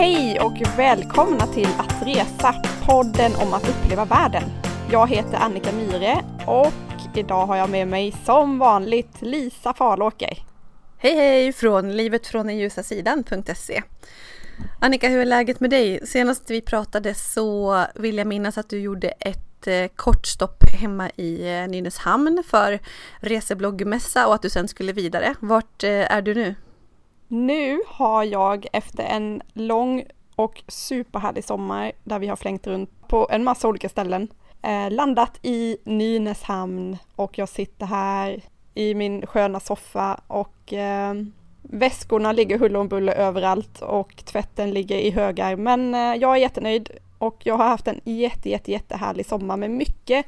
Hej 0.00 0.40
och 0.40 0.78
välkomna 0.78 1.46
till 1.46 1.68
Att 1.78 2.06
Resa, 2.06 2.54
podden 2.86 3.32
om 3.36 3.54
att 3.54 3.68
uppleva 3.68 4.04
världen. 4.04 4.42
Jag 4.90 5.08
heter 5.08 5.36
Annika 5.36 5.72
Myre 5.72 6.24
och 6.46 7.18
idag 7.18 7.46
har 7.46 7.56
jag 7.56 7.70
med 7.70 7.88
mig 7.88 8.14
som 8.24 8.58
vanligt 8.58 9.22
Lisa 9.22 9.74
Farlåker. 9.74 10.38
Hej 10.98 11.16
hej 11.16 11.52
från 11.52 11.96
livet 11.96 12.26
från 12.26 12.46
den 12.46 12.58
ljusa 12.58 12.82
sidan.se. 12.82 13.82
Annika, 14.80 15.08
hur 15.08 15.20
är 15.20 15.24
läget 15.24 15.60
med 15.60 15.70
dig? 15.70 16.06
Senast 16.06 16.50
vi 16.50 16.60
pratade 16.60 17.14
så 17.14 17.84
vill 17.94 18.18
jag 18.18 18.26
minnas 18.26 18.58
att 18.58 18.68
du 18.70 18.80
gjorde 18.80 19.08
ett 19.08 19.66
eh, 19.66 19.86
kort 19.96 20.26
stopp 20.26 20.64
hemma 20.80 21.10
i 21.16 21.54
eh, 21.54 21.68
Nynäshamn 21.68 22.42
för 22.46 22.78
resebloggmässa 23.18 24.26
och 24.26 24.34
att 24.34 24.42
du 24.42 24.50
sen 24.50 24.68
skulle 24.68 24.92
vidare. 24.92 25.34
Vart 25.40 25.84
eh, 25.84 26.12
är 26.12 26.22
du 26.22 26.34
nu? 26.34 26.54
Nu 27.32 27.80
har 27.86 28.24
jag 28.24 28.66
efter 28.72 29.04
en 29.04 29.42
lång 29.52 30.04
och 30.36 30.62
superhärlig 30.68 31.44
sommar 31.44 31.92
där 32.04 32.18
vi 32.18 32.26
har 32.26 32.36
flängt 32.36 32.66
runt 32.66 33.08
på 33.08 33.28
en 33.30 33.44
massa 33.44 33.68
olika 33.68 33.88
ställen 33.88 34.28
eh, 34.62 34.90
landat 34.90 35.38
i 35.42 35.76
Nynäshamn 35.84 36.96
och 37.16 37.38
jag 37.38 37.48
sitter 37.48 37.86
här 37.86 38.40
i 38.74 38.94
min 38.94 39.26
sköna 39.26 39.60
soffa 39.60 40.20
och 40.26 40.72
eh, 40.72 41.14
väskorna 41.62 42.32
ligger 42.32 42.58
huller 42.58 42.80
om 42.80 42.88
buller 42.88 43.12
överallt 43.12 43.82
och 43.82 44.16
tvätten 44.24 44.70
ligger 44.70 44.96
i 44.96 45.10
högar. 45.10 45.56
Men 45.56 45.94
eh, 45.94 46.14
jag 46.14 46.32
är 46.32 46.40
jättenöjd 46.40 46.90
och 47.18 47.36
jag 47.44 47.56
har 47.56 47.68
haft 47.68 47.88
en 47.88 48.00
jätte, 48.04 48.50
jätte, 48.50 48.72
jättehärlig 48.72 49.26
sommar 49.26 49.56
med 49.56 49.70
mycket 49.70 50.26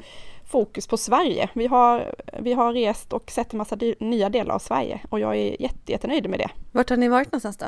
fokus 0.52 0.86
på 0.86 0.96
Sverige. 0.96 1.50
Vi 1.52 1.66
har, 1.66 2.14
vi 2.38 2.52
har 2.52 2.72
rest 2.72 3.12
och 3.12 3.30
sett 3.30 3.52
en 3.52 3.58
massa 3.58 3.78
nya 3.98 4.28
delar 4.28 4.54
av 4.54 4.58
Sverige 4.58 5.00
och 5.10 5.20
jag 5.20 5.36
är 5.36 5.62
jätte, 5.62 5.92
jättenöjd 5.92 6.30
med 6.30 6.38
det. 6.38 6.50
Vart 6.72 6.90
har 6.90 6.96
ni 6.96 7.08
varit 7.08 7.32
någonstans 7.32 7.56
då? 7.56 7.66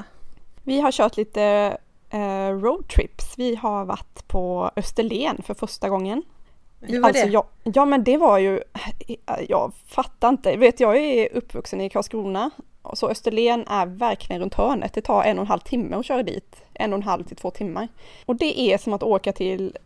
Vi 0.62 0.80
har 0.80 0.92
kört 0.92 1.16
lite 1.16 1.76
eh, 2.10 2.48
roadtrips. 2.48 3.34
Vi 3.36 3.54
har 3.54 3.84
varit 3.84 4.28
på 4.28 4.70
Österlen 4.76 5.42
för 5.42 5.54
första 5.54 5.88
gången. 5.88 6.22
Hur 6.80 7.00
var 7.00 7.08
alltså, 7.08 7.26
det? 7.26 7.32
Jag, 7.32 7.44
ja 7.62 7.84
men 7.84 8.04
det 8.04 8.16
var 8.16 8.38
ju, 8.38 8.60
jag 9.48 9.72
fattar 9.86 10.28
inte, 10.28 10.56
vet 10.56 10.80
jag 10.80 10.96
är 10.96 11.36
uppvuxen 11.36 11.80
i 11.80 11.90
Karlskrona 11.90 12.50
så 12.92 13.08
Österlen 13.08 13.64
är 13.66 13.86
verkligen 13.86 14.42
runt 14.42 14.54
hörnet. 14.54 14.92
Det 14.92 15.00
tar 15.00 15.22
en 15.22 15.38
och 15.38 15.42
en 15.42 15.48
halv 15.48 15.60
timme 15.60 15.96
att 15.96 16.06
köra 16.06 16.22
dit. 16.22 16.56
En 16.74 16.92
och 16.92 16.96
en 16.96 17.02
halv 17.02 17.24
till 17.24 17.36
två 17.36 17.50
timmar. 17.50 17.88
Och 18.26 18.36
det 18.36 18.60
är 18.60 18.78
som 18.78 18.92
att 18.92 19.02
åka 19.02 19.32
till 19.32 19.76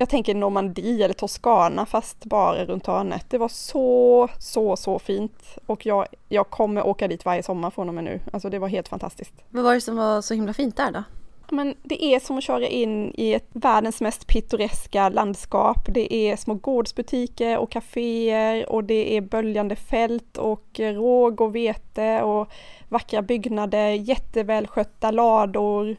jag 0.00 0.08
tänker 0.08 0.34
Normandie 0.34 1.04
eller 1.04 1.14
Toscana 1.14 1.86
fast 1.86 2.24
bara 2.24 2.64
runt 2.64 2.86
hörnet. 2.86 3.26
Det 3.30 3.38
var 3.38 3.48
så, 3.48 4.28
så, 4.38 4.76
så 4.76 4.98
fint 4.98 5.58
och 5.66 5.86
jag, 5.86 6.06
jag 6.28 6.50
kommer 6.50 6.86
åka 6.86 7.08
dit 7.08 7.24
varje 7.24 7.42
sommar 7.42 7.70
från 7.70 7.88
och 7.88 7.94
med 7.94 8.04
nu. 8.04 8.20
Alltså 8.32 8.50
det 8.50 8.58
var 8.58 8.68
helt 8.68 8.88
fantastiskt. 8.88 9.34
Vad 9.48 9.64
var 9.64 9.74
det 9.74 9.80
som 9.80 9.96
var 9.96 10.20
så 10.20 10.34
himla 10.34 10.54
fint 10.54 10.76
där 10.76 10.92
då? 10.92 11.02
Men 11.50 11.74
det 11.82 12.04
är 12.04 12.20
som 12.20 12.38
att 12.38 12.44
köra 12.44 12.66
in 12.66 13.12
i 13.14 13.34
ett 13.34 13.48
världens 13.52 14.00
mest 14.00 14.26
pittoreska 14.26 15.08
landskap. 15.08 15.78
Det 15.88 16.14
är 16.14 16.36
små 16.36 16.54
gårdsbutiker 16.54 17.58
och 17.58 17.70
kaféer 17.70 18.68
och 18.68 18.84
det 18.84 19.16
är 19.16 19.20
böljande 19.20 19.76
fält 19.76 20.36
och 20.36 20.66
råg 20.78 21.40
och 21.40 21.54
vete 21.54 22.22
och 22.22 22.48
vackra 22.88 23.22
byggnader, 23.22 23.90
jättevälskötta 23.90 25.10
lador. 25.10 25.96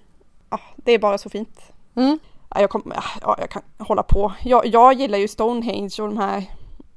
Ja, 0.50 0.60
det 0.76 0.92
är 0.92 1.00
bara 1.00 1.18
så 1.18 1.30
fint. 1.30 1.72
Mm 1.96 2.20
jag, 2.56 2.70
kom, 2.70 2.94
ah, 2.96 3.04
ja, 3.22 3.36
jag 3.40 3.50
kan 3.50 3.62
hålla 3.78 4.04
på. 4.04 4.34
Jag, 4.44 4.66
jag 4.66 4.94
gillar 4.94 5.18
ju 5.18 5.28
Stonehenge 5.28 5.96
och 6.00 6.08
de 6.08 6.18
här 6.18 6.46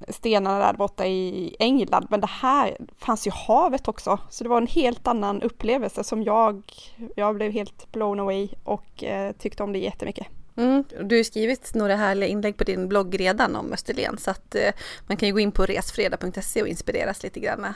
stenarna 0.09 0.59
där 0.59 0.73
borta 0.73 1.07
i 1.07 1.57
England, 1.59 2.07
men 2.11 2.21
det 2.21 2.31
här 2.31 2.77
fanns 2.99 3.27
ju 3.27 3.31
havet 3.31 3.89
också, 3.89 4.19
så 4.31 4.45
det 4.45 4.51
var 4.51 4.59
en 4.59 4.67
helt 4.67 5.07
annan 5.07 5.43
upplevelse 5.43 6.05
som 6.05 6.23
jag, 6.23 6.63
jag 7.17 7.35
blev 7.35 7.53
helt 7.53 7.93
blown 7.93 8.21
away 8.21 8.49
och 8.65 9.05
eh, 9.05 9.33
tyckte 9.33 9.63
om 9.63 9.73
det 9.73 9.79
jättemycket. 9.79 10.27
Mm. 10.57 10.85
Du 11.05 11.17
har 11.17 11.23
skrivit 11.23 11.75
några 11.75 11.97
härliga 11.97 12.29
inlägg 12.29 12.57
på 12.57 12.65
din 12.65 12.89
blogg 12.89 13.21
redan 13.21 13.57
om 13.57 13.73
Österlen 13.73 14.19
så 14.19 14.31
att 14.31 14.55
eh, 14.55 14.73
man 15.07 15.17
kan 15.17 15.29
ju 15.29 15.33
gå 15.33 15.41
in 15.41 15.53
på 15.53 15.67
resfredag.se 15.67 16.63
och 16.63 16.69
inspireras 16.69 17.23
lite 17.23 17.41
grann 17.41 17.67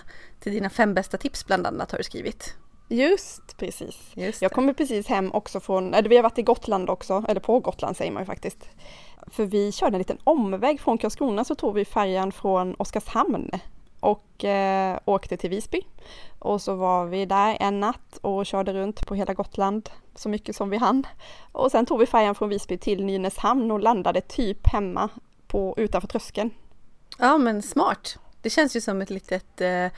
till 0.40 0.52
dina 0.52 0.70
fem 0.70 0.94
bästa 0.94 1.16
tips 1.16 1.46
bland 1.46 1.66
annat 1.66 1.90
har 1.90 1.98
du 1.98 2.04
skrivit. 2.04 2.54
Just 2.88 3.56
precis. 3.56 4.12
Just 4.14 4.42
jag 4.42 4.52
kommer 4.52 4.72
precis 4.72 5.06
hem 5.06 5.32
också 5.32 5.60
från, 5.60 5.94
eller 5.94 6.08
vi 6.08 6.16
har 6.16 6.22
varit 6.22 6.38
i 6.38 6.42
Gotland 6.42 6.90
också, 6.90 7.24
eller 7.28 7.40
på 7.40 7.60
Gotland 7.60 7.96
säger 7.96 8.12
man 8.12 8.22
ju 8.22 8.26
faktiskt. 8.26 8.68
För 9.26 9.44
vi 9.44 9.72
körde 9.72 9.94
en 9.96 9.98
liten 9.98 10.18
omväg 10.24 10.80
från 10.80 10.98
Karlskrona 10.98 11.44
så 11.44 11.54
tog 11.54 11.74
vi 11.74 11.84
färjan 11.84 12.32
från 12.32 12.74
Oskarshamn 12.78 13.50
och 14.00 14.44
eh, 14.44 14.98
åkte 15.04 15.36
till 15.36 15.50
Visby. 15.50 15.80
Och 16.38 16.62
så 16.62 16.74
var 16.74 17.06
vi 17.06 17.26
där 17.26 17.56
en 17.60 17.80
natt 17.80 18.18
och 18.20 18.46
körde 18.46 18.72
runt 18.72 19.06
på 19.06 19.14
hela 19.14 19.34
Gotland 19.34 19.90
så 20.14 20.28
mycket 20.28 20.56
som 20.56 20.70
vi 20.70 20.76
hann. 20.76 21.06
Och 21.52 21.70
sen 21.70 21.86
tog 21.86 21.98
vi 21.98 22.06
färjan 22.06 22.34
från 22.34 22.48
Visby 22.48 22.78
till 22.78 23.04
Nynäshamn 23.04 23.70
och 23.70 23.80
landade 23.80 24.20
typ 24.20 24.66
hemma 24.66 25.08
på, 25.46 25.74
utanför 25.76 26.08
tröskeln. 26.08 26.50
Ja 27.18 27.38
men 27.38 27.62
smart. 27.62 28.18
Det 28.42 28.50
känns 28.50 28.76
ju 28.76 28.80
som 28.80 29.02
ett 29.02 29.10
litet 29.10 29.60
eh 29.60 29.88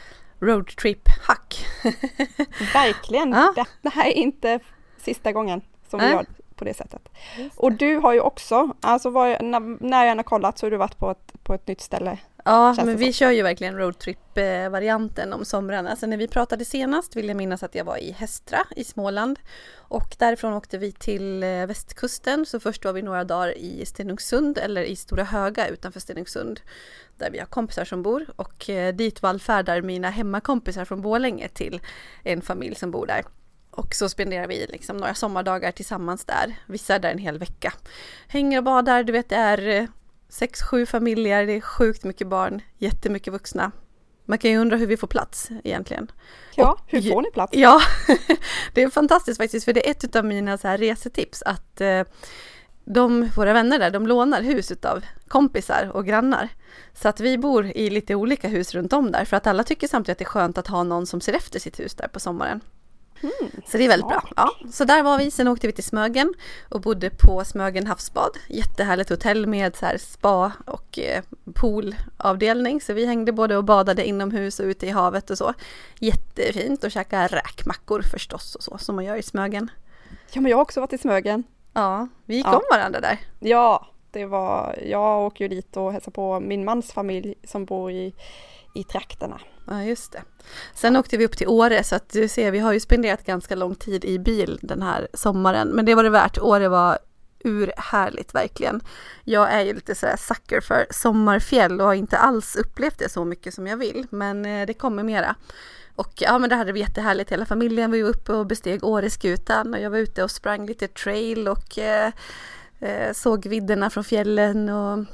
roadtrip-hack. 0.41 1.67
Verkligen! 2.75 3.33
Ja. 3.33 3.53
Det, 3.57 3.65
det, 3.83 3.89
här 3.89 4.07
är 4.07 4.13
inte 4.13 4.61
sista 4.99 5.33
gången 5.33 5.61
som 5.89 6.01
vi 6.01 6.07
gör 6.07 6.27
på 6.57 6.65
det 6.65 6.75
sättet. 6.75 7.09
Det. 7.37 7.51
Och 7.57 7.73
du 7.73 7.97
har 7.97 8.13
ju 8.13 8.21
också, 8.21 8.75
alltså 8.81 9.11
var, 9.11 9.43
när, 9.43 9.87
när 9.87 10.07
jag 10.07 10.17
har 10.17 10.23
kollat 10.23 10.59
så 10.59 10.67
har 10.67 10.71
du 10.71 10.77
varit 10.77 10.99
på 10.99 11.11
ett, 11.11 11.33
på 11.43 11.55
ett 11.55 11.67
nytt 11.67 11.81
ställe. 11.81 12.19
Ja, 12.51 12.75
men 12.85 12.97
vi 12.97 13.13
kör 13.13 13.31
ju 13.31 13.43
verkligen 13.43 13.77
roadtrip-varianten 13.79 15.33
om 15.33 15.45
somrarna. 15.45 15.91
Alltså 15.91 16.07
när 16.07 16.17
vi 16.17 16.29
pratade 16.29 16.65
senast 16.65 17.17
vill 17.17 17.29
jag 17.29 17.37
minnas 17.37 17.63
att 17.63 17.75
jag 17.75 17.85
var 17.85 17.97
i 17.97 18.13
Hästra 18.13 18.59
i 18.77 18.85
Småland 18.85 19.39
och 19.77 20.17
därifrån 20.19 20.53
åkte 20.53 20.79
vi 20.79 20.93
till 20.93 21.43
eh, 21.43 21.67
västkusten. 21.67 22.47
Så 22.47 22.61
först 22.61 22.85
var 22.85 22.93
vi 22.93 23.03
några 23.03 23.25
dagar 23.25 23.59
i 23.59 23.87
Stenungsund 23.87 24.59
eller 24.59 24.83
i 24.83 24.97
Stora 24.97 25.25
Höga 25.25 25.69
utanför 25.69 26.01
Stenungsund 26.01 26.61
där 27.19 27.31
vi 27.31 27.39
har 27.39 27.47
kompisar 27.47 27.85
som 27.85 28.03
bor 28.03 28.27
och 28.37 28.71
eh, 28.71 28.95
dit 28.95 29.23
vallfärdar 29.23 29.83
mina 29.83 30.11
hemmakompisar 30.11 30.85
från 30.85 31.03
Bålänge 31.03 31.49
till 31.49 31.81
en 32.23 32.43
familj 32.43 32.75
som 32.75 32.91
bor 32.91 33.07
där. 33.07 33.23
Och 33.71 33.95
så 33.95 34.09
spenderar 34.09 34.47
vi 34.47 34.67
liksom 34.67 34.97
några 34.97 35.15
sommardagar 35.15 35.73
tillsammans 35.73 36.25
där. 36.25 36.55
Vissa 36.67 36.95
är 36.95 36.99
där 36.99 37.11
en 37.11 37.19
hel 37.19 37.39
vecka. 37.39 37.73
Hänger 38.29 38.59
och 38.59 38.65
badar, 38.65 39.03
du 39.03 39.13
vet 39.13 39.29
det 39.29 39.37
är 39.37 39.69
eh, 39.69 39.85
sex, 40.31 40.63
sju 40.63 40.87
familjer, 40.87 41.47
det 41.47 41.53
är 41.53 41.61
sjukt 41.61 42.05
mycket 42.05 42.27
barn, 42.27 42.61
jättemycket 42.79 43.33
vuxna. 43.33 43.73
Man 44.25 44.39
kan 44.39 44.51
ju 44.51 44.59
undra 44.59 44.77
hur 44.77 44.87
vi 44.87 44.97
får 44.97 45.07
plats 45.07 45.49
egentligen. 45.65 46.11
Ja, 46.55 46.73
och, 46.73 46.81
hur 46.87 47.03
får 47.03 47.23
ni 47.23 47.31
plats? 47.31 47.57
Ja, 47.57 47.81
det 48.75 48.83
är 48.83 48.91
fantastiskt 48.91 49.41
faktiskt 49.41 49.65
för 49.65 49.73
det 49.73 49.89
är 49.89 49.91
ett 49.91 50.17
av 50.17 50.25
mina 50.25 50.59
så 50.59 50.69
här 50.69 50.79
resetips 50.79 51.43
att 51.43 51.81
eh, 51.81 52.03
de, 52.85 53.29
våra 53.37 53.53
vänner 53.53 53.79
där, 53.79 53.91
de 53.91 54.07
lånar 54.07 54.43
hus 54.43 54.73
av 54.83 55.05
kompisar 55.29 55.91
och 55.95 56.07
grannar. 56.07 56.49
Så 56.95 57.09
att 57.09 57.21
vi 57.21 57.39
bor 57.39 57.67
i 57.67 57.91
lite 57.91 58.15
olika 58.15 58.49
hus 58.49 58.75
runt 58.75 58.93
om 58.93 59.13
där 59.13 59.25
för 59.25 59.37
att 59.37 59.47
alla 59.47 59.65
tycker 59.65 59.89
samtidigt 59.89 60.15
att 60.15 60.19
det 60.19 60.25
är 60.25 60.41
skönt 60.41 60.59
att 60.59 60.67
ha 60.67 60.83
någon 60.83 61.07
som 61.07 61.21
ser 61.21 61.33
efter 61.33 61.59
sitt 61.59 61.81
hus 61.81 61.95
där 61.95 62.09
på 62.09 62.21
sommaren. 62.21 62.61
Mm, 63.23 63.51
så 63.67 63.79
det 63.79 63.85
är 63.85 63.89
väldigt 63.89 64.09
bra. 64.09 64.29
Ja, 64.37 64.51
så 64.73 64.85
där 64.85 65.03
var 65.03 65.19
vi, 65.19 65.31
sen 65.31 65.49
åkte 65.49 65.67
vi 65.67 65.73
till 65.73 65.85
Smögen 65.85 66.35
och 66.69 66.81
bodde 66.81 67.11
på 67.11 67.45
Smögen 67.45 67.87
havsbad. 67.87 68.31
Jättehärligt 68.49 69.11
hotell 69.11 69.47
med 69.47 69.77
så 69.77 69.87
här 69.87 69.99
spa 69.99 70.53
och 70.67 70.99
eh, 70.99 71.23
poolavdelning. 71.55 72.81
Så 72.81 72.93
vi 72.93 73.07
hängde 73.07 73.33
både 73.33 73.57
och 73.57 73.65
badade 73.65 74.07
inomhus 74.07 74.61
och 74.61 74.67
ute 74.67 74.87
i 74.87 74.91
havet 74.91 75.31
och 75.31 75.39
så. 75.39 75.55
Jättefint 75.99 76.85
och 76.85 76.91
käka 76.91 77.27
räkmackor 77.27 78.03
förstås 78.03 78.55
och 78.55 78.63
så 78.63 78.79
som 78.79 78.97
man 78.97 79.05
gör 79.05 79.17
i 79.17 79.23
Smögen. 79.23 79.71
Ja 80.33 80.41
men 80.41 80.51
jag 80.51 80.57
har 80.57 80.63
också 80.63 80.81
varit 80.81 80.93
i 80.93 80.99
Smögen. 80.99 81.45
Ja, 81.73 82.09
vi 82.25 82.37
gick 82.37 82.47
ja. 82.47 82.57
om 82.57 82.63
varandra 82.71 83.01
där. 83.01 83.19
Ja, 83.39 83.87
det 84.11 84.27
var, 84.27 84.79
jag 84.87 85.27
åker 85.27 85.45
ju 85.45 85.49
dit 85.49 85.77
och 85.77 85.93
hälsar 85.93 86.13
på 86.13 86.41
min 86.41 86.65
mans 86.65 86.93
familj 86.93 87.35
som 87.45 87.65
bor 87.65 87.91
i, 87.91 88.15
i 88.75 88.85
trakterna. 88.85 89.41
Ja, 89.67 89.83
just 89.83 90.13
det. 90.13 90.23
Sen 90.75 90.97
åkte 90.97 91.17
vi 91.17 91.25
upp 91.25 91.37
till 91.37 91.49
Åre 91.49 91.85
så 91.85 91.95
att 91.95 92.09
du 92.09 92.29
ser, 92.29 92.51
vi 92.51 92.59
har 92.59 92.73
ju 92.73 92.81
spenderat 92.81 93.25
ganska 93.25 93.55
lång 93.55 93.75
tid 93.75 94.05
i 94.05 94.19
bil 94.19 94.59
den 94.63 94.83
här 94.83 95.09
sommaren. 95.15 95.69
Men 95.69 95.85
det 95.85 95.95
var 95.95 96.05
det 96.05 96.11
värt. 96.11 96.39
Åre 96.39 96.69
var 96.69 96.99
urhärligt 97.45 98.35
verkligen. 98.35 98.81
Jag 99.25 99.53
är 99.53 99.61
ju 99.61 99.75
lite 99.75 99.95
sådär 99.95 100.17
sucker 100.17 100.61
för 100.61 100.87
sommarfjäll 100.91 101.81
och 101.81 101.87
har 101.87 101.95
inte 101.95 102.19
alls 102.19 102.57
upplevt 102.57 102.99
det 102.99 103.09
så 103.09 103.25
mycket 103.25 103.55
som 103.55 103.67
jag 103.67 103.77
vill. 103.77 104.07
Men 104.11 104.45
eh, 104.45 104.67
det 104.67 104.75
kommer 104.75 105.03
mera. 105.03 105.35
Och 105.95 106.13
ja 106.17 106.39
men 106.39 106.51
det 106.51 106.57
hade 106.57 106.73
vi 106.73 106.81
jättehärligt, 106.81 107.33
hela 107.33 107.47
familjen 107.47 107.91
var 107.91 107.99
uppe 107.99 108.33
och 108.33 108.47
besteg 108.47 108.85
Åreskutan 108.85 109.75
och 109.75 109.81
jag 109.81 109.91
var 109.91 109.99
ute 109.99 110.25
och 110.25 110.31
sprang 110.31 110.67
lite 110.67 110.89
trail 110.89 111.49
och 111.49 111.79
eh, 111.79 112.13
eh 112.81 113.13
såg 113.13 113.47
vidderna 113.47 113.91
från 113.91 114.05
fjällen 114.05 114.69
och 114.69 115.05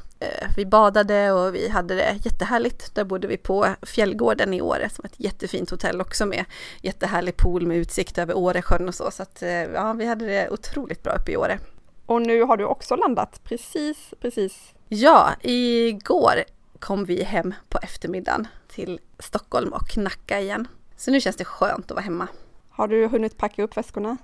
vi 0.57 0.67
badade 0.67 1.33
och 1.33 1.55
vi 1.55 1.69
hade 1.69 1.95
det 1.95 2.19
jättehärligt. 2.23 2.95
Där 2.95 3.05
bodde 3.05 3.29
vi 3.29 3.37
på 3.37 3.67
Fjällgården 3.83 4.55
i 4.55 4.61
Åre 4.61 4.89
som 4.89 5.05
ett 5.05 5.15
jättefint 5.17 5.71
hotell 5.71 6.01
också 6.01 6.27
med 6.27 6.45
jättehärlig 6.83 7.37
pool 7.37 7.67
med 7.67 7.77
utsikt 7.77 8.19
över 8.19 8.37
Åresjön 8.37 8.89
och 8.89 8.95
så. 8.95 9.11
Så 9.11 9.23
att 9.23 9.43
eh, 9.43 9.49
ja, 9.49 9.93
vi 9.93 10.07
hade 10.07 10.27
det 10.27 10.51
otroligt 10.51 11.03
bra 11.03 11.13
uppe 11.13 11.33
i 11.33 11.37
Åre. 11.37 11.59
Och 12.07 12.23
nu 12.23 12.43
har 12.43 12.57
du 12.57 12.65
också 12.65 12.97
landat 12.97 13.41
precis, 13.45 14.15
precis. 14.21 14.75
Ja, 14.89 15.31
igår 15.41 16.45
kom 16.79 17.05
vi 17.05 17.23
hem 17.23 17.55
på 17.69 17.79
eftermiddagen 17.83 18.49
till 18.69 19.01
Stockholm 19.19 19.73
och 19.73 19.97
Nacka 19.97 20.41
igen. 20.41 20.69
Så 20.97 21.11
nu 21.11 21.21
känns 21.21 21.37
det 21.37 21.45
skönt 21.45 21.91
att 21.91 21.95
vara 21.95 22.05
hemma. 22.05 22.29
Har 22.71 22.89
du 22.89 23.07
hunnit 23.07 23.37
packa 23.37 23.63
upp 23.63 23.77
väskorna? 23.77 24.17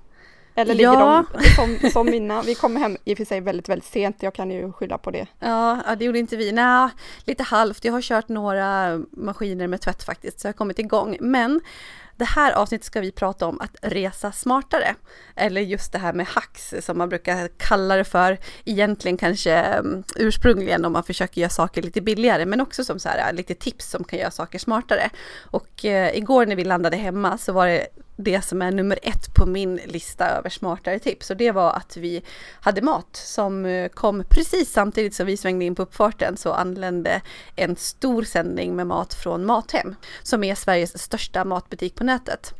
Eller 0.54 0.75
ligger 0.75 0.93
ja. 0.93 1.25
de 1.32 1.49
som, 1.49 1.90
som 1.90 2.06
mina? 2.06 2.43
Vi 2.43 2.54
kommer 2.54 2.81
hem 2.81 2.96
i 3.04 3.14
och 3.14 3.19
för 3.19 3.25
sig 3.25 3.40
väldigt, 3.40 3.69
väldigt 3.69 3.88
sent. 3.88 4.16
Jag 4.20 4.34
kan 4.34 4.50
ju 4.50 4.72
skylla 4.72 4.99
på 4.99 5.10
det. 5.10 5.26
Ja, 5.38 5.78
det 5.99 6.04
gjorde 6.04 6.19
inte 6.19 6.37
vi. 6.37 6.52
Nej, 6.52 6.88
lite 7.25 7.43
halvt. 7.43 7.84
Jag 7.84 7.93
har 7.93 8.00
kört 8.00 8.28
några 8.28 9.00
maskiner 9.10 9.66
med 9.66 9.81
tvätt 9.81 10.02
faktiskt, 10.02 10.40
så 10.40 10.46
jag 10.46 10.52
har 10.52 10.56
kommit 10.56 10.78
igång. 10.78 11.16
Men 11.20 11.60
det 12.16 12.25
här 12.25 12.52
avsnittet 12.52 12.84
ska 12.84 13.00
vi 13.00 13.12
prata 13.12 13.46
om 13.46 13.60
att 13.60 13.76
resa 13.82 14.32
smartare. 14.32 14.94
Eller 15.37 15.60
just 15.60 15.93
det 15.93 15.99
här 15.99 16.12
med 16.12 16.26
hacks 16.26 16.75
som 16.81 16.98
man 16.98 17.08
brukar 17.08 17.48
kalla 17.56 17.96
det 17.96 18.05
för. 18.05 18.38
Egentligen 18.64 19.16
kanske 19.16 19.78
um, 19.78 20.05
ursprungligen 20.16 20.84
om 20.84 20.93
man 20.93 21.05
försöker 21.05 21.40
göra 21.40 21.50
saker 21.50 21.82
lite 21.82 22.00
billigare 22.00 22.46
men 22.46 22.60
också 22.60 22.84
som 22.84 22.98
så 22.98 23.08
här 23.08 23.32
lite 23.32 23.55
tips 23.55 23.90
som 23.90 24.05
kan 24.05 24.19
göra 24.19 24.31
saker 24.31 24.58
smartare. 24.58 25.10
Och 25.40 25.84
eh, 25.84 26.16
igår 26.16 26.46
när 26.46 26.56
vi 26.56 26.64
landade 26.64 26.96
hemma 26.96 27.38
så 27.38 27.52
var 27.52 27.66
det 27.66 27.87
det 28.22 28.42
som 28.42 28.62
är 28.62 28.70
nummer 28.70 28.98
ett 29.02 29.34
på 29.34 29.46
min 29.46 29.80
lista 29.84 30.28
över 30.28 30.50
smartare 30.50 30.98
tips 30.98 31.30
och 31.30 31.36
det 31.36 31.50
var 31.50 31.72
att 31.72 31.96
vi 31.96 32.22
hade 32.60 32.82
mat 32.82 33.16
som 33.16 33.66
eh, 33.66 33.88
kom 33.88 34.24
precis 34.28 34.72
samtidigt 34.72 35.14
som 35.14 35.26
vi 35.26 35.36
svängde 35.36 35.64
in 35.64 35.74
på 35.74 35.82
uppfarten 35.82 36.36
så 36.36 36.52
anlände 36.52 37.20
en 37.56 37.76
stor 37.76 38.22
sändning 38.22 38.76
med 38.76 38.86
mat 38.86 39.14
från 39.14 39.46
Mathem 39.46 39.94
som 40.22 40.44
är 40.44 40.54
Sveriges 40.54 41.02
största 41.02 41.44
matbutik 41.44 41.94
på 41.94 42.04
nätet. 42.04 42.54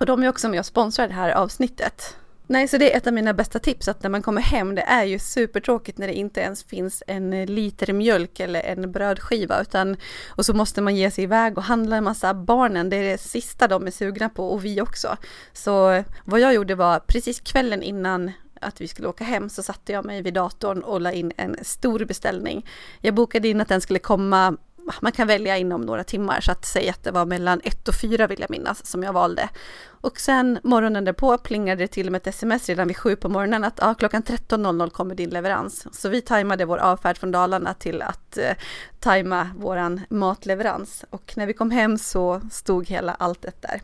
Och 0.00 0.06
de 0.06 0.22
är 0.22 0.28
också 0.28 0.48
med 0.48 0.60
och 0.60 0.66
sponsrar 0.66 1.08
det 1.08 1.14
här 1.14 1.30
avsnittet. 1.30 2.16
Nej, 2.50 2.68
så 2.68 2.78
det 2.78 2.92
är 2.92 2.96
ett 2.96 3.06
av 3.06 3.12
mina 3.12 3.34
bästa 3.34 3.58
tips 3.58 3.88
att 3.88 4.02
när 4.02 4.10
man 4.10 4.22
kommer 4.22 4.40
hem, 4.40 4.74
det 4.74 4.82
är 4.82 5.04
ju 5.04 5.18
supertråkigt 5.18 5.98
när 5.98 6.06
det 6.06 6.14
inte 6.14 6.40
ens 6.40 6.64
finns 6.64 7.02
en 7.06 7.44
liter 7.46 7.92
mjölk 7.92 8.40
eller 8.40 8.62
en 8.62 8.92
brödskiva 8.92 9.60
utan 9.60 9.96
och 10.28 10.46
så 10.46 10.54
måste 10.54 10.80
man 10.80 10.96
ge 10.96 11.10
sig 11.10 11.24
iväg 11.24 11.58
och 11.58 11.64
handla 11.64 11.96
en 11.96 12.04
massa. 12.04 12.34
Barnen, 12.34 12.90
det 12.90 12.96
är 12.96 13.02
det 13.02 13.18
sista 13.18 13.68
de 13.68 13.86
är 13.86 13.90
sugna 13.90 14.28
på 14.28 14.48
och 14.48 14.64
vi 14.64 14.80
också. 14.80 15.16
Så 15.52 16.04
vad 16.24 16.40
jag 16.40 16.54
gjorde 16.54 16.74
var 16.74 16.98
precis 16.98 17.40
kvällen 17.40 17.82
innan 17.82 18.32
att 18.60 18.80
vi 18.80 18.88
skulle 18.88 19.08
åka 19.08 19.24
hem 19.24 19.48
så 19.48 19.62
satte 19.62 19.92
jag 19.92 20.04
mig 20.04 20.22
vid 20.22 20.34
datorn 20.34 20.82
och 20.82 21.00
la 21.00 21.12
in 21.12 21.32
en 21.36 21.56
stor 21.62 22.04
beställning. 22.04 22.66
Jag 23.00 23.14
bokade 23.14 23.48
in 23.48 23.60
att 23.60 23.68
den 23.68 23.80
skulle 23.80 23.98
komma 23.98 24.56
man 25.00 25.12
kan 25.12 25.26
välja 25.26 25.56
inom 25.56 25.80
några 25.80 26.04
timmar 26.04 26.40
så 26.40 26.52
att 26.52 26.64
säga 26.64 26.90
att 26.90 27.04
det 27.04 27.10
var 27.10 27.26
mellan 27.26 27.60
ett 27.64 27.88
och 27.88 27.94
fyra 27.94 28.26
vill 28.26 28.40
jag 28.40 28.50
minnas 28.50 28.86
som 28.86 29.02
jag 29.02 29.12
valde. 29.12 29.48
Och 29.86 30.20
sen 30.20 30.58
morgonen 30.62 31.04
därpå 31.04 31.38
plingade 31.38 31.82
det 31.82 31.88
till 31.88 32.10
med 32.10 32.18
ett 32.18 32.26
sms 32.26 32.68
redan 32.68 32.88
vid 32.88 32.96
sju 32.96 33.16
på 33.16 33.28
morgonen 33.28 33.64
att 33.64 33.78
ja, 33.82 33.94
klockan 33.94 34.22
13.00 34.22 34.90
kommer 34.90 35.14
din 35.14 35.30
leverans. 35.30 35.86
Så 35.92 36.08
vi 36.08 36.20
tajmade 36.20 36.64
vår 36.64 36.78
avfärd 36.78 37.18
från 37.18 37.30
Dalarna 37.30 37.74
till 37.74 38.02
att 38.02 38.38
eh, 38.38 38.52
tajma 39.00 39.50
våran 39.56 40.00
matleverans. 40.10 41.04
Och 41.10 41.32
när 41.36 41.46
vi 41.46 41.52
kom 41.52 41.70
hem 41.70 41.98
så 41.98 42.40
stod 42.50 42.88
hela 42.88 43.14
alltet 43.14 43.62
där. 43.62 43.80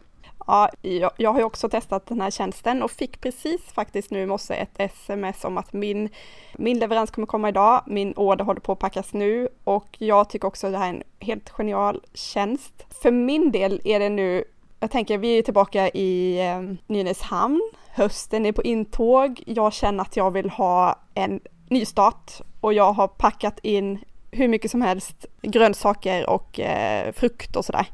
Ja, 0.47 0.71
jag, 0.83 1.11
jag 1.17 1.33
har 1.33 1.39
ju 1.39 1.45
också 1.45 1.69
testat 1.69 2.07
den 2.07 2.21
här 2.21 2.31
tjänsten 2.31 2.83
och 2.83 2.91
fick 2.91 3.21
precis 3.21 3.63
faktiskt 3.63 4.11
nu 4.11 4.23
i 4.23 4.27
morse 4.27 4.55
ett 4.55 4.81
sms 4.81 5.45
om 5.45 5.59
att 5.59 5.73
min, 5.73 6.09
min 6.55 6.79
leverans 6.79 7.11
kommer 7.11 7.27
komma 7.27 7.49
idag, 7.49 7.83
min 7.87 8.13
order 8.13 8.45
håller 8.45 8.61
på 8.61 8.73
att 8.73 8.79
packas 8.79 9.13
nu 9.13 9.49
och 9.65 9.87
jag 9.99 10.31
tycker 10.31 10.49
också 10.49 10.67
att 10.67 10.73
det 10.73 10.79
här 10.79 10.87
är 10.87 10.95
en 10.95 11.03
helt 11.21 11.51
genial 11.51 12.03
tjänst. 12.15 12.87
För 13.03 13.11
min 13.11 13.53
del 13.53 13.81
är 13.85 14.01
det 14.01 14.09
nu, 14.09 14.45
jag 14.81 14.91
tänker 14.91 15.19
vi 15.19 15.39
är 15.39 15.43
tillbaka 15.43 15.89
i 15.89 16.41
eh, 16.47 16.77
Nynäshamn, 16.87 17.71
hösten 17.89 18.47
är 18.47 18.53
på 18.53 18.63
intåg, 18.63 19.43
jag 19.47 19.73
känner 19.73 20.03
att 20.03 20.17
jag 20.17 20.31
vill 20.31 20.51
ha 20.51 20.99
en 21.15 21.41
nystart 21.69 22.33
och 22.61 22.73
jag 22.73 22.93
har 22.93 23.09
packat 23.09 23.59
in 23.63 23.99
hur 24.31 24.49
mycket 24.49 24.71
som 24.71 24.83
helst 24.83 25.27
grönsaker 25.43 26.31
och 26.31 26.61
eh, 26.61 27.13
frukt 27.13 27.57
och 27.57 27.65
sådär. 27.65 27.87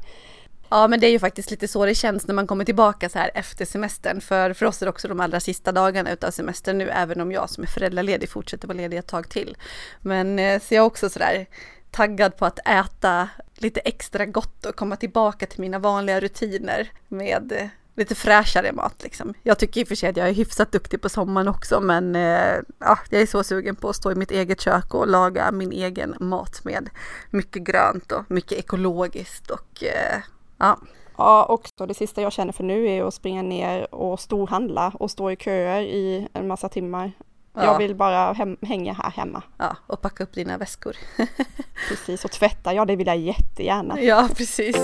Ja 0.73 0.87
men 0.87 0.99
det 0.99 1.07
är 1.07 1.11
ju 1.11 1.19
faktiskt 1.19 1.51
lite 1.51 1.67
så 1.67 1.85
det 1.85 1.95
känns 1.95 2.27
när 2.27 2.35
man 2.35 2.47
kommer 2.47 2.65
tillbaka 2.65 3.09
så 3.09 3.19
här 3.19 3.31
efter 3.33 3.65
semestern. 3.65 4.21
För, 4.21 4.53
för 4.53 4.65
oss 4.65 4.81
är 4.81 4.85
det 4.85 4.89
också 4.89 5.07
de 5.07 5.19
allra 5.19 5.39
sista 5.39 5.71
dagarna 5.71 6.11
utav 6.11 6.31
semestern 6.31 6.77
nu, 6.77 6.89
även 6.89 7.21
om 7.21 7.31
jag 7.31 7.49
som 7.49 7.63
är 7.63 7.67
föräldraledig 7.67 8.29
fortsätter 8.29 8.67
vara 8.67 8.77
ledig 8.77 8.97
ett 8.97 9.07
tag 9.07 9.29
till. 9.29 9.57
Men 10.01 10.39
eh, 10.39 10.61
så 10.61 10.73
jag 10.73 10.81
är 10.81 10.85
också 10.85 11.09
sådär 11.09 11.45
taggad 11.91 12.37
på 12.37 12.45
att 12.45 12.59
äta 12.67 13.29
lite 13.55 13.79
extra 13.79 14.25
gott 14.25 14.65
och 14.65 14.75
komma 14.75 14.95
tillbaka 14.95 15.45
till 15.45 15.59
mina 15.61 15.79
vanliga 15.79 16.19
rutiner 16.19 16.91
med 17.07 17.51
eh, 17.51 17.67
lite 17.95 18.15
fräschare 18.15 18.71
mat 18.71 19.03
liksom. 19.03 19.33
Jag 19.43 19.59
tycker 19.59 19.81
i 19.81 19.83
och 19.83 19.87
för 19.87 19.95
sig 19.95 20.09
att 20.09 20.17
jag 20.17 20.29
är 20.29 20.33
hyfsat 20.33 20.71
duktig 20.71 21.01
på 21.01 21.09
sommaren 21.09 21.47
också 21.47 21.79
men 21.81 22.15
eh, 22.15 22.55
ja, 22.79 22.99
jag 23.09 23.21
är 23.21 23.25
så 23.25 23.43
sugen 23.43 23.75
på 23.75 23.89
att 23.89 23.95
stå 23.95 24.11
i 24.11 24.15
mitt 24.15 24.31
eget 24.31 24.61
kök 24.61 24.93
och 24.93 25.07
laga 25.07 25.51
min 25.51 25.71
egen 25.71 26.15
mat 26.19 26.63
med 26.63 26.89
mycket 27.29 27.63
grönt 27.63 28.11
och 28.11 28.31
mycket 28.31 28.57
ekologiskt 28.57 29.49
och 29.49 29.83
eh, 29.83 30.21
Ja. 30.63 30.77
Ja, 31.17 31.43
och 31.45 31.87
det 31.87 31.93
sista 31.93 32.21
jag 32.21 32.33
känner 32.33 32.53
för 32.53 32.63
nu 32.63 32.87
är 32.87 33.03
att 33.03 33.13
springa 33.13 33.41
ner 33.41 33.95
och 33.95 34.19
storhandla 34.19 34.93
och 34.99 35.11
stå 35.11 35.31
i 35.31 35.35
köer 35.35 35.81
i 35.81 36.27
en 36.33 36.47
massa 36.47 36.69
timmar. 36.69 37.11
Ja. 37.53 37.63
Jag 37.63 37.77
vill 37.77 37.95
bara 37.95 38.33
hänga 38.61 38.93
här 38.93 39.11
hemma. 39.11 39.43
Ja, 39.57 39.75
och 39.87 40.01
packa 40.01 40.23
upp 40.23 40.33
dina 40.33 40.57
väskor. 40.57 40.95
precis, 41.89 42.25
och 42.25 42.31
tvätta, 42.31 42.73
ja 42.73 42.85
det 42.85 42.95
vill 42.95 43.07
jag 43.07 43.17
jättegärna. 43.17 44.01
Ja, 44.01 44.29
precis. 44.37 44.75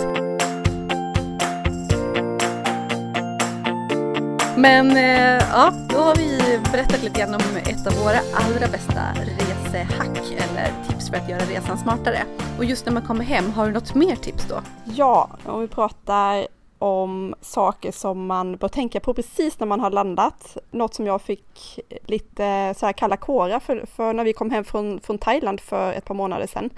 Men 4.61 4.91
eh, 4.91 5.47
ja, 5.51 5.73
då 5.89 5.97
har 5.97 6.15
vi 6.15 6.59
berättat 6.71 7.03
lite 7.03 7.19
grann 7.19 7.33
om 7.33 7.41
ett 7.57 7.87
av 7.87 7.93
våra 7.93 8.19
allra 8.33 8.67
bästa 8.67 9.01
resehack 9.13 10.31
eller 10.31 10.87
tips 10.87 11.09
för 11.09 11.17
att 11.17 11.29
göra 11.29 11.39
resan 11.39 11.77
smartare. 11.77 12.19
Och 12.57 12.65
just 12.65 12.85
när 12.85 12.93
man 12.93 13.03
kommer 13.03 13.25
hem, 13.25 13.51
har 13.51 13.65
du 13.65 13.71
något 13.71 13.95
mer 13.95 14.15
tips 14.15 14.45
då? 14.49 14.61
Ja, 14.85 15.29
om 15.45 15.61
vi 15.61 15.67
pratar 15.67 16.47
om 16.79 17.35
saker 17.41 17.91
som 17.91 18.25
man 18.25 18.57
bör 18.57 18.67
tänka 18.67 18.99
på 18.99 19.13
precis 19.13 19.59
när 19.59 19.67
man 19.67 19.79
har 19.79 19.89
landat. 19.89 20.57
Något 20.71 20.93
som 20.93 21.05
jag 21.05 21.21
fick 21.21 21.79
lite 22.05 22.73
så 22.77 22.85
här 22.85 22.93
kalla 22.93 23.17
kårar 23.17 23.59
för, 23.59 23.85
för 23.95 24.13
när 24.13 24.23
vi 24.23 24.33
kom 24.33 24.51
hem 24.51 24.63
från, 24.63 24.99
från 24.99 25.17
Thailand 25.17 25.61
för 25.61 25.93
ett 25.93 26.05
par 26.05 26.15
månader 26.15 26.47
sedan. 26.47 26.69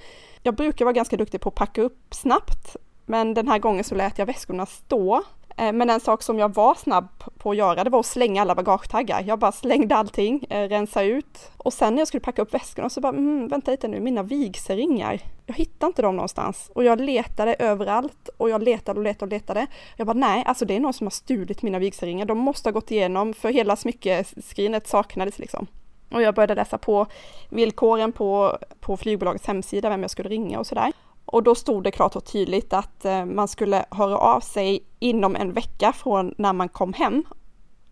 Jag 0.43 0.55
brukar 0.55 0.85
vara 0.85 0.93
ganska 0.93 1.17
duktig 1.17 1.41
på 1.41 1.49
att 1.49 1.55
packa 1.55 1.81
upp 1.81 1.99
snabbt, 2.11 2.75
men 3.05 3.33
den 3.33 3.47
här 3.47 3.59
gången 3.59 3.83
så 3.83 3.95
lät 3.95 4.17
jag 4.17 4.25
väskorna 4.25 4.65
stå 4.65 5.23
eh, 5.57 5.71
men 5.71 5.89
en 5.89 5.99
sak 5.99 6.23
som 6.23 6.39
jag 6.39 6.53
var 6.53 6.75
snabb 6.75 7.07
på 7.41 7.51
att 7.51 7.57
göra, 7.57 7.83
det 7.83 7.89
var 7.89 7.99
att 7.99 8.05
slänga 8.05 8.41
alla 8.41 8.55
bagagetaggar. 8.55 9.23
Jag 9.27 9.39
bara 9.39 9.51
slängde 9.51 9.95
allting, 9.95 10.45
eh, 10.49 10.69
rensa 10.69 11.03
ut 11.03 11.51
och 11.57 11.73
sen 11.73 11.95
när 11.95 12.01
jag 12.01 12.07
skulle 12.07 12.21
packa 12.21 12.41
upp 12.41 12.53
väskorna 12.53 12.89
så 12.89 13.01
bara, 13.01 13.09
mm, 13.09 13.47
vänta 13.47 13.71
lite 13.71 13.87
nu, 13.87 13.99
mina 13.99 14.23
vigselringar. 14.23 15.19
Jag 15.45 15.55
hittade 15.55 15.89
inte 15.89 16.01
dem 16.01 16.15
någonstans 16.15 16.71
och 16.75 16.83
jag 16.83 17.01
letade 17.01 17.55
överallt 17.59 18.29
och 18.37 18.49
jag 18.49 18.63
letade 18.63 18.99
och 18.99 19.03
letade 19.03 19.25
och 19.25 19.31
letade. 19.39 19.67
Jag 19.97 20.07
bara, 20.07 20.13
nej, 20.13 20.43
alltså 20.45 20.65
det 20.65 20.75
är 20.75 20.79
någon 20.79 20.93
som 20.93 21.07
har 21.07 21.11
stulit 21.11 21.61
mina 21.61 21.79
vigselringar. 21.79 22.25
De 22.25 22.37
måste 22.37 22.69
ha 22.69 22.71
gått 22.71 22.91
igenom 22.91 23.33
för 23.33 23.49
hela 23.49 23.75
smyckeskrinet 23.75 24.87
saknades 24.87 25.39
liksom. 25.39 25.67
Och 26.11 26.21
jag 26.21 26.35
började 26.35 26.55
läsa 26.55 26.77
på 26.77 27.05
villkoren 27.49 28.11
på, 28.11 28.57
på 28.79 28.97
flygbolagets 28.97 29.47
hemsida, 29.47 29.89
vem 29.89 30.01
jag 30.01 30.11
skulle 30.11 30.29
ringa 30.29 30.59
och 30.59 30.67
sådär. 30.67 30.91
Och 31.25 31.43
då 31.43 31.55
stod 31.55 31.83
det 31.83 31.91
klart 31.91 32.15
och 32.15 32.25
tydligt 32.25 32.73
att 32.73 33.05
eh, 33.05 33.25
man 33.25 33.47
skulle 33.47 33.85
höra 33.91 34.17
av 34.17 34.39
sig 34.39 34.83
inom 34.99 35.35
en 35.35 35.53
vecka 35.53 35.93
från 35.93 36.33
när 36.37 36.53
man 36.53 36.69
kom 36.69 36.93
hem. 36.93 37.23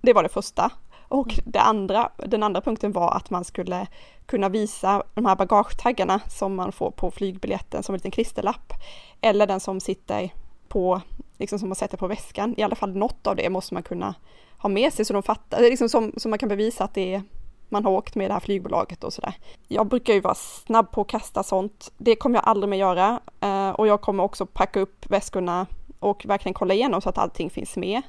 Det 0.02 0.14
var 0.14 0.24
det 0.24 0.30
första. 0.30 0.72
Och 1.08 1.34
mm. 1.34 1.46
det 1.46 1.60
andra, 1.60 2.10
den 2.18 2.44
andra 2.44 2.62
punkten 2.62 2.92
var 2.92 3.12
att 3.12 3.30
man 3.30 3.44
skulle 3.44 3.88
kunna 4.26 4.50
visa 4.50 5.04
de 5.14 5.26
här 5.26 5.36
bagagetaggarna 5.36 6.20
som 6.28 6.56
man 6.56 6.72
får 6.72 6.92
på 6.92 7.12
flygbiljetten 7.12 7.84
som 7.84 7.96
en 7.96 7.98
liten 7.98 8.12
klisterlapp. 8.12 8.74
Eller 9.22 9.48
den 9.48 9.60
som 9.60 9.80
sitter 9.80 10.34
på, 10.68 11.02
liksom 11.38 11.60
som 11.60 11.70
man 11.70 11.76
sätter 11.76 11.98
på 11.98 12.08
väskan. 12.08 12.56
I 12.58 12.64
alla 12.64 12.76
fall 12.76 12.96
något 12.96 13.28
av 13.28 13.36
det 13.36 13.50
måste 13.50 13.74
man 13.74 13.84
kunna 13.84 14.16
ha 14.58 14.70
med 14.70 14.94
sig 14.94 15.06
så 15.06 15.14
de 15.14 15.24
fattar, 15.24 15.62
liksom 15.62 15.90
som, 15.90 16.14
så 16.18 16.30
man 16.30 16.40
kan 16.40 16.50
bevisa 16.50 16.84
att 16.84 16.94
det 16.94 17.14
är 17.14 17.24
man 17.70 17.86
har 17.86 17.92
åkt 17.92 18.16
med 18.16 18.30
det 18.30 18.34
här 18.34 18.40
flygbolaget 18.40 19.04
och 19.04 19.14
sådär. 19.14 19.34
Jag 19.68 19.88
brukar 19.88 20.14
ju 20.14 20.20
vara 20.20 20.36
snabb 20.36 20.92
på 20.92 21.02
att 21.02 21.08
kasta 21.08 21.44
sånt. 21.44 21.92
Det 21.98 22.16
kommer 22.16 22.36
jag 22.36 22.48
aldrig 22.48 22.70
mer 22.70 22.78
göra 22.78 23.20
eh, 23.40 23.70
och 23.70 23.88
jag 23.88 24.02
kommer 24.02 24.24
också 24.24 24.46
packa 24.46 24.80
upp 24.80 25.06
väskorna 25.10 25.68
och 26.00 26.26
verkligen 26.26 26.54
kolla 26.54 26.74
igenom 26.74 27.02
så 27.02 27.10
att 27.10 27.18
allting 27.18 27.50
finns 27.50 27.78
med. 27.78 28.02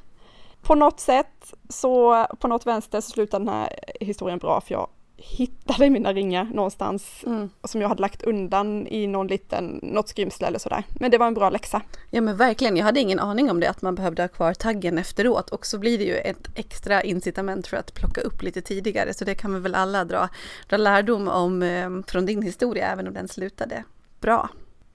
På 0.62 0.74
något 0.74 1.00
sätt 1.00 1.54
så, 1.68 2.26
på 2.38 2.48
något 2.48 2.66
vänster 2.66 3.00
så 3.00 3.10
slutar 3.10 3.38
den 3.38 3.48
här 3.48 3.80
historien 4.00 4.38
bra 4.38 4.60
för 4.60 4.72
jag 4.72 4.88
hittade 5.22 5.90
mina 5.90 6.12
ringar 6.12 6.44
någonstans 6.44 7.24
mm. 7.26 7.50
som 7.64 7.80
jag 7.80 7.88
hade 7.88 8.00
lagt 8.00 8.22
undan 8.22 8.86
i 8.86 9.06
någon 9.06 9.26
liten, 9.26 9.80
något 9.82 10.08
skrymsle 10.08 10.46
eller 10.46 10.58
sådär. 10.58 10.84
Men 10.90 11.10
det 11.10 11.18
var 11.18 11.26
en 11.26 11.34
bra 11.34 11.50
läxa. 11.50 11.82
Ja 12.10 12.20
men 12.20 12.36
verkligen, 12.36 12.76
jag 12.76 12.84
hade 12.84 13.00
ingen 13.00 13.18
aning 13.18 13.50
om 13.50 13.60
det 13.60 13.70
att 13.70 13.82
man 13.82 13.94
behövde 13.94 14.22
ha 14.22 14.28
kvar 14.28 14.54
taggen 14.54 14.98
efteråt 14.98 15.50
och 15.50 15.66
så 15.66 15.78
blir 15.78 15.98
det 15.98 16.04
ju 16.04 16.14
ett 16.14 16.48
extra 16.54 17.02
incitament 17.02 17.66
för 17.66 17.76
att 17.76 17.94
plocka 17.94 18.20
upp 18.20 18.42
lite 18.42 18.62
tidigare 18.62 19.14
så 19.14 19.24
det 19.24 19.34
kan 19.34 19.54
vi 19.54 19.60
väl 19.60 19.74
alla 19.74 20.04
dra, 20.04 20.28
dra 20.68 20.76
lärdom 20.76 21.28
om 21.28 21.62
eh, 21.62 21.90
från 22.06 22.26
din 22.26 22.42
historia 22.42 22.86
även 22.92 23.08
om 23.08 23.14
den 23.14 23.28
slutade 23.28 23.84
bra. 24.20 24.48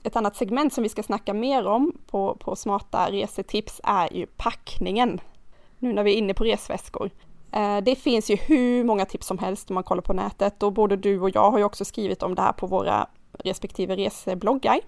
Ett 0.03 0.15
annat 0.15 0.36
segment 0.36 0.74
som 0.74 0.84
vi 0.84 0.89
ska 0.89 1.03
snacka 1.03 1.34
mer 1.34 1.67
om 1.67 1.98
på, 2.07 2.38
på 2.39 2.55
smarta 2.55 3.12
resetips 3.12 3.81
är 3.84 4.13
ju 4.13 4.25
packningen. 4.25 5.19
Nu 5.86 5.94
när 5.94 6.04
vi 6.04 6.13
är 6.13 6.18
inne 6.18 6.34
på 6.34 6.44
resväskor. 6.44 7.12
Eh, 7.51 7.77
det 7.77 7.96
finns 7.96 8.30
ju 8.30 8.36
hur 8.36 8.84
många 8.84 9.06
tips 9.06 9.27
som 9.27 9.38
helst 9.38 9.70
om 9.70 9.74
man 9.74 9.84
kollar 9.84 10.01
på 10.01 10.13
nätet 10.13 10.63
och 10.63 10.74
både 10.74 10.96
du 10.96 11.20
och 11.20 11.36
jag 11.36 11.51
har 11.51 11.58
ju 11.58 11.63
också 11.63 11.86
skrivit 11.86 12.24
om 12.24 12.36
det 12.36 12.42
här 12.42 12.51
på 12.51 12.68
våra 12.68 13.08
respektive 13.39 13.96
resebloggar. 13.96 14.80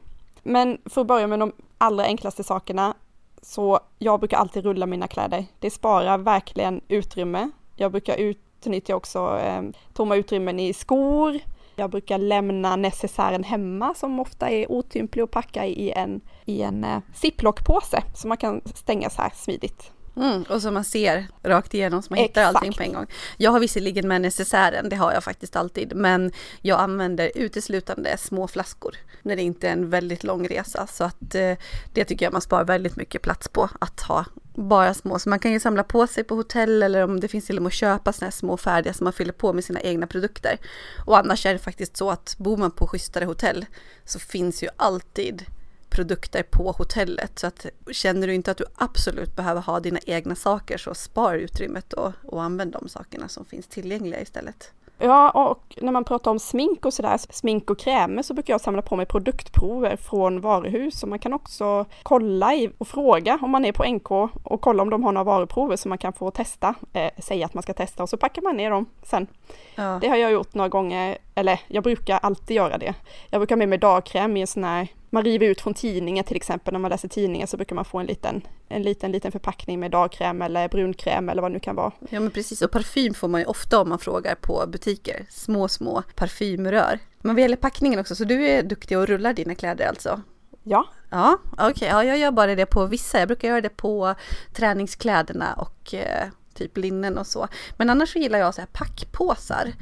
Men 0.44 0.78
för 0.86 1.02
att 1.02 1.08
börja 1.08 1.28
med 1.28 1.40
de 1.40 1.52
allra 1.78 2.04
enklaste 2.04 2.44
sakerna 2.44 2.94
så 3.42 3.80
jag 4.00 4.20
brukar 4.20 4.38
alltid 4.38 4.64
rulla 4.64 4.86
mina 4.86 5.08
kläder. 5.08 5.46
Det 5.60 5.70
sparar 5.70 6.18
verkligen 6.18 6.82
utrymme 6.88 7.50
Jag 7.76 7.92
brukar 7.92 8.18
utnyttja 8.18 8.96
också 8.96 9.40
eh, 9.44 9.62
tomma 9.94 10.16
utrymmen 10.16 10.60
i 10.60 10.74
skor. 10.74 11.40
Jag 11.76 11.90
brukar 11.90 12.18
lämna 12.18 12.76
necessären 12.76 13.44
hemma 13.44 13.94
som 13.94 14.20
ofta 14.20 14.50
är 14.50 14.72
otymplig 14.72 15.24
att 15.24 15.32
packa 15.32 15.66
i 15.66 15.92
en, 15.92 16.22
i 16.46 16.62
en 16.62 16.84
eh, 16.84 17.00
ziplockpåse 17.14 18.04
som 18.16 18.30
man 18.30 18.38
kan 18.38 18.62
stänga 18.66 19.10
så 19.10 19.22
här 19.22 19.32
smidigt. 19.36 19.92
Mm, 20.18 20.44
och 20.44 20.62
som 20.62 20.74
man 20.74 20.84
ser 20.84 21.28
rakt 21.44 21.74
igenom 21.74 22.02
så 22.02 22.08
man 22.10 22.20
hittar 22.20 22.42
Exakt. 22.42 22.56
allting 22.56 22.74
på 22.74 22.84
en 22.84 22.94
gång. 22.94 23.06
Jag 23.38 23.52
har 23.52 23.60
visserligen 23.60 24.08
med 24.08 24.22
necessären, 24.22 24.90
det 24.90 24.96
har 24.96 25.14
jag 25.14 25.24
faktiskt 25.24 25.56
alltid, 25.56 25.96
men 25.96 26.32
jag 26.62 26.80
använder 26.80 27.32
uteslutande 27.36 28.18
små 28.18 28.48
flaskor 28.48 28.96
när 29.22 29.36
det 29.36 29.42
inte 29.42 29.68
är 29.68 29.72
en 29.72 29.90
väldigt 29.90 30.24
lång 30.24 30.48
resa. 30.48 30.88
Så 30.88 31.04
att 31.04 31.36
eh, 31.36 31.54
det 31.94 32.06
tycker 32.06 32.26
jag 32.26 32.34
man 32.34 32.42
sparar 32.42 32.66
väldigt 32.66 32.96
mycket 32.96 33.22
plats 33.22 33.48
på 33.48 33.70
att 33.80 34.02
ha 34.02 34.26
bara 34.56 34.94
små. 34.94 35.20
Så 35.20 35.30
man 35.30 35.40
kan 35.40 35.52
ju 35.52 35.60
samla 35.60 35.84
på 35.84 36.08
sig 36.08 36.24
på 36.24 36.36
hotell 36.36 36.84
eller 36.84 37.04
om 37.04 37.20
det 37.20 37.28
finns 37.28 37.46
till 37.46 37.58
och 37.58 37.64
med 37.64 37.68
att 37.68 37.74
köpa 37.74 38.14
sådana 38.14 38.28
här 38.28 38.32
små 38.32 38.58
färdiga 38.58 38.94
som 38.94 39.04
man 39.04 39.14
fyller 39.14 39.34
på 39.34 39.54
med 39.54 39.64
sina 39.64 39.82
egna 39.82 40.08
produkter. 40.08 40.58
Och 41.06 41.18
annars 41.18 41.46
är 41.46 41.54
det 41.54 41.60
faktiskt 41.60 41.98
så 41.98 42.12
att 42.12 42.36
bor 42.38 42.58
man 42.58 42.72
på 42.72 42.88
schysstare 42.88 43.26
hotell 43.26 43.66
så 44.06 44.20
finns 44.20 44.64
ju 44.64 44.70
alltid 44.78 45.46
produkter 45.90 46.44
på 46.44 46.72
hotellet. 46.72 47.40
Så 47.40 47.48
att 47.48 47.66
känner 47.92 48.28
du 48.28 48.34
inte 48.34 48.52
att 48.52 48.58
du 48.58 48.66
absolut 48.76 49.36
behöver 49.36 49.62
ha 49.62 49.80
dina 49.80 50.00
egna 50.06 50.36
saker 50.36 50.78
så 50.78 50.94
spar 50.94 51.36
utrymmet 51.36 51.94
och, 51.94 52.12
och 52.24 52.44
använd 52.44 52.72
de 52.72 52.90
sakerna 52.90 53.28
som 53.28 53.46
finns 53.46 53.68
tillgängliga 53.68 54.22
istället. 54.22 54.72
Ja, 55.00 55.30
och 55.30 55.78
när 55.82 55.92
man 55.92 56.04
pratar 56.04 56.32
om 56.32 56.40
smink 56.40 56.86
och 56.86 56.94
sådär, 56.94 57.18
smink 57.30 57.70
och 57.70 57.80
krämer, 57.80 58.24
så 58.24 58.34
brukar 58.34 58.54
jag 58.54 58.62
samla 58.62 58.82
på 58.82 58.96
mig 58.96 59.06
produktprover 59.06 59.96
från 59.96 60.42
varuhus. 60.42 61.04
Och 61.04 61.10
man 61.10 61.20
kan 61.20 61.34
också 61.34 61.86
kolla 62.04 62.56
i 62.56 62.72
och 62.78 62.88
fråga 62.88 63.40
om 63.42 63.52
man 63.52 63.66
är 63.66 63.72
på 63.72 63.84
NK 63.84 64.12
och 64.44 64.62
kolla 64.62 64.84
om 64.84 64.90
de 64.90 65.04
har 65.04 65.12
några 65.12 65.24
varuprover 65.24 65.76
så 65.76 65.90
man 65.90 65.98
kan 65.98 66.14
få 66.14 66.32
testa, 66.32 66.76
eh, 66.94 67.12
säga 67.18 67.46
att 67.46 67.54
man 67.54 67.64
ska 67.64 67.74
testa 67.74 68.04
och 68.04 68.10
så 68.10 68.18
packar 68.18 68.42
man 68.42 68.58
ner 68.58 68.70
dem 68.70 68.86
sen. 69.04 69.28
Ja. 69.76 69.98
Det 70.02 70.08
har 70.08 70.16
jag 70.16 70.32
gjort 70.32 70.54
några 70.54 70.70
gånger, 70.70 71.18
eller 71.36 71.60
jag 71.68 71.84
brukar 71.84 72.18
alltid 72.18 72.56
göra 72.56 72.78
det. 72.78 72.94
Jag 73.30 73.40
brukar 73.40 73.56
ha 73.56 73.58
med 73.58 73.70
mig 73.70 73.78
dagkräm 73.78 74.38
i 74.38 74.42
en 74.42 74.48
sån 74.48 74.64
här 74.64 74.88
man 75.18 75.24
river 75.24 75.46
ut 75.48 75.62
från 75.62 75.74
tidningen 75.74 76.24
till 76.24 76.36
exempel, 76.36 76.74
när 76.74 76.80
man 76.80 76.92
läser 76.92 77.08
tidningen 77.08 77.48
så 77.48 77.58
brukar 77.58 77.76
man 77.76 77.86
få 77.86 77.98
en 77.98 78.06
liten, 78.06 78.42
en 78.68 78.82
liten, 78.82 79.12
liten 79.12 79.32
förpackning 79.32 79.80
med 79.80 79.92
dagkräm 79.92 80.42
eller 80.42 80.70
brunkräm 80.70 81.30
eller 81.30 81.42
vad 81.42 81.52
det 81.52 81.54
nu 81.54 81.60
kan 81.60 81.76
vara. 81.76 81.92
Ja 82.10 82.20
men 82.20 82.32
precis, 82.32 82.62
och 82.62 82.72
parfym 82.72 83.14
får 83.14 83.28
man 83.28 83.42
ju 83.42 83.46
ofta 83.46 83.80
om 83.80 83.90
man 83.90 84.00
frågar 84.00 84.36
på 84.36 84.64
butiker. 84.68 85.26
Små, 85.30 85.68
små 85.68 86.04
parfymrör. 86.16 87.00
Men 87.22 87.36
vad 87.36 87.42
gäller 87.42 87.56
packningen 87.56 88.00
också, 88.00 88.16
så 88.16 88.24
du 88.24 88.48
är 88.48 88.64
duktig 88.64 88.98
och 88.98 89.08
rullar 89.08 89.34
dina 89.34 89.56
kläder 89.56 89.88
alltså? 89.88 90.22
Ja. 90.64 90.86
Ja, 91.10 91.38
okej, 91.52 91.72
okay. 91.72 91.88
ja, 91.88 92.04
jag 92.04 92.18
gör 92.18 92.32
bara 92.32 92.56
det 92.56 92.66
på 92.66 92.86
vissa. 92.86 93.20
Jag 93.20 93.28
brukar 93.28 93.48
göra 93.48 93.62
det 93.62 93.78
på 93.78 94.16
träningskläderna 94.54 95.54
och 95.54 95.94
eh, 95.94 96.28
typ 96.54 96.78
linnen 96.78 97.18
och 97.18 97.28
så. 97.28 97.48
Men 97.78 97.90
annars 97.90 98.14
så 98.14 98.20
gillar 98.20 98.40
jag 98.40 98.56
så 98.56 98.62
här 98.62 98.68
packpåsar. 98.74 99.74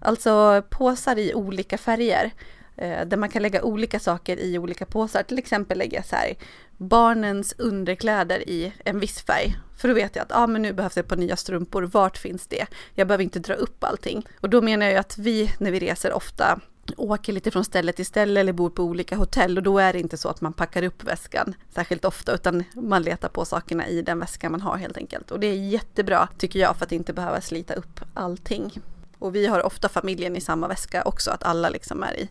Alltså 0.00 0.62
påsar 0.70 1.18
i 1.18 1.34
olika 1.34 1.78
färger. 1.78 2.32
Eh, 2.76 3.06
där 3.06 3.16
man 3.16 3.28
kan 3.28 3.42
lägga 3.42 3.62
olika 3.62 4.00
saker 4.00 4.40
i 4.40 4.58
olika 4.58 4.86
påsar. 4.86 5.22
Till 5.22 5.38
exempel 5.38 5.78
lägga 5.78 6.02
så 6.02 6.16
här 6.16 6.34
barnens 6.76 7.54
underkläder 7.58 8.48
i 8.48 8.72
en 8.84 9.00
viss 9.00 9.22
färg. 9.22 9.56
För 9.76 9.88
då 9.88 9.94
vet 9.94 10.16
jag 10.16 10.22
att 10.22 10.32
ah, 10.32 10.46
men 10.46 10.62
nu 10.62 10.72
behövs 10.72 10.94
det 10.94 11.00
ett 11.00 11.08
par 11.08 11.16
nya 11.16 11.36
strumpor. 11.36 11.82
Vart 11.82 12.18
finns 12.18 12.46
det? 12.46 12.66
Jag 12.94 13.06
behöver 13.08 13.24
inte 13.24 13.38
dra 13.38 13.54
upp 13.54 13.84
allting. 13.84 14.26
Och 14.40 14.50
då 14.50 14.62
menar 14.62 14.86
jag 14.86 14.96
att 14.96 15.18
vi 15.18 15.52
när 15.58 15.70
vi 15.70 15.78
reser 15.78 16.12
ofta 16.12 16.60
åker 16.96 17.32
lite 17.32 17.50
från 17.50 17.64
ställe 17.64 17.92
till 17.92 18.06
ställe 18.06 18.40
eller 18.40 18.52
bor 18.52 18.70
på 18.70 18.82
olika 18.82 19.16
hotell 19.16 19.56
och 19.56 19.62
då 19.62 19.78
är 19.78 19.92
det 19.92 20.00
inte 20.00 20.16
så 20.16 20.28
att 20.28 20.40
man 20.40 20.52
packar 20.52 20.82
upp 20.82 21.04
väskan 21.04 21.54
särskilt 21.74 22.04
ofta 22.04 22.34
utan 22.34 22.64
man 22.74 23.02
letar 23.02 23.28
på 23.28 23.44
sakerna 23.44 23.88
i 23.88 24.02
den 24.02 24.18
väskan 24.18 24.52
man 24.52 24.60
har 24.60 24.76
helt 24.76 24.96
enkelt. 24.96 25.30
Och 25.30 25.40
det 25.40 25.46
är 25.46 25.54
jättebra 25.54 26.28
tycker 26.38 26.58
jag 26.58 26.76
för 26.76 26.84
att 26.84 26.92
inte 26.92 27.12
behöva 27.12 27.40
slita 27.40 27.74
upp 27.74 28.00
allting. 28.14 28.80
Och 29.18 29.34
vi 29.34 29.46
har 29.46 29.66
ofta 29.66 29.88
familjen 29.88 30.36
i 30.36 30.40
samma 30.40 30.68
väska 30.68 31.02
också, 31.02 31.30
att 31.30 31.42
alla 31.42 31.68
liksom 31.68 32.02
är 32.02 32.20
i, 32.20 32.28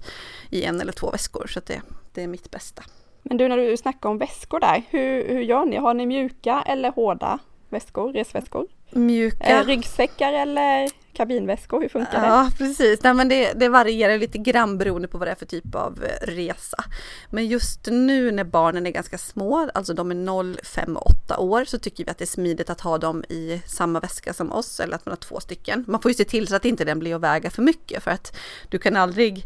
i 0.50 0.64
en 0.64 0.82
eller 0.82 0.92
två 0.92 1.12
väskor. 1.12 1.48
Så 1.48 1.60
det, 1.66 1.82
det 2.14 2.24
är 2.24 2.28
mitt 2.28 2.52
bästa. 2.52 2.84
Men 3.24 3.38
du, 3.38 3.48
när 3.48 3.58
du 3.58 3.78
snackar 3.78 4.10
om 4.10 4.18
väskor 4.18 4.60
där, 4.60 4.84
hur, 4.90 5.28
hur 5.28 5.42
gör 5.42 5.66
ni? 5.66 5.78
Har 5.78 5.94
ni 5.94 6.06
mjuka 6.06 6.64
eller 6.68 6.92
hårda 6.92 7.40
väskor, 7.70 8.14
resväskor? 8.14 8.68
Mjuka. 8.90 9.60
Eh, 9.60 9.66
ryggsäckar 9.66 10.34
eller 10.34 10.90
kabinväskor, 11.14 11.82
hur 11.82 11.90
funkar 11.90 12.22
det? 12.22 12.28
Ja 12.28 12.52
precis, 12.58 13.04
Nej, 13.04 13.14
men 13.14 13.30
det, 13.30 13.54
det 13.54 13.70
varierar 13.70 14.18
lite 14.18 14.38
grann 14.38 14.78
beroende 14.78 15.08
på 15.08 15.18
vad 15.18 15.28
det 15.28 15.32
är 15.32 15.36
för 15.36 15.46
typ 15.46 15.76
av 15.76 16.04
eh, 16.04 16.28
resa. 16.28 16.84
Men 17.30 17.48
just 17.48 17.88
nu 17.92 18.32
när 18.32 18.44
barnen 18.44 18.88
är 18.88 18.92
ganska 18.92 19.18
små, 19.18 19.70
alltså 19.74 19.94
de 19.94 20.12
är 20.12 20.16
0, 20.16 20.60
5 20.64 20.98
och 20.98 21.08
8 21.08 21.38
år, 21.38 21.66
så 21.66 21.80
tycker 21.80 22.06
vi 22.06 22.12
att 22.12 22.18
det 22.18 22.24
är 22.24 22.28
smidigt 22.28 22.70
att 22.70 22.82
ha 22.82 22.98
dem 22.98 23.24
i 23.30 23.62
samma 23.66 24.00
väska 24.00 24.34
som 24.34 24.52
oss, 24.52 24.80
eller 24.80 24.96
att 24.96 25.06
man 25.06 25.12
har 25.12 25.18
två 25.18 25.40
stycken. 25.40 25.86
Man 25.88 26.02
får 26.02 26.12
ju 26.12 26.16
se 26.16 26.26
till 26.26 26.48
så 26.48 26.56
att 26.56 26.66
inte 26.66 26.86
den 26.86 27.00
blir 27.00 27.16
att 27.16 27.22
väga 27.22 27.50
för 27.50 27.62
mycket, 27.62 28.04
för 28.04 28.12
att 28.12 28.36
du 28.70 28.80
kan 28.80 28.96
aldrig 28.96 29.46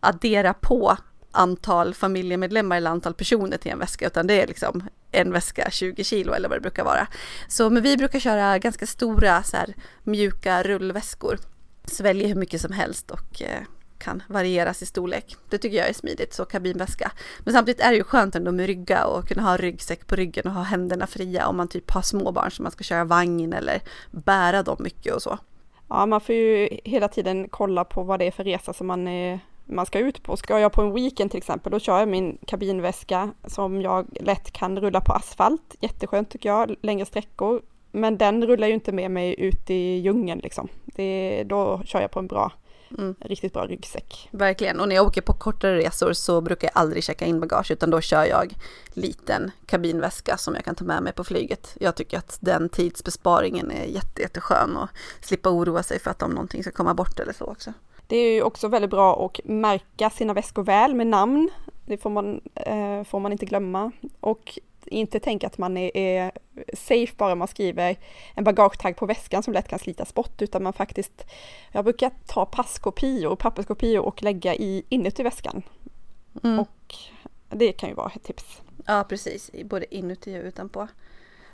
addera 0.00 0.54
på 0.54 0.96
antal 1.30 1.94
familjemedlemmar 1.94 2.76
eller 2.76 2.90
antal 2.90 3.14
personer 3.14 3.56
till 3.56 3.72
en 3.72 3.78
väska, 3.78 4.06
utan 4.06 4.26
det 4.26 4.42
är 4.42 4.46
liksom 4.46 4.82
en 5.12 5.32
väska 5.32 5.70
20 5.70 6.04
kilo 6.04 6.32
eller 6.32 6.48
vad 6.48 6.58
det 6.58 6.62
brukar 6.62 6.84
vara. 6.84 7.06
Så 7.48 7.70
men 7.70 7.82
vi 7.82 7.96
brukar 7.96 8.18
köra 8.18 8.58
ganska 8.58 8.86
stora 8.86 9.42
så 9.42 9.56
här, 9.56 9.74
mjuka 10.04 10.62
rullväskor. 10.62 11.38
Sväljer 11.84 12.28
hur 12.28 12.34
mycket 12.34 12.60
som 12.60 12.72
helst 12.72 13.10
och 13.10 13.42
eh, 13.42 13.62
kan 13.98 14.22
varieras 14.26 14.82
i 14.82 14.86
storlek. 14.86 15.36
Det 15.48 15.58
tycker 15.58 15.76
jag 15.76 15.88
är 15.88 15.92
smidigt, 15.92 16.34
så 16.34 16.44
kabinväska. 16.44 17.12
Men 17.38 17.54
samtidigt 17.54 17.80
är 17.80 17.90
det 17.90 17.96
ju 17.96 18.04
skönt 18.04 18.34
ändå 18.34 18.52
med 18.52 18.66
rygga 18.66 19.04
och 19.04 19.28
kunna 19.28 19.42
ha 19.42 19.56
ryggsäck 19.56 20.06
på 20.06 20.16
ryggen 20.16 20.46
och 20.46 20.52
ha 20.52 20.62
händerna 20.62 21.06
fria 21.06 21.46
om 21.46 21.56
man 21.56 21.68
typ 21.68 21.90
har 21.90 22.02
små 22.02 22.32
barn 22.32 22.50
som 22.50 22.62
man 22.62 22.72
ska 22.72 22.84
köra 22.84 23.04
vagn 23.04 23.52
eller 23.52 23.80
bära 24.10 24.62
dem 24.62 24.76
mycket 24.80 25.14
och 25.14 25.22
så. 25.22 25.38
Ja, 25.88 26.06
man 26.06 26.20
får 26.20 26.34
ju 26.34 26.68
hela 26.84 27.08
tiden 27.08 27.48
kolla 27.48 27.84
på 27.84 28.02
vad 28.02 28.18
det 28.18 28.26
är 28.26 28.30
för 28.30 28.44
resa 28.44 28.72
som 28.72 28.86
man 28.86 29.08
är 29.08 29.40
man 29.68 29.86
ska 29.86 29.98
ut 29.98 30.22
på. 30.22 30.36
Ska 30.36 30.58
jag 30.58 30.72
på 30.72 30.82
en 30.82 30.94
weekend 30.94 31.30
till 31.30 31.38
exempel, 31.38 31.72
då 31.72 31.78
kör 31.78 31.98
jag 31.98 32.08
min 32.08 32.38
kabinväska 32.46 33.30
som 33.46 33.82
jag 33.82 34.06
lätt 34.20 34.52
kan 34.52 34.80
rulla 34.80 35.00
på 35.00 35.12
asfalt. 35.12 35.76
Jätteskönt 35.80 36.30
tycker 36.30 36.48
jag, 36.48 36.76
längre 36.82 37.06
sträckor. 37.06 37.62
Men 37.92 38.18
den 38.18 38.46
rullar 38.46 38.68
ju 38.68 38.74
inte 38.74 38.92
med 38.92 39.10
mig 39.10 39.40
ut 39.40 39.70
i 39.70 39.98
djungeln 39.98 40.40
liksom. 40.40 40.68
Det, 40.84 41.44
då 41.46 41.82
kör 41.84 42.00
jag 42.00 42.10
på 42.10 42.18
en 42.18 42.26
bra, 42.26 42.52
mm. 42.98 43.14
riktigt 43.20 43.52
bra 43.52 43.66
ryggsäck. 43.66 44.28
Verkligen, 44.30 44.80
och 44.80 44.88
när 44.88 44.94
jag 44.94 45.06
åker 45.06 45.20
på 45.20 45.32
kortare 45.32 45.78
resor 45.78 46.12
så 46.12 46.40
brukar 46.40 46.68
jag 46.68 46.80
aldrig 46.80 47.04
checka 47.04 47.24
in 47.24 47.40
bagage 47.40 47.70
utan 47.70 47.90
då 47.90 48.00
kör 48.00 48.24
jag 48.24 48.54
liten 48.92 49.50
kabinväska 49.66 50.36
som 50.36 50.54
jag 50.54 50.64
kan 50.64 50.74
ta 50.74 50.84
med 50.84 51.02
mig 51.02 51.12
på 51.12 51.24
flyget. 51.24 51.76
Jag 51.80 51.94
tycker 51.94 52.18
att 52.18 52.38
den 52.40 52.68
tidsbesparingen 52.68 53.70
är 53.70 53.84
jätte, 53.84 54.22
jätteskön 54.22 54.76
och 54.76 54.88
slippa 55.20 55.50
oroa 55.50 55.82
sig 55.82 56.00
för 56.00 56.10
att 56.10 56.22
om 56.22 56.30
någonting 56.30 56.62
ska 56.62 56.72
komma 56.72 56.94
bort 56.94 57.20
eller 57.20 57.32
så 57.32 57.44
också. 57.44 57.72
Det 58.08 58.16
är 58.16 58.34
ju 58.34 58.42
också 58.42 58.68
väldigt 58.68 58.90
bra 58.90 59.26
att 59.26 59.40
märka 59.44 60.10
sina 60.10 60.34
väskor 60.34 60.62
väl 60.62 60.94
med 60.94 61.06
namn. 61.06 61.50
Det 61.86 61.96
får 61.96 62.10
man, 62.10 62.40
eh, 62.54 63.04
får 63.04 63.20
man 63.20 63.32
inte 63.32 63.46
glömma. 63.46 63.92
Och 64.20 64.58
inte 64.86 65.20
tänka 65.20 65.46
att 65.46 65.58
man 65.58 65.76
är, 65.76 65.96
är, 65.96 66.32
safe 66.74 67.14
bara 67.16 67.34
man 67.34 67.48
skriver 67.48 67.96
en 68.34 68.44
bagagetagg 68.44 68.96
på 68.96 69.06
väskan 69.06 69.42
som 69.42 69.52
lätt 69.52 69.68
kan 69.68 69.78
slitas 69.78 70.14
bort, 70.14 70.42
utan 70.42 70.62
man 70.62 70.72
faktiskt, 70.72 71.26
jag 71.72 71.84
brukar 71.84 72.10
ta 72.26 72.46
passkopior, 72.46 73.36
papperskopior 73.36 74.04
och 74.04 74.22
lägga 74.22 74.54
i 74.54 74.82
inuti 74.88 75.22
väskan. 75.22 75.62
Mm. 76.44 76.58
Och 76.58 76.94
det 77.48 77.72
kan 77.72 77.88
ju 77.88 77.94
vara 77.94 78.12
ett 78.16 78.22
tips. 78.22 78.60
Ja, 78.86 79.04
precis, 79.08 79.50
både 79.64 79.94
inuti 79.94 80.40
och 80.40 80.44
utanpå. 80.44 80.88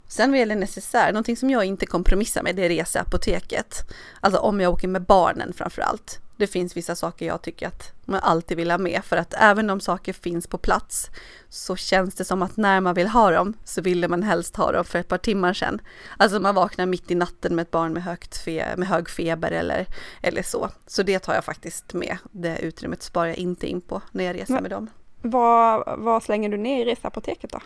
Sen 0.07 0.31
vad 0.31 0.39
gäller 0.39 0.55
necessär, 0.55 1.11
någonting 1.11 1.37
som 1.37 1.49
jag 1.49 1.65
inte 1.65 1.85
kompromissar 1.85 2.43
med 2.43 2.55
det 2.55 2.65
är 2.65 2.69
reseapoteket. 2.69 3.91
Alltså 4.19 4.39
om 4.39 4.59
jag 4.61 4.73
åker 4.73 4.87
med 4.87 5.01
barnen 5.01 5.53
framför 5.53 5.81
allt. 5.81 6.19
Det 6.37 6.47
finns 6.47 6.77
vissa 6.77 6.95
saker 6.95 7.25
jag 7.25 7.41
tycker 7.41 7.67
att 7.67 7.93
man 8.05 8.19
alltid 8.19 8.57
vill 8.57 8.71
ha 8.71 8.77
med 8.77 9.01
för 9.05 9.17
att 9.17 9.33
även 9.33 9.69
om 9.69 9.79
saker 9.79 10.13
finns 10.13 10.47
på 10.47 10.57
plats 10.57 11.09
så 11.49 11.75
känns 11.75 12.15
det 12.15 12.25
som 12.25 12.41
att 12.41 12.57
när 12.57 12.81
man 12.81 12.95
vill 12.95 13.07
ha 13.07 13.31
dem 13.31 13.53
så 13.63 13.81
ville 13.81 14.07
man 14.07 14.23
helst 14.23 14.55
ha 14.55 14.71
dem 14.71 14.85
för 14.85 14.99
ett 14.99 15.07
par 15.07 15.17
timmar 15.17 15.53
sedan. 15.53 15.81
Alltså 16.17 16.39
man 16.39 16.55
vaknar 16.55 16.85
mitt 16.85 17.11
i 17.11 17.15
natten 17.15 17.55
med 17.55 17.63
ett 17.63 17.71
barn 17.71 17.93
med, 17.93 18.03
högt 18.03 18.37
fe 18.37 18.73
med 18.77 18.87
hög 18.87 19.09
feber 19.09 19.51
eller, 19.51 19.85
eller 20.21 20.43
så. 20.43 20.69
Så 20.87 21.03
det 21.03 21.19
tar 21.19 21.33
jag 21.33 21.45
faktiskt 21.45 21.93
med. 21.93 22.17
Det 22.31 22.57
utrymmet 22.57 23.03
sparar 23.03 23.27
jag 23.27 23.37
inte 23.37 23.67
in 23.67 23.81
på 23.81 24.01
när 24.11 24.23
jag 24.23 24.35
reser 24.35 24.53
Men, 24.53 24.63
med 24.63 24.71
dem. 24.71 24.89
Vad, 25.21 25.99
vad 25.99 26.23
slänger 26.23 26.49
du 26.49 26.57
ner 26.57 26.81
i 26.81 26.91
reseapoteket 26.91 27.51
då? 27.51 27.59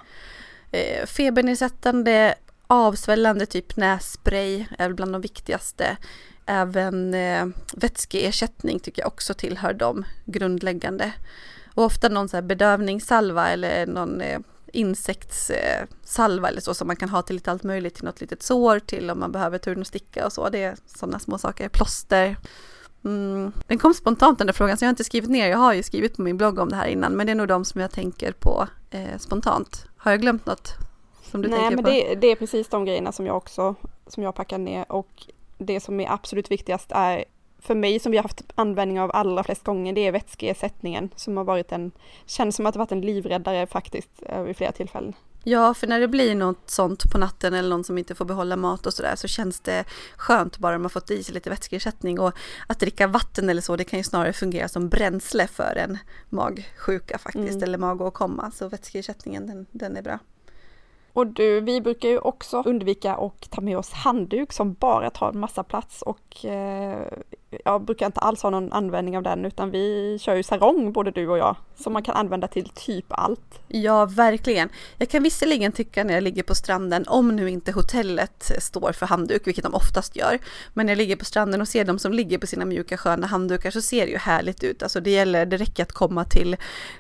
Eh, 0.71 1.05
febernedsättande, 1.05 2.35
avsvällande 2.67 3.45
typ 3.45 3.77
nässpray 3.77 4.65
är 4.77 4.93
bland 4.93 5.13
de 5.13 5.21
viktigaste. 5.21 5.97
Även 6.45 7.13
eh, 7.13 7.47
vätskeersättning 7.73 8.79
tycker 8.79 9.01
jag 9.01 9.07
också 9.07 9.33
tillhör 9.33 9.73
de 9.73 10.05
grundläggande. 10.25 11.13
Och 11.73 11.83
ofta 11.83 12.09
någon 12.09 12.29
så 12.29 12.37
här 12.37 12.41
bedövningssalva 12.41 13.49
eller 13.49 13.87
någon 13.87 14.21
eh, 14.21 14.39
insektssalva 14.73 16.47
eller 16.47 16.61
så 16.61 16.73
som 16.73 16.87
man 16.87 16.95
kan 16.95 17.09
ha 17.09 17.21
till 17.21 17.35
lite 17.35 17.51
allt 17.51 17.63
möjligt, 17.63 17.95
till 17.95 18.05
något 18.05 18.21
litet 18.21 18.43
sår, 18.43 18.79
till 18.79 19.09
om 19.09 19.19
man 19.19 19.31
behöver 19.31 19.57
turn 19.57 19.79
och 19.79 19.87
sticka 19.87 20.25
och 20.25 20.33
så. 20.33 20.49
Det 20.49 20.63
är 20.63 20.75
sådana 20.85 21.19
små 21.19 21.37
saker. 21.37 21.69
Plåster. 21.69 22.37
Mm. 23.05 23.51
Den 23.67 23.77
kom 23.77 23.93
spontant 23.93 24.37
den 24.37 24.47
där 24.47 24.53
frågan 24.53 24.77
så 24.77 24.83
jag 24.83 24.87
har 24.87 24.93
inte 24.93 25.03
skrivit 25.03 25.29
ner, 25.29 25.47
jag 25.47 25.57
har 25.57 25.73
ju 25.73 25.83
skrivit 25.83 26.15
på 26.15 26.21
min 26.21 26.37
blogg 26.37 26.59
om 26.59 26.69
det 26.69 26.75
här 26.75 26.87
innan 26.87 27.13
men 27.13 27.25
det 27.25 27.31
är 27.31 27.35
nog 27.35 27.47
de 27.47 27.65
som 27.65 27.81
jag 27.81 27.91
tänker 27.91 28.31
på 28.31 28.67
eh, 28.89 29.17
spontant. 29.17 29.88
Har 30.01 30.11
jag 30.11 30.21
glömt 30.21 30.45
något 30.45 30.73
som 31.21 31.41
du 31.41 31.47
Nej, 31.49 31.59
tänker 31.59 31.75
men 31.75 31.83
på? 31.83 31.89
Det, 31.89 32.15
det 32.15 32.27
är 32.27 32.35
precis 32.35 32.67
de 32.69 32.85
grejerna 32.85 33.11
som 33.11 33.25
jag 33.25 33.37
också 33.37 33.75
som 34.07 34.23
jag 34.23 34.35
packar 34.35 34.57
ner 34.57 34.91
och 34.91 35.25
det 35.57 35.79
som 35.79 35.99
är 35.99 36.11
absolut 36.11 36.51
viktigast 36.51 36.91
är 36.91 37.25
för 37.59 37.75
mig 37.75 37.99
som 37.99 38.11
vi 38.11 38.17
har 38.17 38.23
haft 38.23 38.43
användning 38.55 38.99
av 38.99 39.11
allra 39.13 39.43
flest 39.43 39.63
gånger, 39.63 39.93
det 39.93 40.07
är 40.07 40.11
vätskeersättningen 40.11 41.09
som 41.15 41.37
har 41.37 41.43
varit 41.43 41.71
en, 41.71 41.91
känns 42.25 42.55
som 42.55 42.65
att 42.65 42.73
det 42.73 42.79
varit 42.79 42.91
en 42.91 43.01
livräddare 43.01 43.67
faktiskt 43.67 44.23
eh, 44.25 44.41
vid 44.41 44.57
flera 44.57 44.71
tillfällen. 44.71 45.13
Ja, 45.43 45.73
för 45.73 45.87
när 45.87 45.99
det 45.99 46.07
blir 46.07 46.35
något 46.35 46.69
sånt 46.69 47.11
på 47.11 47.17
natten 47.17 47.53
eller 47.53 47.69
någon 47.69 47.83
som 47.83 47.97
inte 47.97 48.15
får 48.15 48.25
behålla 48.25 48.55
mat 48.55 48.85
och 48.85 48.93
sådär 48.93 49.15
så 49.15 49.27
känns 49.27 49.59
det 49.59 49.85
skönt 50.17 50.57
bara 50.57 50.77
man 50.77 50.89
fått 50.89 51.11
i 51.11 51.23
sig 51.23 51.33
lite 51.33 51.49
vätskeersättning 51.49 52.19
och 52.19 52.33
att 52.67 52.79
dricka 52.79 53.07
vatten 53.07 53.49
eller 53.49 53.61
så 53.61 53.75
det 53.75 53.83
kan 53.83 53.99
ju 53.99 54.03
snarare 54.03 54.33
fungera 54.33 54.67
som 54.67 54.89
bränsle 54.89 55.47
för 55.47 55.75
en 55.75 55.97
magsjuka 56.29 57.17
faktiskt 57.17 57.55
mm. 57.55 57.63
eller 57.63 57.77
magåkomma 57.77 58.51
så 58.51 58.69
vätskeersättningen 58.69 59.47
den, 59.47 59.65
den 59.71 59.97
är 59.97 60.01
bra. 60.01 60.19
Och 61.13 61.27
du, 61.27 61.61
vi 61.61 61.81
brukar 61.81 62.09
ju 62.09 62.19
också 62.19 62.63
undvika 62.65 63.15
att 63.15 63.49
ta 63.49 63.61
med 63.61 63.77
oss 63.77 63.91
handduk 63.91 64.53
som 64.53 64.73
bara 64.73 65.09
tar 65.09 65.29
en 65.29 65.39
massa 65.39 65.63
plats 65.63 66.01
och 66.01 66.45
eh, 66.45 67.07
jag 67.65 67.81
brukar 67.81 68.05
inte 68.05 68.19
alls 68.19 68.43
ha 68.43 68.49
någon 68.49 68.73
användning 68.73 69.17
av 69.17 69.23
den 69.23 69.45
utan 69.45 69.71
vi 69.71 70.17
kör 70.21 70.35
ju 70.35 70.43
sarong 70.43 70.91
både 70.91 71.11
du 71.11 71.27
och 71.27 71.37
jag 71.37 71.55
som 71.75 71.93
man 71.93 72.03
kan 72.03 72.15
använda 72.15 72.47
till 72.47 72.69
typ 72.69 73.05
allt. 73.09 73.59
Ja, 73.67 74.05
verkligen. 74.05 74.69
Jag 74.97 75.09
kan 75.09 75.23
visserligen 75.23 75.71
tycka 75.71 76.03
när 76.03 76.13
jag 76.13 76.23
ligger 76.23 76.43
på 76.43 76.55
stranden, 76.55 77.05
om 77.07 77.35
nu 77.35 77.49
inte 77.49 77.71
hotellet 77.71 78.51
står 78.59 78.91
för 78.91 79.05
handduk, 79.05 79.47
vilket 79.47 79.63
de 79.63 79.73
oftast 79.73 80.15
gör, 80.15 80.39
men 80.73 80.85
när 80.85 80.91
jag 80.91 80.97
ligger 80.97 81.15
på 81.15 81.25
stranden 81.25 81.61
och 81.61 81.67
ser 81.67 81.85
de 81.85 81.99
som 81.99 82.13
ligger 82.13 82.37
på 82.37 82.47
sina 82.47 82.65
mjuka 82.65 82.97
sköna 82.97 83.27
handdukar 83.27 83.71
så 83.71 83.81
ser 83.81 84.05
det 84.05 84.11
ju 84.11 84.17
härligt 84.17 84.63
ut. 84.63 84.83
Alltså 84.83 84.99
det 84.99 85.09
gäller, 85.09 85.45
det 85.45 85.57
räcker 85.57 85.83
att 85.83 85.91
komma 85.91 86.25
till 86.25 86.57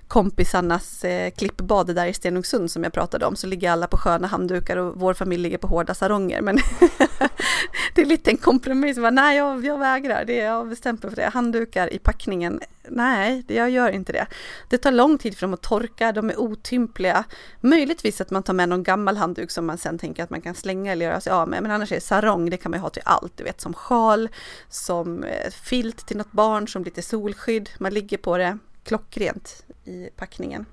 kompisarnas 0.07 1.03
eh, 1.03 1.31
klippbad 1.31 1.95
där 1.95 2.05
i 2.05 2.13
Stenungsund 2.13 2.71
som 2.71 2.83
jag 2.83 2.93
pratade 2.93 3.25
om, 3.25 3.35
så 3.35 3.47
ligger 3.47 3.71
alla 3.71 3.87
på 3.87 3.97
sköna 3.97 4.27
handdukar 4.27 4.77
och 4.77 4.99
vår 4.99 5.13
familj 5.13 5.43
ligger 5.43 5.57
på 5.57 5.67
hårda 5.67 5.93
saronger. 5.93 6.41
Men 6.41 6.55
det 7.95 8.01
är 8.01 8.05
lite 8.05 8.31
en 8.31 8.37
kompromiss, 8.37 8.97
nej 9.11 9.37
jag, 9.37 9.65
jag 9.65 9.79
vägrar, 9.79 10.25
det, 10.25 10.38
jag 10.43 10.51
har 10.51 10.65
bestämt 10.65 11.03
mig 11.03 11.09
för 11.09 11.21
det. 11.21 11.29
Handdukar 11.29 11.93
i 11.93 11.99
packningen, 11.99 12.59
nej 12.87 13.43
jag 13.47 13.69
gör 13.69 13.91
inte 13.91 14.11
det. 14.11 14.27
Det 14.69 14.77
tar 14.77 14.91
lång 14.91 15.17
tid 15.17 15.37
för 15.37 15.41
dem 15.41 15.53
att 15.53 15.61
torka, 15.61 16.11
de 16.11 16.29
är 16.29 16.39
otympliga. 16.39 17.23
Möjligtvis 17.61 18.21
att 18.21 18.31
man 18.31 18.43
tar 18.43 18.53
med 18.53 18.69
någon 18.69 18.83
gammal 18.83 19.17
handduk 19.17 19.51
som 19.51 19.65
man 19.65 19.77
sen 19.77 19.97
tänker 19.97 20.23
att 20.23 20.29
man 20.29 20.41
kan 20.41 20.55
slänga 20.55 20.91
eller 20.91 21.05
göra 21.05 21.21
sig 21.21 21.33
av 21.33 21.47
med, 21.47 21.63
men 21.63 21.71
annars 21.71 21.91
är 21.91 21.95
det 21.95 22.01
sarong, 22.01 22.49
det 22.49 22.57
kan 22.57 22.71
man 22.71 22.79
ha 22.79 22.89
till 22.89 23.03
allt, 23.05 23.37
du 23.37 23.43
vet 23.43 23.61
som 23.61 23.73
sjal, 23.73 24.29
som 24.69 25.23
eh, 25.23 25.51
filt 25.51 26.07
till 26.07 26.17
något 26.17 26.31
barn, 26.31 26.67
som 26.67 26.83
lite 26.83 27.01
solskydd, 27.01 27.69
man 27.77 27.93
ligger 27.93 28.17
på 28.17 28.37
det 28.37 28.57
klockrent 28.83 29.63
i 29.85 30.09
packningen. 30.15 30.65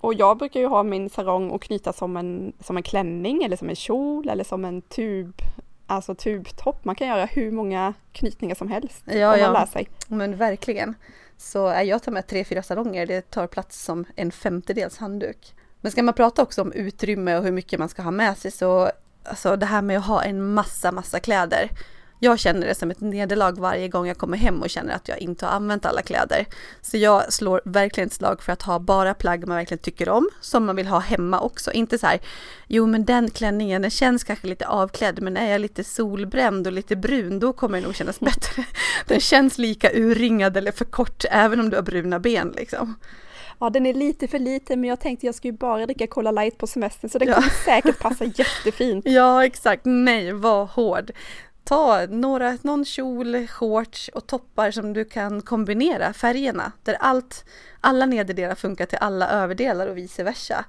Och 0.00 0.14
jag 0.14 0.38
brukar 0.38 0.60
ju 0.60 0.66
ha 0.66 0.82
min 0.82 1.10
sarong 1.10 1.50
och 1.50 1.62
knyta 1.62 1.92
som 1.92 2.16
en, 2.16 2.52
som 2.60 2.76
en 2.76 2.82
klänning 2.82 3.42
eller 3.42 3.56
som 3.56 3.68
en 3.68 3.76
kjol 3.76 4.28
eller 4.28 4.44
som 4.44 4.64
en 4.64 4.82
tub, 4.82 5.32
alltså 5.88 6.14
tubtopp. 6.14 6.84
Man 6.84 6.94
kan 6.94 7.08
göra 7.08 7.24
hur 7.24 7.50
många 7.50 7.94
knytningar 8.12 8.54
som 8.54 8.68
helst 8.68 9.02
ja, 9.04 9.34
om 9.34 9.40
man 9.40 9.52
lär 9.52 9.66
sig. 9.66 9.88
Men 10.08 10.36
verkligen. 10.36 10.94
Så 11.36 11.58
jag 11.84 12.02
tar 12.02 12.12
med 12.12 12.26
tre, 12.26 12.44
fyra 12.44 12.62
salonger, 12.62 13.06
det 13.06 13.30
tar 13.30 13.46
plats 13.46 13.84
som 13.84 14.04
en 14.16 14.32
femtedels 14.32 14.98
handduk. 14.98 15.54
Men 15.80 15.92
ska 15.92 16.02
man 16.02 16.14
prata 16.14 16.42
också 16.42 16.62
om 16.62 16.72
utrymme 16.72 17.36
och 17.36 17.44
hur 17.44 17.52
mycket 17.52 17.78
man 17.78 17.88
ska 17.88 18.02
ha 18.02 18.10
med 18.10 18.38
sig 18.38 18.50
så, 18.50 18.90
alltså 19.24 19.56
det 19.56 19.66
här 19.66 19.82
med 19.82 19.98
att 19.98 20.06
ha 20.06 20.22
en 20.22 20.54
massa, 20.54 20.92
massa 20.92 21.20
kläder 21.20 21.70
jag 22.18 22.38
känner 22.38 22.66
det 22.66 22.74
som 22.74 22.90
ett 22.90 23.00
nederlag 23.00 23.52
varje 23.52 23.88
gång 23.88 24.06
jag 24.06 24.18
kommer 24.18 24.36
hem 24.36 24.62
och 24.62 24.70
känner 24.70 24.94
att 24.94 25.08
jag 25.08 25.18
inte 25.18 25.46
har 25.46 25.52
använt 25.52 25.86
alla 25.86 26.02
kläder. 26.02 26.46
Så 26.82 26.96
jag 26.96 27.32
slår 27.32 27.60
verkligen 27.64 28.06
ett 28.06 28.12
slag 28.12 28.42
för 28.42 28.52
att 28.52 28.62
ha 28.62 28.78
bara 28.78 29.14
plagg 29.14 29.46
man 29.46 29.56
verkligen 29.56 29.82
tycker 29.82 30.08
om, 30.08 30.28
som 30.40 30.66
man 30.66 30.76
vill 30.76 30.86
ha 30.86 30.98
hemma 30.98 31.40
också. 31.40 31.72
Inte 31.72 31.98
så 31.98 32.06
här, 32.06 32.20
jo 32.66 32.86
men 32.86 33.04
den 33.04 33.30
klänningen 33.30 33.82
den 33.82 33.90
känns 33.90 34.24
kanske 34.24 34.46
lite 34.46 34.66
avklädd, 34.66 35.22
men 35.22 35.36
är 35.36 35.50
jag 35.50 35.60
lite 35.60 35.84
solbränd 35.84 36.66
och 36.66 36.72
lite 36.72 36.96
brun, 36.96 37.38
då 37.38 37.52
kommer 37.52 37.80
det 37.80 37.84
nog 37.86 37.96
kännas 37.96 38.20
bättre. 38.20 38.64
Den 39.06 39.20
känns 39.20 39.58
lika 39.58 39.90
urringad 39.94 40.56
eller 40.56 40.72
för 40.72 40.84
kort, 40.84 41.24
även 41.30 41.60
om 41.60 41.70
du 41.70 41.76
har 41.76 41.82
bruna 41.82 42.18
ben 42.20 42.52
liksom. 42.56 42.94
Ja, 43.60 43.70
den 43.70 43.86
är 43.86 43.94
lite 43.94 44.28
för 44.28 44.38
liten, 44.38 44.80
men 44.80 44.90
jag 44.90 45.00
tänkte 45.00 45.26
jag 45.26 45.34
ska 45.34 45.48
ju 45.48 45.52
bara 45.52 45.86
dricka 45.86 46.06
Cola 46.06 46.30
Light 46.30 46.58
på 46.58 46.66
semestern, 46.66 47.10
så 47.10 47.18
den 47.18 47.28
ja. 47.28 47.34
kommer 47.34 47.50
säkert 47.64 47.98
passa 47.98 48.24
jättefint. 48.34 49.04
Ja, 49.08 49.44
exakt. 49.44 49.82
Nej, 49.84 50.32
var 50.32 50.64
hård 50.64 51.10
ta 51.68 52.06
några, 52.06 52.58
någon 52.62 52.84
kjol, 52.84 53.46
shorts 53.46 54.10
och 54.14 54.26
toppar 54.26 54.70
som 54.70 54.92
du 54.92 55.04
kan 55.04 55.42
kombinera 55.42 56.12
färgerna. 56.12 56.72
Där 56.82 56.96
allt, 57.00 57.44
alla 57.80 58.06
nederdelar 58.06 58.54
funkar 58.54 58.86
till 58.86 58.98
alla 59.00 59.28
överdelar 59.30 59.86
och 59.86 59.96
vice 59.96 60.22
versa. 60.22 60.64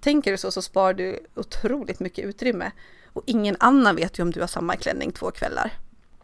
Tänker 0.00 0.30
du 0.30 0.36
så 0.36 0.50
så 0.50 0.62
sparar 0.62 0.94
du 0.94 1.18
otroligt 1.34 2.00
mycket 2.00 2.24
utrymme. 2.24 2.70
Och 3.12 3.22
ingen 3.26 3.56
annan 3.60 3.96
vet 3.96 4.18
ju 4.18 4.22
om 4.22 4.30
du 4.30 4.40
har 4.40 4.46
samma 4.46 4.76
klänning 4.76 5.12
två 5.12 5.30
kvällar. 5.30 5.70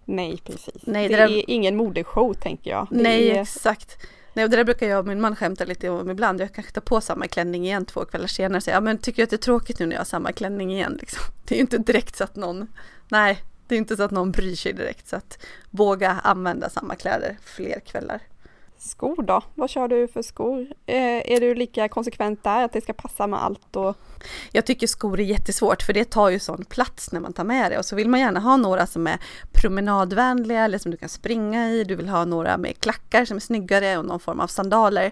Nej, 0.05 0.43
precis. 0.45 0.83
Nej, 0.83 1.09
det, 1.09 1.17
det 1.17 1.23
är 1.23 1.51
ingen 1.51 1.77
modeshow 1.77 2.35
tänker 2.35 2.71
jag. 2.71 2.87
Det 2.91 3.03
nej, 3.03 3.31
är... 3.31 3.43
exakt. 3.43 3.97
Nej, 4.33 4.45
och 4.45 4.51
det 4.51 4.57
där 4.57 4.65
brukar 4.65 4.89
jag 4.89 4.99
och 4.99 5.07
min 5.07 5.21
man 5.21 5.37
skämta 5.37 5.65
lite 5.65 5.89
om 5.89 6.11
ibland. 6.11 6.41
Jag 6.41 6.53
kanske 6.53 6.73
tar 6.73 6.81
på 6.81 7.01
samma 7.01 7.27
klänning 7.27 7.65
igen 7.65 7.85
två 7.85 8.05
kvällar 8.05 8.27
senare 8.27 8.57
och 8.57 8.63
säger, 8.63 8.77
ja 8.77 8.81
men 8.81 8.99
tycker 8.99 9.17
du 9.17 9.25
att 9.25 9.31
det 9.31 9.37
är 9.37 9.39
tråkigt 9.39 9.79
nu 9.79 9.87
när 9.87 9.93
jag 9.93 10.01
har 10.01 10.05
samma 10.05 10.33
klänning 10.33 10.73
igen? 10.73 10.99
Liksom. 11.01 11.23
Det 11.45 11.55
är 11.55 11.57
ju 11.57 11.61
inte 11.61 11.79
direkt 11.79 12.17
så 12.17 12.25
att 12.25 12.37
någon, 12.37 12.67
nej, 13.09 13.43
det 13.69 13.75
är 13.75 13.79
inte 13.79 13.97
så 13.97 14.03
att 14.03 14.11
någon 14.11 14.31
bryr 14.31 14.57
sig 14.57 14.73
direkt 14.73 15.09
så 15.09 15.17
att 15.17 15.39
våga 15.71 16.11
använda 16.11 16.71
samma 16.71 16.95
kläder 16.95 17.39
fler 17.43 17.81
kvällar. 17.81 18.21
Skor 18.79 19.23
då? 19.23 19.43
Vad 19.55 19.71
kör 19.71 19.89
du 19.89 20.09
för 20.09 20.23
skor? 20.23 20.67
Eh, 20.87 21.33
är 21.33 21.41
du 21.41 21.55
lika 21.55 21.89
konsekvent 21.89 22.45
där, 22.45 22.65
att 22.65 22.73
det 22.73 22.81
ska 22.81 22.93
passa 22.93 23.27
med 23.27 23.43
allt 23.43 23.77
och 23.77 23.97
jag 24.53 24.67
tycker 24.67 24.87
skor 24.87 25.21
är 25.21 25.25
jättesvårt 25.25 25.83
för 25.83 25.93
det 25.93 26.05
tar 26.05 26.29
ju 26.29 26.39
sån 26.39 26.65
plats 26.65 27.13
när 27.13 27.21
man 27.21 27.33
tar 27.33 27.45
med 27.45 27.73
det 27.73 27.79
och 27.79 27.85
så 27.85 27.97
vill 27.97 28.09
man 28.09 28.21
gärna 28.21 28.41
ha 28.41 28.57
några 28.57 28.87
som 28.87 29.07
är 29.07 29.19
promenadvänliga 29.53 30.65
eller 30.65 30.79
som 30.79 30.91
du 30.91 30.97
kan 30.97 31.09
springa 31.09 31.71
i. 31.71 31.85
Du 31.85 31.95
vill 31.95 32.09
ha 32.09 32.25
några 32.25 32.59
med 32.59 32.81
klackar 32.81 33.25
som 33.25 33.37
är 33.37 33.41
snyggare 33.41 33.99
och 33.99 34.05
någon 34.05 34.21
form 34.21 34.41
av 34.41 34.47
sandaler. 34.47 35.11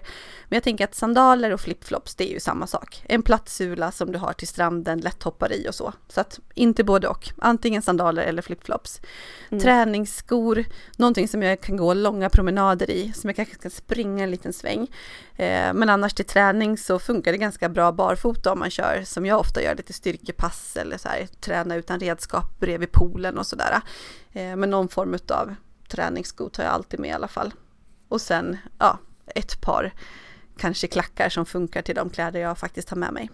Men 0.49 0.57
jag 0.57 0.63
tänker 0.63 0.83
att 0.83 0.95
sandaler 0.95 1.53
och 1.53 1.61
flipflops 1.61 2.15
det 2.15 2.29
är 2.29 2.33
ju 2.33 2.39
samma 2.39 2.67
sak. 2.67 3.03
En 3.05 3.23
plattsula 3.23 3.91
som 3.91 4.11
du 4.11 4.17
har 4.17 4.33
till 4.33 4.47
stranden, 4.47 4.99
lätt 4.99 5.23
hoppar 5.23 5.53
i 5.53 5.69
och 5.69 5.75
så. 5.75 5.93
Så 6.07 6.21
att 6.21 6.39
inte 6.53 6.83
både 6.83 7.07
och. 7.07 7.29
Antingen 7.37 7.81
sandaler 7.81 8.23
eller 8.23 8.41
flipflops. 8.41 9.01
Mm. 9.49 9.63
Träningsskor, 9.63 10.65
någonting 10.97 11.27
som 11.27 11.43
jag 11.43 11.61
kan 11.61 11.77
gå 11.77 11.93
långa 11.93 12.29
promenader 12.29 12.89
i, 12.89 13.13
som 13.13 13.29
jag 13.29 13.35
kanske 13.35 13.55
kan 13.57 13.71
springa 13.71 14.23
en 14.23 14.31
liten 14.31 14.53
sväng. 14.53 14.87
Eh, 15.35 15.73
men 15.73 15.89
annars 15.89 16.13
till 16.13 16.25
träning 16.25 16.77
så 16.77 16.99
funkar 16.99 17.31
det 17.31 17.37
ganska 17.37 17.69
bra 17.69 17.91
barfota 17.91 18.51
om 18.51 18.59
man 18.59 18.69
kör 18.69 19.03
som 19.05 19.25
jag 19.25 19.39
ofta 19.39 19.61
gör, 19.61 19.75
lite 19.75 19.93
styrkepass 19.93 20.77
eller 20.77 20.97
så 20.97 21.07
här, 21.09 21.25
träna 21.25 21.75
utan 21.75 21.99
redskap 21.99 22.59
bredvid 22.59 22.91
poolen 22.91 23.37
och 23.37 23.47
sådär. 23.47 23.81
Eh, 24.33 24.55
men 24.55 24.69
någon 24.69 24.87
form 24.87 25.17
av 25.29 25.55
träningssko 25.87 26.49
tar 26.49 26.63
jag 26.63 26.73
alltid 26.73 26.99
med 26.99 27.09
i 27.09 27.13
alla 27.13 27.27
fall. 27.27 27.53
Och 28.07 28.21
sen, 28.21 28.57
ja, 28.79 28.99
ett 29.35 29.61
par 29.61 29.93
kanske 30.57 30.87
klackar 30.87 31.29
som 31.29 31.45
funkar 31.45 31.81
till 31.81 31.95
de 31.95 32.09
kläder 32.09 32.39
jag 32.39 32.57
faktiskt 32.57 32.89
har 32.89 32.97
med 32.97 33.13
mig. 33.13 33.29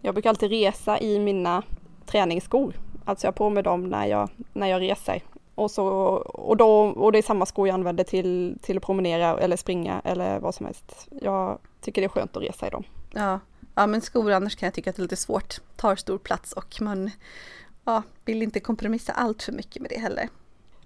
Jag 0.00 0.14
brukar 0.14 0.30
alltid 0.30 0.50
resa 0.50 0.98
i 0.98 1.18
mina 1.18 1.62
träningsskor. 2.06 2.74
Alltså 3.04 3.26
jag 3.26 3.32
har 3.32 3.36
på 3.36 3.50
mig 3.50 3.62
dem 3.62 3.88
när 3.88 4.06
jag, 4.06 4.30
när 4.52 4.66
jag 4.66 4.82
reser. 4.82 5.22
Och, 5.58 5.70
så, 5.70 5.86
och, 5.86 6.56
då, 6.56 6.70
och 6.80 7.12
det 7.12 7.18
är 7.18 7.22
samma 7.22 7.46
skor 7.46 7.68
jag 7.68 7.74
använder 7.74 8.04
till, 8.04 8.58
till 8.62 8.76
att 8.76 8.82
promenera 8.82 9.38
eller 9.38 9.56
springa 9.56 10.00
eller 10.04 10.40
vad 10.40 10.54
som 10.54 10.66
helst. 10.66 11.08
Jag 11.22 11.58
tycker 11.80 12.02
det 12.02 12.06
är 12.06 12.08
skönt 12.08 12.36
att 12.36 12.42
resa 12.42 12.66
i 12.66 12.70
dem. 12.70 12.84
Ja, 13.10 13.40
ja 13.74 13.86
men 13.86 14.00
skor 14.00 14.32
annars 14.32 14.56
kan 14.56 14.66
jag 14.66 14.74
tycka 14.74 14.90
att 14.90 14.96
det 14.96 15.00
är 15.00 15.02
lite 15.02 15.16
svårt. 15.16 15.60
Tar 15.76 15.96
stor 15.96 16.18
plats 16.18 16.52
och 16.52 16.76
man 16.80 17.10
ja, 17.84 18.02
vill 18.24 18.42
inte 18.42 18.60
kompromissa 18.60 19.12
allt 19.12 19.42
för 19.42 19.52
mycket 19.52 19.82
med 19.82 19.90
det 19.90 19.98
heller. 19.98 20.28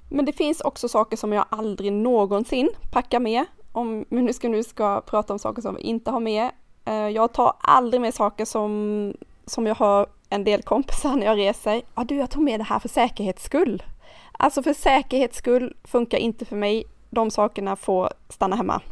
Men 0.09 0.25
det 0.25 0.33
finns 0.33 0.61
också 0.61 0.89
saker 0.89 1.17
som 1.17 1.33
jag 1.33 1.45
aldrig 1.49 1.93
någonsin 1.93 2.69
packar 2.93 3.21
med. 3.21 3.45
Om 3.73 4.05
vi 4.09 4.23
nu 4.23 4.33
ska, 4.33 4.49
nu 4.49 4.63
ska 4.63 5.01
prata 5.01 5.33
om 5.33 5.39
saker 5.39 5.63
som 5.63 5.75
vi 5.75 5.81
inte 5.81 6.11
har 6.11 6.21
med. 6.21 6.51
Eh, 6.85 6.95
jag 6.95 7.33
tar 7.33 7.53
aldrig 7.61 8.01
med 8.01 8.15
saker 8.15 8.45
som, 8.45 9.15
som 9.47 9.67
jag 9.67 9.75
har 9.75 10.07
en 10.29 10.45
del 10.45 10.63
kompisar 10.63 11.17
när 11.17 11.27
jag 11.27 11.39
reser. 11.39 11.83
Ja 11.95 12.05
du, 12.05 12.15
jag 12.15 12.31
tog 12.31 12.43
med 12.43 12.61
det 12.61 12.65
här 12.65 12.79
för 12.79 12.89
säkerhets 12.89 13.45
skull. 13.45 13.83
Alltså 14.43 14.63
för 14.63 14.73
säkerhets 14.73 15.39
skull 15.39 15.77
funkar 15.85 16.19
inte 16.19 16.45
för 16.45 16.57
mig. 16.57 16.85
De 17.11 17.31
sakerna 17.31 17.77
får 17.77 18.13
stanna 18.29 18.57
hemma. 18.57 18.83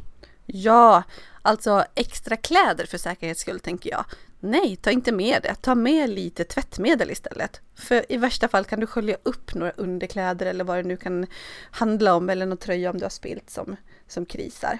Ja, 0.46 1.02
alltså 1.42 1.84
extra 1.94 2.36
kläder 2.36 2.86
för 2.86 2.98
säkerhets 2.98 3.40
skull 3.40 3.60
tänker 3.60 3.90
jag. 3.90 4.04
Nej, 4.40 4.76
ta 4.76 4.90
inte 4.90 5.12
med 5.12 5.42
det. 5.42 5.54
Ta 5.54 5.74
med 5.74 6.10
lite 6.10 6.44
tvättmedel 6.44 7.10
istället. 7.10 7.60
För 7.74 8.12
i 8.12 8.16
värsta 8.16 8.48
fall 8.48 8.64
kan 8.64 8.80
du 8.80 8.86
skölja 8.86 9.16
upp 9.22 9.54
några 9.54 9.72
underkläder 9.72 10.46
eller 10.46 10.64
vad 10.64 10.76
det 10.76 10.82
nu 10.82 10.96
kan 10.96 11.26
handla 11.70 12.14
om 12.14 12.30
eller 12.30 12.46
någon 12.46 12.58
tröja 12.58 12.90
om 12.90 12.98
du 12.98 13.04
har 13.04 13.10
spilt 13.10 13.50
som, 13.50 13.76
som 14.08 14.26
krisar. 14.26 14.78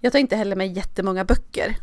Jag 0.00 0.12
tar 0.12 0.18
inte 0.18 0.36
heller 0.36 0.56
med 0.56 0.76
jättemånga 0.76 1.24
böcker. 1.24 1.76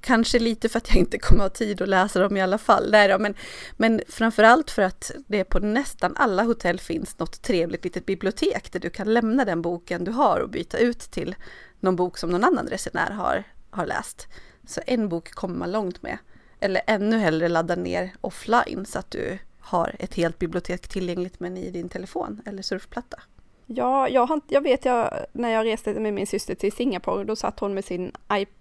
Kanske 0.00 0.38
lite 0.38 0.68
för 0.68 0.78
att 0.78 0.88
jag 0.88 0.96
inte 0.96 1.18
kommer 1.18 1.42
ha 1.42 1.48
tid 1.48 1.82
att 1.82 1.88
läsa 1.88 2.20
dem 2.20 2.36
i 2.36 2.42
alla 2.42 2.58
fall. 2.58 2.90
Nej 2.90 3.08
då, 3.08 3.18
men, 3.18 3.34
men 3.76 4.00
framförallt 4.08 4.70
för 4.70 4.82
att 4.82 5.10
det 5.26 5.44
på 5.44 5.58
nästan 5.58 6.12
alla 6.16 6.42
hotell 6.42 6.80
finns 6.80 7.18
något 7.18 7.42
trevligt 7.42 7.84
litet 7.84 8.06
bibliotek 8.06 8.72
där 8.72 8.80
du 8.80 8.90
kan 8.90 9.14
lämna 9.14 9.44
den 9.44 9.62
boken 9.62 10.04
du 10.04 10.10
har 10.10 10.40
och 10.40 10.50
byta 10.50 10.78
ut 10.78 10.98
till 10.98 11.34
någon 11.80 11.96
bok 11.96 12.18
som 12.18 12.30
någon 12.30 12.44
annan 12.44 12.66
resenär 12.66 13.10
har, 13.10 13.44
har 13.70 13.86
läst. 13.86 14.28
Så 14.66 14.80
en 14.86 15.08
bok 15.08 15.30
kommer 15.30 15.58
man 15.58 15.72
långt 15.72 16.02
med. 16.02 16.18
Eller 16.60 16.82
ännu 16.86 17.18
hellre 17.18 17.48
ladda 17.48 17.76
ner 17.76 18.12
offline 18.20 18.86
så 18.86 18.98
att 18.98 19.10
du 19.10 19.38
har 19.60 19.96
ett 19.98 20.14
helt 20.14 20.38
bibliotek 20.38 20.88
tillgängligt 20.88 21.40
men 21.40 21.56
i 21.56 21.70
din 21.70 21.88
telefon 21.88 22.42
eller 22.46 22.62
surfplatta. 22.62 23.20
Ja, 23.66 24.08
jag, 24.08 24.26
har, 24.26 24.40
jag 24.48 24.60
vet 24.60 24.84
jag 24.84 25.26
när 25.32 25.50
jag 25.50 25.66
reste 25.66 26.00
med 26.00 26.14
min 26.14 26.26
syster 26.26 26.54
till 26.54 26.72
Singapore, 26.72 27.24
då 27.24 27.36
satt 27.36 27.60
hon 27.60 27.74
med 27.74 27.84
sin 27.84 28.12
iPad 28.32 28.59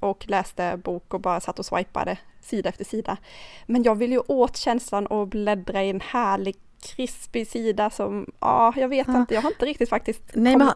och 0.00 0.24
läste 0.28 0.76
bok 0.76 1.14
och 1.14 1.20
bara 1.20 1.40
satt 1.40 1.58
och 1.58 1.66
swipade 1.66 2.18
sida 2.40 2.68
efter 2.68 2.84
sida. 2.84 3.16
Men 3.66 3.82
jag 3.82 3.94
vill 3.94 4.12
ju 4.12 4.18
åt 4.26 4.56
känslan 4.56 5.06
att 5.12 5.28
bläddra 5.28 5.82
i 5.84 5.90
en 5.90 6.00
härlig 6.00 6.56
krispig 6.82 7.46
sida 7.46 7.90
som, 7.90 8.32
ja, 8.40 8.72
jag 8.76 8.88
vet 8.88 9.08
ja. 9.08 9.16
inte, 9.16 9.34
jag 9.34 9.42
har 9.42 9.50
inte 9.50 9.64
riktigt 9.66 9.88
faktiskt 9.88 10.22
nej, 10.32 10.56
men, 10.56 10.70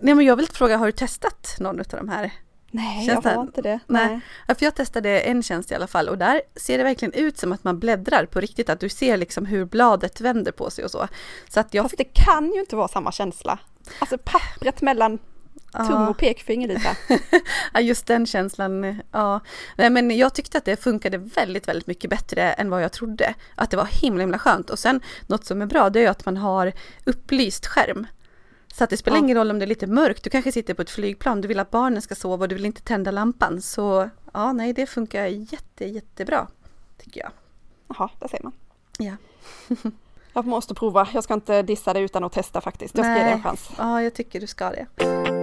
nej 0.00 0.14
men 0.14 0.26
jag 0.26 0.36
vill 0.36 0.48
fråga, 0.48 0.76
har 0.76 0.86
du 0.86 0.92
testat 0.92 1.56
någon 1.58 1.80
av 1.80 1.86
de 1.90 2.08
här 2.08 2.32
Nej, 2.70 3.06
Tjänsten. 3.06 3.30
jag 3.32 3.38
har 3.38 3.46
inte 3.46 3.62
det. 3.62 3.80
Nej. 3.86 4.06
Nej. 4.06 4.20
Ja, 4.46 4.54
för 4.54 4.64
jag 4.64 4.74
testade 4.74 5.20
en 5.20 5.42
tjänst 5.42 5.70
i 5.70 5.74
alla 5.74 5.86
fall 5.86 6.08
och 6.08 6.18
där 6.18 6.42
ser 6.56 6.78
det 6.78 6.84
verkligen 6.84 7.12
ut 7.12 7.38
som 7.38 7.52
att 7.52 7.64
man 7.64 7.78
bläddrar 7.78 8.26
på 8.26 8.40
riktigt, 8.40 8.68
att 8.68 8.80
du 8.80 8.88
ser 8.88 9.16
liksom 9.16 9.46
hur 9.46 9.64
bladet 9.64 10.20
vänder 10.20 10.52
på 10.52 10.70
sig 10.70 10.84
och 10.84 10.90
så. 10.90 11.08
så 11.48 11.60
att 11.60 11.74
jag... 11.74 11.84
Fast 11.84 11.98
det 11.98 12.04
kan 12.04 12.52
ju 12.52 12.60
inte 12.60 12.76
vara 12.76 12.88
samma 12.88 13.12
känsla. 13.12 13.58
Alltså 13.98 14.18
pappret 14.24 14.82
mellan 14.82 15.18
tum 15.72 16.08
och 16.08 16.18
pekfinger 16.18 16.68
lite. 16.68 16.96
ja, 17.72 17.80
just 17.80 18.06
den 18.06 18.26
känslan. 18.26 19.00
Ja. 19.12 19.40
Nej, 19.76 19.90
men 19.90 20.16
jag 20.16 20.34
tyckte 20.34 20.58
att 20.58 20.64
det 20.64 20.82
funkade 20.82 21.18
väldigt, 21.18 21.68
väldigt 21.68 21.86
mycket 21.86 22.10
bättre 22.10 22.52
än 22.52 22.70
vad 22.70 22.82
jag 22.82 22.92
trodde. 22.92 23.34
Att 23.54 23.70
det 23.70 23.76
var 23.76 23.88
himla, 24.02 24.20
himla 24.20 24.38
skönt. 24.38 24.70
Och 24.70 24.78
sen 24.78 25.00
något 25.26 25.44
som 25.44 25.62
är 25.62 25.66
bra, 25.66 25.90
det 25.90 26.04
är 26.04 26.10
att 26.10 26.26
man 26.26 26.36
har 26.36 26.72
upplyst 27.04 27.66
skärm. 27.66 28.06
Så 28.74 28.84
att 28.84 28.90
det 28.90 28.96
spelar 28.96 29.16
ja. 29.16 29.24
ingen 29.24 29.36
roll 29.36 29.50
om 29.50 29.58
det 29.58 29.64
är 29.64 29.66
lite 29.66 29.86
mörkt, 29.86 30.24
du 30.24 30.30
kanske 30.30 30.52
sitter 30.52 30.74
på 30.74 30.82
ett 30.82 30.90
flygplan, 30.90 31.40
du 31.40 31.48
vill 31.48 31.58
att 31.58 31.70
barnen 31.70 32.02
ska 32.02 32.14
sova 32.14 32.44
och 32.44 32.48
du 32.48 32.54
vill 32.54 32.64
inte 32.64 32.82
tända 32.82 33.10
lampan. 33.10 33.62
Så 33.62 34.10
ja, 34.32 34.52
nej, 34.52 34.72
det 34.72 34.86
funkar 34.86 35.26
jätte, 35.26 35.84
jättebra, 35.84 36.46
tycker 36.98 37.20
jag. 37.20 37.30
Jaha, 37.88 38.10
där 38.18 38.28
ser 38.28 38.40
man. 38.42 38.52
Ja. 38.98 39.12
jag 40.32 40.46
måste 40.46 40.74
prova, 40.74 41.08
jag 41.14 41.24
ska 41.24 41.34
inte 41.34 41.62
dissa 41.62 41.92
det 41.92 42.00
utan 42.00 42.24
att 42.24 42.32
testa 42.32 42.60
faktiskt. 42.60 42.96
Jag 42.96 43.04
ska 43.04 43.12
nej. 43.12 43.20
ge 43.20 43.24
det 43.24 43.32
en 43.32 43.42
chans. 43.42 43.70
Ja, 43.78 44.02
jag 44.02 44.14
tycker 44.14 44.40
du 44.40 44.46
ska 44.46 44.70
det. 44.70 45.37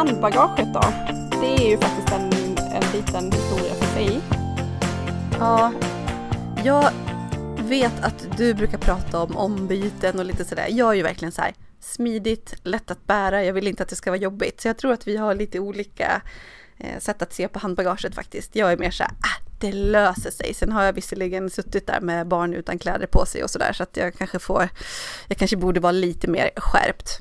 Handbagaget 0.00 0.74
då? 0.74 0.80
Det 1.40 1.54
är 1.54 1.70
ju 1.70 1.78
faktiskt 1.78 2.12
en, 2.12 2.22
en 2.58 2.92
liten 2.92 3.32
historia 3.32 3.74
för 3.74 3.94
sig. 3.94 4.20
Ja, 5.38 5.72
jag 6.64 6.90
vet 7.58 8.04
att 8.04 8.36
du 8.36 8.54
brukar 8.54 8.78
prata 8.78 9.22
om 9.22 9.36
ombyten 9.36 10.18
och 10.18 10.24
lite 10.24 10.44
sådär. 10.44 10.66
Jag 10.70 10.90
är 10.90 10.94
ju 10.94 11.02
verkligen 11.02 11.32
så 11.32 11.42
här 11.42 11.54
smidigt, 11.80 12.54
lätt 12.62 12.90
att 12.90 13.06
bära, 13.06 13.44
jag 13.44 13.52
vill 13.52 13.68
inte 13.68 13.82
att 13.82 13.88
det 13.88 13.96
ska 13.96 14.10
vara 14.10 14.20
jobbigt. 14.20 14.60
Så 14.60 14.68
jag 14.68 14.78
tror 14.78 14.92
att 14.92 15.06
vi 15.06 15.16
har 15.16 15.34
lite 15.34 15.58
olika 15.58 16.22
eh, 16.78 16.98
sätt 16.98 17.22
att 17.22 17.32
se 17.32 17.48
på 17.48 17.58
handbagaget 17.58 18.14
faktiskt. 18.14 18.56
Jag 18.56 18.72
är 18.72 18.76
mer 18.76 18.90
så 18.90 19.02
här, 19.02 19.12
ah, 19.12 19.50
det 19.60 19.72
löser 19.72 20.30
sig. 20.30 20.54
Sen 20.54 20.72
har 20.72 20.84
jag 20.84 20.92
visserligen 20.92 21.50
suttit 21.50 21.86
där 21.86 22.00
med 22.00 22.28
barn 22.28 22.54
utan 22.54 22.78
kläder 22.78 23.06
på 23.06 23.26
sig 23.26 23.44
och 23.44 23.50
sådär 23.50 23.72
så 23.72 23.82
att 23.82 23.96
jag 23.96 24.14
kanske 24.14 24.38
får, 24.38 24.68
jag 25.28 25.36
kanske 25.38 25.56
borde 25.56 25.80
vara 25.80 25.92
lite 25.92 26.28
mer 26.28 26.50
skärpt. 26.56 27.18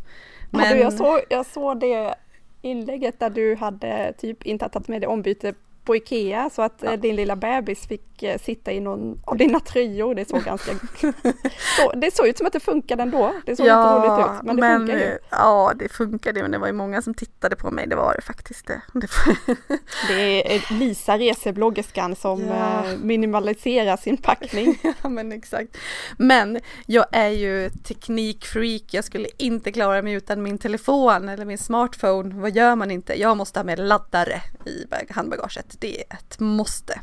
Men... 0.51 0.65
Ja, 0.65 0.73
du, 0.73 0.79
jag, 0.79 0.93
såg, 0.93 1.21
jag 1.29 1.45
såg 1.45 1.79
det 1.79 2.15
inlägget 2.61 3.19
där 3.19 3.29
du 3.29 3.55
hade 3.55 4.13
typ 4.17 4.43
inte 4.43 4.69
tagit 4.69 4.87
med 4.87 5.01
dig 5.01 5.07
ombyte 5.07 5.53
på 5.89 5.95
Ikea 5.95 6.49
så 6.49 6.61
att 6.61 6.79
ja. 6.81 6.93
Eh, 6.93 6.99
din 6.99 7.15
lilla 7.15 7.35
bebis 7.35 7.87
fick 7.87 8.23
eh, 8.23 8.39
sitta 8.39 8.71
i 8.71 8.79
någon 8.79 9.21
av 9.25 9.37
dina 9.37 9.59
tröjor. 9.59 10.15
Det 10.15 10.29
såg 10.29 10.43
ganska... 10.43 10.71
så, 11.77 11.91
det 11.91 12.15
såg 12.15 12.27
ut 12.27 12.37
som 12.37 12.47
att 12.47 12.53
det 12.53 12.59
funkade 12.59 13.03
ändå. 13.03 13.33
Det 13.45 13.55
såg 13.55 13.67
ja, 13.67 14.01
lite 14.01 14.13
roligt 14.13 14.25
ut, 14.25 14.43
men 14.43 14.55
det 14.55 14.61
men, 14.61 14.79
funkar 14.79 14.99
ju. 14.99 15.17
Ja, 15.29 15.73
det 15.75 15.89
funkade 15.89 16.41
men 16.41 16.51
det 16.51 16.57
var 16.57 16.67
ju 16.67 16.73
många 16.73 17.01
som 17.01 17.13
tittade 17.13 17.55
på 17.55 17.71
mig, 17.71 17.87
det 17.87 17.95
var 17.95 18.15
det 18.15 18.21
faktiskt 18.21 18.67
det. 18.67 18.81
det 20.07 20.55
är 20.55 20.73
Lisa, 20.79 21.17
resebloggerskan, 21.17 22.15
som 22.15 22.41
ja. 22.41 22.85
Eh, 22.85 22.97
minimaliserar 22.97 23.97
sin 23.97 24.17
packning. 24.17 24.79
ja, 25.03 25.09
men 25.09 25.31
exakt. 25.31 25.77
Men 26.17 26.59
jag 26.85 27.05
är 27.11 27.29
ju 27.29 27.69
teknikfreak, 27.69 28.83
jag 28.91 29.03
skulle 29.03 29.27
inte 29.37 29.71
klara 29.71 30.01
mig 30.01 30.13
utan 30.13 30.43
min 30.43 30.57
telefon 30.57 31.29
eller 31.29 31.45
min 31.45 31.57
smartphone. 31.57 32.35
Vad 32.35 32.55
gör 32.55 32.75
man 32.75 32.91
inte? 32.91 33.19
Jag 33.19 33.37
måste 33.37 33.59
ha 33.59 33.63
med 33.63 33.79
laddare 33.79 34.41
i 34.65 34.85
handbagaget 35.09 35.78
det 35.79 35.99
är 35.99 36.13
ett 36.13 36.39
måste. 36.39 37.01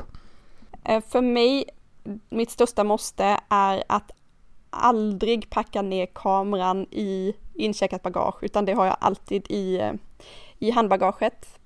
Eh, 0.84 1.02
för 1.08 1.20
mig, 1.20 1.64
mitt 2.28 2.50
största 2.50 2.84
måste 2.84 3.38
är 3.48 3.84
att 3.86 4.10
aldrig 4.70 5.50
packa 5.50 5.82
ner 5.82 6.06
kameran 6.06 6.86
i 6.90 7.34
incheckat 7.54 8.02
bagage, 8.02 8.42
utan 8.42 8.64
det 8.64 8.72
har 8.72 8.86
jag 8.86 8.96
alltid 9.00 9.46
i, 9.50 9.78
eh, 9.78 9.92
i 10.58 10.70
handbagaget. 10.70 11.58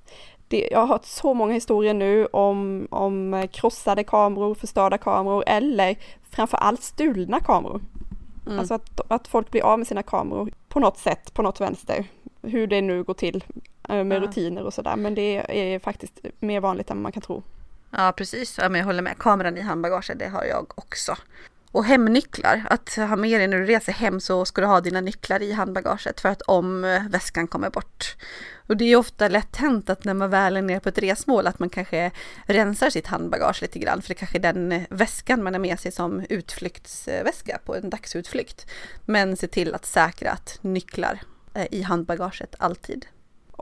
Det, 0.49 0.69
jag 0.73 0.79
har 0.79 0.87
hört 0.87 1.05
så 1.05 1.35
många 1.35 1.55
historier 1.55 1.95
nu 1.95 2.27
om, 2.27 2.89
om 2.91 3.49
krossade 3.53 4.05
kameror, 4.05 4.55
förstörda 4.55 4.99
kameror 4.99 5.45
eller 5.47 5.99
framförallt 6.31 6.83
stulna 6.83 7.41
kameror. 7.41 7.81
Mm. 8.47 8.59
Alltså 8.59 8.75
att, 8.75 9.01
att 9.09 9.29
folk 9.29 9.51
blir 9.51 9.63
av 9.63 9.79
med 9.79 9.87
sina 9.87 10.03
kameror 10.03 10.51
på 10.69 10.81
något 10.81 10.99
sätt, 10.99 11.35
på 11.35 11.43
något 11.43 11.61
vänster. 11.61 12.05
Hur 12.43 12.67
det 12.67 12.81
nu 12.81 13.03
går 13.03 13.15
till. 13.15 13.45
Eh, 13.89 14.05
med 14.05 14.17
ja. 14.17 14.21
rutiner 14.21 14.63
och 14.63 14.75
sådär. 14.75 14.97
Men 14.97 15.15
det 15.15 15.37
är 15.49 15.79
faktiskt 15.79 16.21
mer 16.39 16.61
vanligt 16.61 16.91
än 16.91 17.03
man 17.03 17.13
kan 17.13 17.23
tro. 17.23 17.43
Ja 17.91 18.13
precis, 18.17 18.59
ja, 18.59 18.69
men 18.69 18.79
jag 18.79 18.87
håller 18.87 19.03
med. 19.03 19.19
Kameran 19.19 19.57
i 19.57 19.61
handbagaget, 19.61 20.19
det 20.19 20.29
har 20.29 20.45
jag 20.45 20.73
också. 20.75 21.17
Och 21.73 21.85
hemnycklar, 21.85 22.65
att 22.71 22.95
ha 22.95 23.17
med 23.17 23.41
dig 23.41 23.49
när 23.49 23.59
du 23.59 23.65
reser 23.65 23.93
hem 23.93 24.21
så 24.21 24.45
ska 24.45 24.61
du 24.61 24.67
ha 24.67 24.81
dina 24.81 25.01
nycklar 25.01 25.43
i 25.43 25.53
handbagaget 25.53 26.21
för 26.21 26.29
att 26.29 26.43
om 26.43 26.85
eh, 26.85 27.09
väskan 27.09 27.47
kommer 27.47 27.71
bort. 27.71 28.17
Och 28.67 28.77
det 28.77 28.85
är 28.85 28.97
ofta 28.97 29.29
lätt 29.29 29.57
hänt 29.57 29.91
att 29.91 30.05
när 30.05 30.15
man 30.15 30.31
väl 30.31 30.57
är 30.57 30.63
nere 30.63 30.81
på 30.81 30.89
ett 30.89 30.99
resmål 30.99 31.47
att 31.47 31.59
man 31.59 31.71
kanske 31.71 32.11
rensar 32.45 32.91
sitt 32.91 33.07
handbagage 33.07 33.63
lite 33.63 33.79
grann 33.79 34.03
för 34.03 34.09
det 34.09 34.15
kanske 34.15 34.39
är 34.39 34.43
den 34.43 34.73
eh, 34.73 34.83
väskan 34.91 35.43
man 35.43 35.55
har 35.55 35.61
med 35.61 35.81
sig 35.81 35.93
som 35.93 36.25
utflyktsväska 36.29 37.59
på 37.65 37.75
en 37.75 37.91
dagsutflykt. 37.91 38.67
Men 39.05 39.37
se 39.37 39.47
till 39.47 39.75
att 39.75 39.87
säkra 39.87 40.31
att 40.31 40.59
nycklar 40.61 41.21
i 41.71 41.83
handbagaget 41.83 42.55
alltid. 42.59 43.07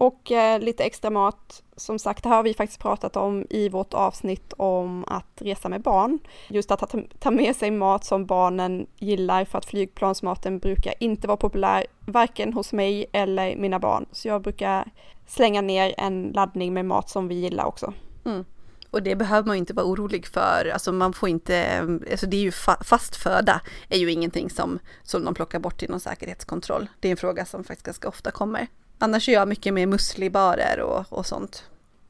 Och 0.01 0.33
eh, 0.33 0.61
lite 0.61 0.85
extra 0.85 1.11
mat, 1.11 1.62
som 1.77 1.98
sagt, 1.98 2.22
det 2.22 2.29
här 2.29 2.37
har 2.37 2.42
vi 2.42 2.55
faktiskt 2.55 2.81
pratat 2.81 3.16
om 3.16 3.46
i 3.51 3.68
vårt 3.68 3.94
avsnitt 3.94 4.53
om 4.57 5.05
att 5.09 5.42
resa 5.42 5.68
med 5.68 5.83
barn. 5.83 6.18
Just 6.48 6.70
att 6.70 6.94
ta 7.18 7.31
med 7.31 7.57
sig 7.57 7.70
mat 7.70 8.05
som 8.05 8.27
barnen 8.27 8.87
gillar 8.96 9.44
för 9.44 9.59
att 9.59 9.64
flygplansmaten 9.64 10.59
brukar 10.59 10.94
inte 11.01 11.27
vara 11.27 11.37
populär, 11.37 11.87
varken 12.07 12.53
hos 12.53 12.72
mig 12.72 13.07
eller 13.12 13.57
mina 13.57 13.79
barn. 13.79 14.07
Så 14.12 14.29
jag 14.29 14.42
brukar 14.42 14.90
slänga 15.27 15.61
ner 15.61 15.94
en 15.98 16.33
laddning 16.35 16.74
med 16.74 16.85
mat 16.85 17.11
som 17.11 17.29
vi 17.29 17.35
gillar 17.35 17.64
också. 17.64 17.92
Mm. 18.24 18.44
Och 18.90 19.03
det 19.03 19.16
behöver 19.16 19.46
man 19.46 19.57
ju 19.57 19.59
inte 19.59 19.72
vara 19.72 19.87
orolig 19.87 20.27
för. 20.27 20.70
Alltså 20.72 20.92
man 20.92 21.12
får 21.12 21.29
inte, 21.29 21.79
alltså 22.11 22.27
det 22.27 22.37
är 22.37 22.40
ju 22.40 22.53
fa 22.53 22.77
fast 22.85 23.16
föda 23.16 23.61
är 23.88 23.98
ju 23.98 24.12
ingenting 24.12 24.51
som, 24.51 24.79
som 25.03 25.24
de 25.24 25.35
plockar 25.35 25.59
bort 25.59 25.83
i 25.83 25.88
någon 25.88 26.01
säkerhetskontroll. 26.01 26.88
Det 27.01 27.09
är 27.09 27.11
en 27.11 27.16
fråga 27.16 27.44
som 27.44 27.64
faktiskt 27.64 27.87
ganska 27.87 28.09
ofta 28.09 28.31
kommer. 28.31 28.66
Annars 28.98 29.29
är 29.29 29.33
jag 29.33 29.48
mycket 29.48 29.74
med 29.74 29.88
muslibarer 29.88 30.81
och, 30.81 31.12
och 31.12 31.27
sånt. 31.27 31.64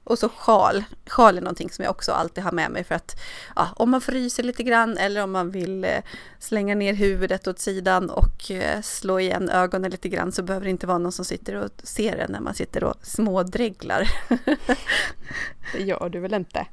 Och 0.09 0.18
så 0.18 0.29
sjal. 0.29 0.85
Sjal 1.07 1.37
är 1.37 1.40
någonting 1.40 1.71
som 1.71 1.85
jag 1.85 1.90
också 1.90 2.12
alltid 2.12 2.44
har 2.44 2.53
med 2.53 2.71
mig 2.71 2.85
för 2.85 2.94
att 2.94 3.21
ja, 3.57 3.68
om 3.77 3.90
man 3.90 4.01
fryser 4.01 4.42
lite 4.42 4.62
grann 4.62 4.99
eller 4.99 5.23
om 5.23 5.31
man 5.31 5.51
vill 5.51 5.85
eh, 5.85 5.90
slänga 6.38 6.75
ner 6.75 6.94
huvudet 6.94 7.47
åt 7.47 7.59
sidan 7.59 8.11
och 8.11 8.51
eh, 8.51 8.81
slå 8.81 9.21
igen 9.21 9.49
ögonen 9.49 9.90
lite 9.90 10.09
grann 10.09 10.33
så 10.33 10.42
behöver 10.42 10.64
det 10.64 10.71
inte 10.71 10.87
vara 10.87 10.99
någon 10.99 11.12
som 11.12 11.25
sitter 11.25 11.55
och 11.55 11.71
ser 11.83 12.16
en 12.16 12.33
när 12.33 12.40
man 12.40 12.55
sitter 12.55 12.85
och 12.85 12.94
smådreglar. 13.03 14.11
det 15.73 15.83
gör 15.83 16.09
du 16.09 16.21
väl 16.21 16.35
inte? 16.35 16.66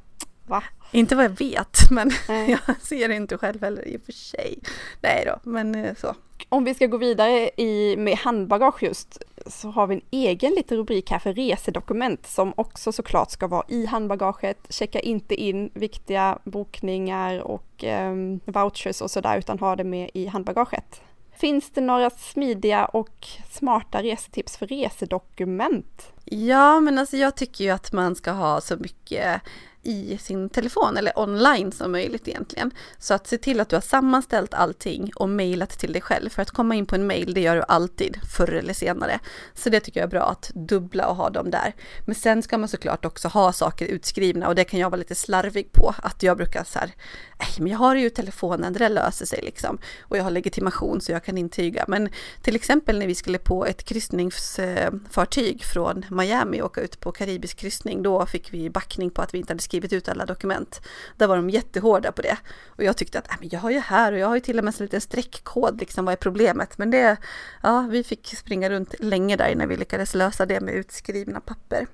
Va? 0.48 0.64
Inte 0.92 1.16
vad 1.16 1.26
jag 1.26 1.40
vet, 1.40 1.78
men 1.92 2.12
jag 2.28 2.60
ser 2.82 3.08
det 3.08 3.16
inte 3.16 3.38
själv 3.38 3.62
heller 3.62 3.88
i 3.88 3.98
och 3.98 4.02
för 4.02 4.12
sig. 4.12 4.60
Nej 5.02 5.24
då, 5.26 5.52
men 5.52 5.76
eh, 5.76 5.96
så. 5.96 6.16
Om 6.50 6.64
vi 6.64 6.74
ska 6.74 6.88
gå 6.88 6.98
vidare 6.98 7.50
i, 7.58 7.96
med 7.98 8.18
handbagage 8.18 8.84
just, 8.84 9.24
så 9.46 9.70
har 9.70 9.88
vi 9.88 9.96
en 9.96 10.02
egen 10.12 10.52
liten 10.52 10.78
rubrik 10.78 11.12
här 11.12 11.20
för 11.20 11.34
resedokument 11.34 12.28
som 12.28 12.54
också 12.58 12.92
såklart 12.92 13.32
ska 13.32 13.48
vara 13.48 13.66
i 13.68 13.86
handbagaget. 13.86 14.58
Checka 14.70 15.00
inte 15.00 15.36
in 15.36 15.70
viktiga 15.74 16.40
bokningar 16.44 17.40
och 17.40 17.84
eh, 17.84 18.16
vouchers 18.46 19.02
och 19.02 19.12
sådär, 19.12 19.38
utan 19.38 19.60
ha 19.60 19.76
det 19.76 19.84
med 19.84 20.10
i 20.14 20.26
handbagaget. 20.28 21.02
Finns 21.38 21.70
det 21.72 21.82
några 21.82 22.10
smidiga 22.10 22.86
och 22.86 23.28
smarta 23.50 24.04
resetips 24.04 24.58
för 24.58 24.68
resedokument? 24.68 26.14
Ja, 26.26 26.80
men 26.80 26.98
alltså 26.98 27.18
jag 27.18 27.36
tycker 27.36 27.64
ju 27.64 27.70
att 27.70 27.92
man 27.92 28.16
ska 28.16 28.32
ha 28.32 28.62
så 28.62 28.78
mycket 28.78 29.42
i 29.86 30.18
sin 30.18 30.50
telefon 30.50 30.98
eller 30.98 31.20
online 31.20 31.72
som 31.72 31.92
möjligt 31.92 32.28
egentligen. 32.28 32.72
Så 32.98 33.14
att 33.14 33.28
se 33.28 33.38
till 33.38 33.60
att 33.60 33.70
du 33.70 33.76
har 33.76 33.82
sammanställt 33.82 34.54
allting 34.54 35.12
och 35.16 35.30
mejlat 35.30 35.70
till 35.70 35.94
dig 35.94 36.02
själv. 36.02 36.30
För 36.30 36.42
att 36.42 36.52
komma 36.52 36.76
in 36.76 36.86
på 36.86 36.96
en 36.96 37.08
mejl. 37.08 37.34
det 37.34 37.42
gör 37.42 37.56
du 37.56 37.64
alltid 37.68 38.20
förr 38.38 38.54
eller 38.54 38.74
senare. 38.74 39.20
Så 39.54 39.70
det 39.70 39.80
tycker 39.80 40.00
jag 40.00 40.08
är 40.08 40.12
bra 40.12 40.24
att 40.24 40.52
dubbla 40.54 41.08
och 41.08 41.16
ha 41.16 41.30
dem 41.30 41.52
där. 41.52 41.74
Men 42.06 42.16
sen 42.16 42.44
ska 42.44 42.58
man 42.58 42.70
såklart 42.70 43.06
också 43.06 43.28
ha 43.28 43.54
saker 43.54 43.86
utskrivna 43.86 44.48
och 44.48 44.56
det 44.56 44.64
kan 44.64 44.80
jag 44.80 44.90
vara 44.90 45.00
lite 45.00 45.16
slarvig 45.16 45.72
på. 45.72 45.96
Att 45.98 46.24
jag 46.24 46.38
brukar 46.38 46.64
så 46.64 46.80
här, 46.80 46.92
nej 47.40 47.50
men 47.60 47.72
jag 47.72 47.80
har 47.80 47.96
ju 47.96 48.10
telefonen, 48.10 48.74
det 48.74 48.80
där 48.80 48.90
löser 48.90 49.26
sig 49.26 49.40
liksom. 49.44 49.78
Och 50.02 50.18
jag 50.18 50.24
har 50.24 50.32
legitimation 50.32 51.02
så 51.02 51.12
jag 51.12 51.24
kan 51.24 51.38
intyga. 51.38 51.86
Men 51.88 52.10
till 52.42 52.56
exempel 52.56 53.00
när 53.00 53.08
vi 53.08 53.16
skulle 53.16 53.38
på 53.38 53.66
ett 53.66 53.84
kryssningsfartyg 53.84 55.62
eh, 55.62 55.68
från 55.68 56.06
Miami 56.10 56.62
och 56.62 56.66
åka 56.66 56.82
ut 56.82 57.00
på 57.00 57.12
karibisk 57.12 57.58
kryssning, 57.58 58.04
då 58.04 58.26
fick 58.26 58.54
vi 58.54 58.70
backning 58.70 59.10
på 59.10 59.22
att 59.22 59.34
vi 59.34 59.38
inte 59.38 59.54
hade 59.54 59.64
skrivit 59.64 59.75
skrivit 59.76 59.94
ut 59.94 60.10
alla 60.10 60.26
dokument. 60.26 60.82
Där 61.18 61.28
var 61.28 61.36
de 61.36 61.50
jättehårda 61.50 62.12
på 62.12 62.22
det. 62.22 62.38
Och 62.68 62.84
jag 62.84 62.98
tyckte 62.98 63.20
att, 63.20 63.32
äh, 63.32 63.36
men 63.40 63.50
jag 63.52 63.60
har 63.60 63.70
ju 63.70 63.80
här 63.80 64.12
och 64.12 64.20
jag 64.20 64.28
har 64.28 64.36
ju 64.36 64.42
till 64.42 64.58
och 64.58 64.64
med 64.64 64.74
en 64.80 64.86
liten 64.86 65.02
streckkod, 65.02 65.80
liksom 65.80 66.06
vad 66.06 66.12
är 66.12 66.18
problemet? 66.18 66.78
Men 66.78 66.92
det, 66.92 67.18
ja, 67.64 67.88
vi 67.90 68.04
fick 68.04 68.36
springa 68.38 68.70
runt 68.70 68.96
länge 69.00 69.36
där 69.36 69.50
innan 69.50 69.70
vi 69.70 69.78
lyckades 69.78 70.16
lösa 70.16 70.46
det 70.46 70.62
med 70.62 70.74
utskrivna 70.74 71.40
papper. 71.40 71.88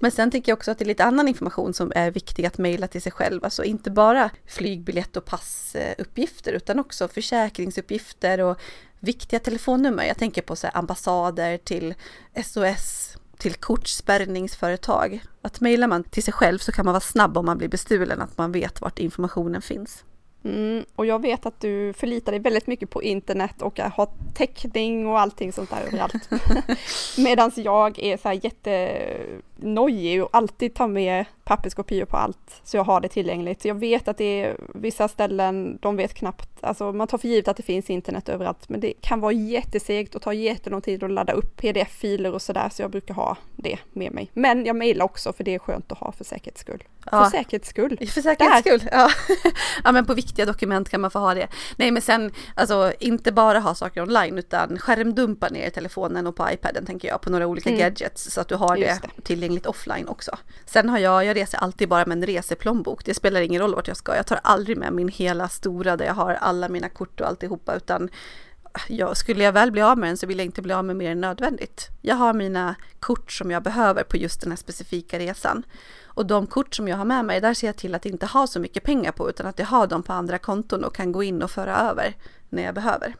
Men 0.00 0.10
sen 0.10 0.30
tycker 0.30 0.52
jag 0.52 0.56
också 0.56 0.70
att 0.70 0.78
det 0.78 0.84
är 0.84 0.86
lite 0.86 1.04
annan 1.04 1.28
information 1.28 1.74
som 1.74 1.92
är 1.94 2.10
viktig 2.10 2.46
att 2.46 2.58
mejla 2.58 2.86
till 2.88 3.02
sig 3.02 3.12
själv. 3.12 3.44
Alltså 3.44 3.64
inte 3.64 3.90
bara 3.90 4.30
flygbiljett 4.46 5.16
och 5.16 5.24
passuppgifter 5.24 6.52
utan 6.52 6.78
också 6.78 7.08
försäkringsuppgifter 7.08 8.40
och 8.40 8.58
viktiga 9.00 9.40
telefonnummer. 9.40 10.04
Jag 10.04 10.18
tänker 10.18 10.42
på 10.42 10.56
så 10.56 10.68
ambassader 10.68 11.58
till 11.58 11.94
SOS, 12.44 13.07
till 13.38 13.54
kortspärrningsföretag. 13.54 15.22
Att 15.42 15.60
mejlar 15.60 15.88
man 15.88 16.04
till 16.04 16.22
sig 16.22 16.34
själv 16.34 16.58
så 16.58 16.72
kan 16.72 16.84
man 16.84 16.92
vara 16.92 17.00
snabb 17.00 17.38
om 17.38 17.46
man 17.46 17.58
blir 17.58 17.68
bestulen, 17.68 18.20
att 18.20 18.38
man 18.38 18.52
vet 18.52 18.80
vart 18.80 18.98
informationen 18.98 19.62
finns. 19.62 20.04
Mm, 20.44 20.84
och 20.96 21.06
jag 21.06 21.22
vet 21.22 21.46
att 21.46 21.60
du 21.60 21.92
förlitar 21.92 22.32
dig 22.32 22.40
väldigt 22.40 22.66
mycket 22.66 22.90
på 22.90 23.02
internet 23.02 23.62
och 23.62 23.78
har 23.78 24.08
täckning 24.34 25.06
och 25.06 25.20
allting 25.20 25.52
sånt 25.52 25.70
där 25.70 25.80
överallt. 25.86 26.30
Medan 27.18 27.52
jag 27.56 27.98
är 27.98 28.16
så 28.16 28.28
här 28.28 28.40
jättenojig 28.44 30.22
och 30.22 30.28
alltid 30.32 30.74
tar 30.74 30.88
med 30.88 31.24
papperskopior 31.44 32.04
på 32.04 32.16
allt 32.16 32.60
så 32.64 32.76
jag 32.76 32.84
har 32.84 33.00
det 33.00 33.08
tillgängligt. 33.08 33.64
Jag 33.64 33.74
vet 33.74 34.08
att 34.08 34.18
det 34.18 34.42
är 34.42 34.56
vissa 34.74 35.08
ställen, 35.08 35.78
de 35.82 35.96
vet 35.96 36.14
knappt, 36.14 36.48
alltså 36.60 36.92
man 36.92 37.08
tar 37.08 37.18
för 37.18 37.28
givet 37.28 37.48
att 37.48 37.56
det 37.56 37.62
finns 37.62 37.90
internet 37.90 38.28
överallt, 38.28 38.68
men 38.68 38.80
det 38.80 38.92
kan 39.00 39.20
vara 39.20 39.32
jättesegt 39.32 40.14
och 40.14 40.22
ta 40.22 40.32
jättelång 40.32 40.80
tid 40.80 41.02
att 41.02 41.10
ladda 41.10 41.32
upp 41.32 41.56
pdf-filer 41.56 42.32
och 42.32 42.42
sådär, 42.42 42.68
så 42.72 42.82
jag 42.82 42.90
brukar 42.90 43.14
ha 43.14 43.36
det 43.56 43.78
med 43.92 44.12
mig. 44.12 44.30
Men 44.32 44.64
jag 44.64 44.76
mejlar 44.76 45.04
också 45.04 45.32
för 45.32 45.44
det 45.44 45.54
är 45.54 45.58
skönt 45.58 45.92
att 45.92 45.98
ha 45.98 46.12
för 46.12 46.24
säkerhets 46.24 46.60
skull. 46.60 46.84
Ja. 47.10 47.24
För 47.24 47.30
säkerhets 47.38 47.68
skull. 47.68 47.98
För 47.98 48.20
säkerhets 48.20 48.60
skull, 48.60 48.88
ja. 48.92 49.10
ja 49.84 49.92
men 49.92 50.06
på 50.06 50.14
viktiga 50.28 50.46
dokument 50.46 50.88
kan 50.88 51.00
man 51.00 51.10
få 51.10 51.18
ha 51.18 51.34
det. 51.34 51.48
Nej 51.76 51.90
men 51.90 52.02
sen, 52.02 52.32
alltså 52.54 52.92
inte 53.00 53.32
bara 53.32 53.60
ha 53.60 53.74
saker 53.74 54.02
online 54.02 54.38
utan 54.38 54.78
skärmdumpa 54.78 55.48
ner 55.48 55.70
telefonen 55.70 56.26
och 56.26 56.36
på 56.36 56.48
iPaden 56.52 56.86
tänker 56.86 57.08
jag 57.08 57.20
på 57.20 57.30
några 57.30 57.46
olika 57.46 57.70
mm. 57.70 57.80
gadgets 57.80 58.30
så 58.30 58.40
att 58.40 58.48
du 58.48 58.54
har 58.54 58.76
det, 58.76 59.00
det, 59.02 59.22
tillgängligt 59.22 59.66
offline 59.66 60.08
också. 60.08 60.36
Sen 60.66 60.88
har 60.88 60.98
jag, 60.98 61.24
jag 61.24 61.36
reser 61.36 61.58
alltid 61.58 61.88
bara 61.88 62.06
med 62.06 62.18
en 62.18 62.26
reseplånbok. 62.26 63.04
Det 63.04 63.14
spelar 63.14 63.40
ingen 63.40 63.62
roll 63.62 63.74
vart 63.74 63.88
jag 63.88 63.96
ska. 63.96 64.16
Jag 64.16 64.26
tar 64.26 64.40
aldrig 64.42 64.76
med 64.76 64.92
min 64.92 65.08
hela 65.08 65.48
stora 65.48 65.96
där 65.96 66.06
jag 66.06 66.14
har 66.14 66.34
alla 66.34 66.68
mina 66.68 66.88
kort 66.88 67.20
och 67.20 67.26
alltihopa 67.26 67.74
utan 67.74 68.10
jag, 68.88 69.16
skulle 69.16 69.44
jag 69.44 69.52
väl 69.52 69.72
bli 69.72 69.82
av 69.82 69.98
med 69.98 70.08
den 70.08 70.16
så 70.16 70.26
vill 70.26 70.38
jag 70.38 70.46
inte 70.46 70.62
bli 70.62 70.72
av 70.72 70.84
med 70.84 70.96
mer 70.96 71.10
än 71.10 71.20
nödvändigt. 71.20 71.88
Jag 72.02 72.16
har 72.16 72.34
mina 72.34 72.74
kort 73.00 73.32
som 73.32 73.50
jag 73.50 73.62
behöver 73.62 74.02
på 74.02 74.16
just 74.16 74.40
den 74.40 74.52
här 74.52 74.56
specifika 74.56 75.18
resan. 75.18 75.62
Och 76.04 76.26
de 76.26 76.46
kort 76.46 76.74
som 76.74 76.88
jag 76.88 76.96
har 76.96 77.04
med 77.04 77.24
mig, 77.24 77.40
där 77.40 77.54
ser 77.54 77.66
jag 77.66 77.76
till 77.76 77.94
att 77.94 78.06
inte 78.06 78.26
ha 78.26 78.46
så 78.46 78.60
mycket 78.60 78.82
pengar 78.82 79.12
på 79.12 79.30
utan 79.30 79.46
att 79.46 79.58
jag 79.58 79.66
har 79.66 79.86
dem 79.86 80.02
på 80.02 80.12
andra 80.12 80.38
konton 80.38 80.84
och 80.84 80.94
kan 80.94 81.12
gå 81.12 81.22
in 81.22 81.42
och 81.42 81.50
föra 81.50 81.76
över 81.76 82.16
när 82.48 82.62
jag 82.62 82.74
behöver. 82.74 83.14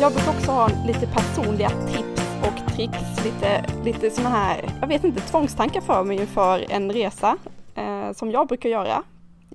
Jag 0.00 0.12
brukar 0.12 0.30
också 0.30 0.50
ha 0.50 0.70
lite 0.86 1.06
personliga 1.06 1.70
tips 1.70 2.13
och 2.44 2.72
tricks, 2.74 3.24
lite, 3.24 3.64
lite 3.84 4.10
sådana 4.10 4.36
här, 4.36 4.70
jag 4.80 4.88
vet 4.88 5.04
inte, 5.04 5.20
tvångstankar 5.20 5.80
för 5.80 6.04
mig 6.04 6.20
inför 6.20 6.64
en 6.68 6.92
resa 6.92 7.36
eh, 7.74 8.12
som 8.12 8.30
jag 8.30 8.48
brukar 8.48 8.68
göra. 8.68 9.02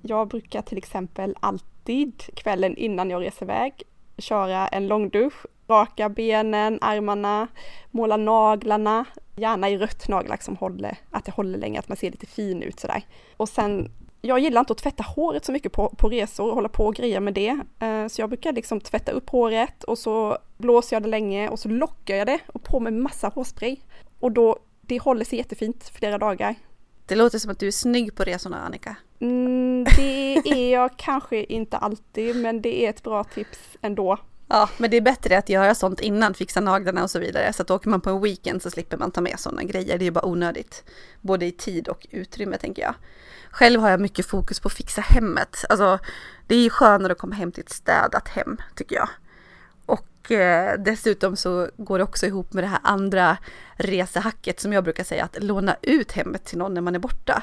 Jag 0.02 0.28
brukar 0.28 0.62
till 0.62 0.78
exempel 0.78 1.36
alltid 1.40 2.22
kvällen 2.34 2.76
innan 2.76 3.10
jag 3.10 3.22
reser 3.22 3.46
iväg 3.46 3.82
köra 4.18 4.68
en 4.68 4.86
långdusch, 4.86 5.46
raka 5.68 6.08
benen, 6.08 6.78
armarna, 6.80 7.48
måla 7.90 8.16
naglarna, 8.16 9.04
gärna 9.36 9.68
i 9.68 9.78
rött 9.78 10.08
nagellack 10.08 10.42
som 10.42 10.56
håller, 10.56 10.96
att 11.10 11.24
det 11.24 11.32
håller 11.32 11.58
länge, 11.58 11.78
att 11.78 11.88
man 11.88 11.96
ser 11.96 12.10
lite 12.10 12.26
fin 12.26 12.62
ut 12.62 12.80
sådär. 12.80 13.02
Och 13.36 13.48
sen 13.48 13.90
jag 14.20 14.38
gillar 14.38 14.60
inte 14.60 14.72
att 14.72 14.78
tvätta 14.78 15.02
håret 15.02 15.44
så 15.44 15.52
mycket 15.52 15.72
på, 15.72 15.88
på 15.88 16.08
resor 16.08 16.48
och 16.48 16.54
hålla 16.54 16.68
på 16.68 16.86
och 16.86 16.94
greja 16.94 17.20
med 17.20 17.34
det. 17.34 17.58
Eh, 17.80 18.06
så 18.08 18.20
jag 18.22 18.28
brukar 18.28 18.52
liksom 18.52 18.80
tvätta 18.80 19.12
upp 19.12 19.30
håret 19.30 19.84
och 19.84 19.98
så 19.98 20.38
blåser 20.58 20.96
jag 20.96 21.02
det 21.02 21.08
länge 21.08 21.48
och 21.48 21.58
så 21.58 21.68
lockar 21.68 22.16
jag 22.16 22.26
det 22.26 22.38
och 22.46 22.62
på 22.62 22.80
med 22.80 22.92
massa 22.92 23.28
hårspray. 23.28 23.76
Och 24.20 24.32
då, 24.32 24.58
det 24.80 24.98
håller 24.98 25.24
sig 25.24 25.38
jättefint 25.38 25.88
flera 25.94 26.18
dagar. 26.18 26.54
Det 27.06 27.16
låter 27.16 27.38
som 27.38 27.50
att 27.50 27.58
du 27.58 27.66
är 27.66 27.72
snygg 27.72 28.14
på 28.14 28.24
resorna 28.24 28.60
Annika. 28.60 28.96
Mm, 29.20 29.84
det 29.96 30.36
är 30.36 30.72
jag 30.72 30.90
kanske 30.96 31.44
inte 31.44 31.76
alltid, 31.76 32.36
men 32.36 32.62
det 32.62 32.84
är 32.84 32.90
ett 32.90 33.02
bra 33.02 33.24
tips 33.24 33.58
ändå. 33.80 34.18
Ja, 34.48 34.68
men 34.78 34.90
det 34.90 34.96
är 34.96 35.00
bättre 35.00 35.38
att 35.38 35.48
göra 35.48 35.74
sånt 35.74 36.00
innan, 36.00 36.34
fixa 36.34 36.60
naglarna 36.60 37.02
och 37.02 37.10
så 37.10 37.18
vidare. 37.18 37.52
Så 37.52 37.62
att 37.62 37.70
åker 37.70 37.88
man 37.88 38.00
på 38.00 38.10
en 38.10 38.20
weekend 38.20 38.62
så 38.62 38.70
slipper 38.70 38.96
man 38.96 39.10
ta 39.10 39.20
med 39.20 39.40
sådana 39.40 39.62
grejer. 39.62 39.98
Det 39.98 40.06
är 40.06 40.10
bara 40.10 40.24
onödigt. 40.24 40.84
Både 41.20 41.46
i 41.46 41.52
tid 41.52 41.88
och 41.88 42.06
utrymme 42.10 42.56
tänker 42.58 42.82
jag. 42.82 42.94
Själv 43.50 43.80
har 43.80 43.90
jag 43.90 44.00
mycket 44.00 44.26
fokus 44.26 44.60
på 44.60 44.68
att 44.68 44.72
fixa 44.72 45.00
hemmet. 45.00 45.64
Alltså, 45.68 45.98
det 46.46 46.54
är 46.54 46.62
ju 46.62 46.70
skönare 46.70 47.12
att 47.12 47.18
komma 47.18 47.34
hem 47.34 47.52
till 47.52 47.64
ett 47.64 47.72
städat 47.72 48.28
hem, 48.28 48.56
tycker 48.74 48.96
jag. 48.96 49.08
Och 49.86 50.30
eh, 50.32 50.78
dessutom 50.78 51.36
så 51.36 51.70
går 51.76 51.98
det 51.98 52.04
också 52.04 52.26
ihop 52.26 52.52
med 52.52 52.64
det 52.64 52.68
här 52.68 52.80
andra 52.82 53.36
resehacket 53.76 54.60
som 54.60 54.72
jag 54.72 54.84
brukar 54.84 55.04
säga, 55.04 55.24
att 55.24 55.42
låna 55.42 55.76
ut 55.82 56.12
hemmet 56.12 56.44
till 56.44 56.58
någon 56.58 56.74
när 56.74 56.80
man 56.80 56.94
är 56.94 56.98
borta. 56.98 57.42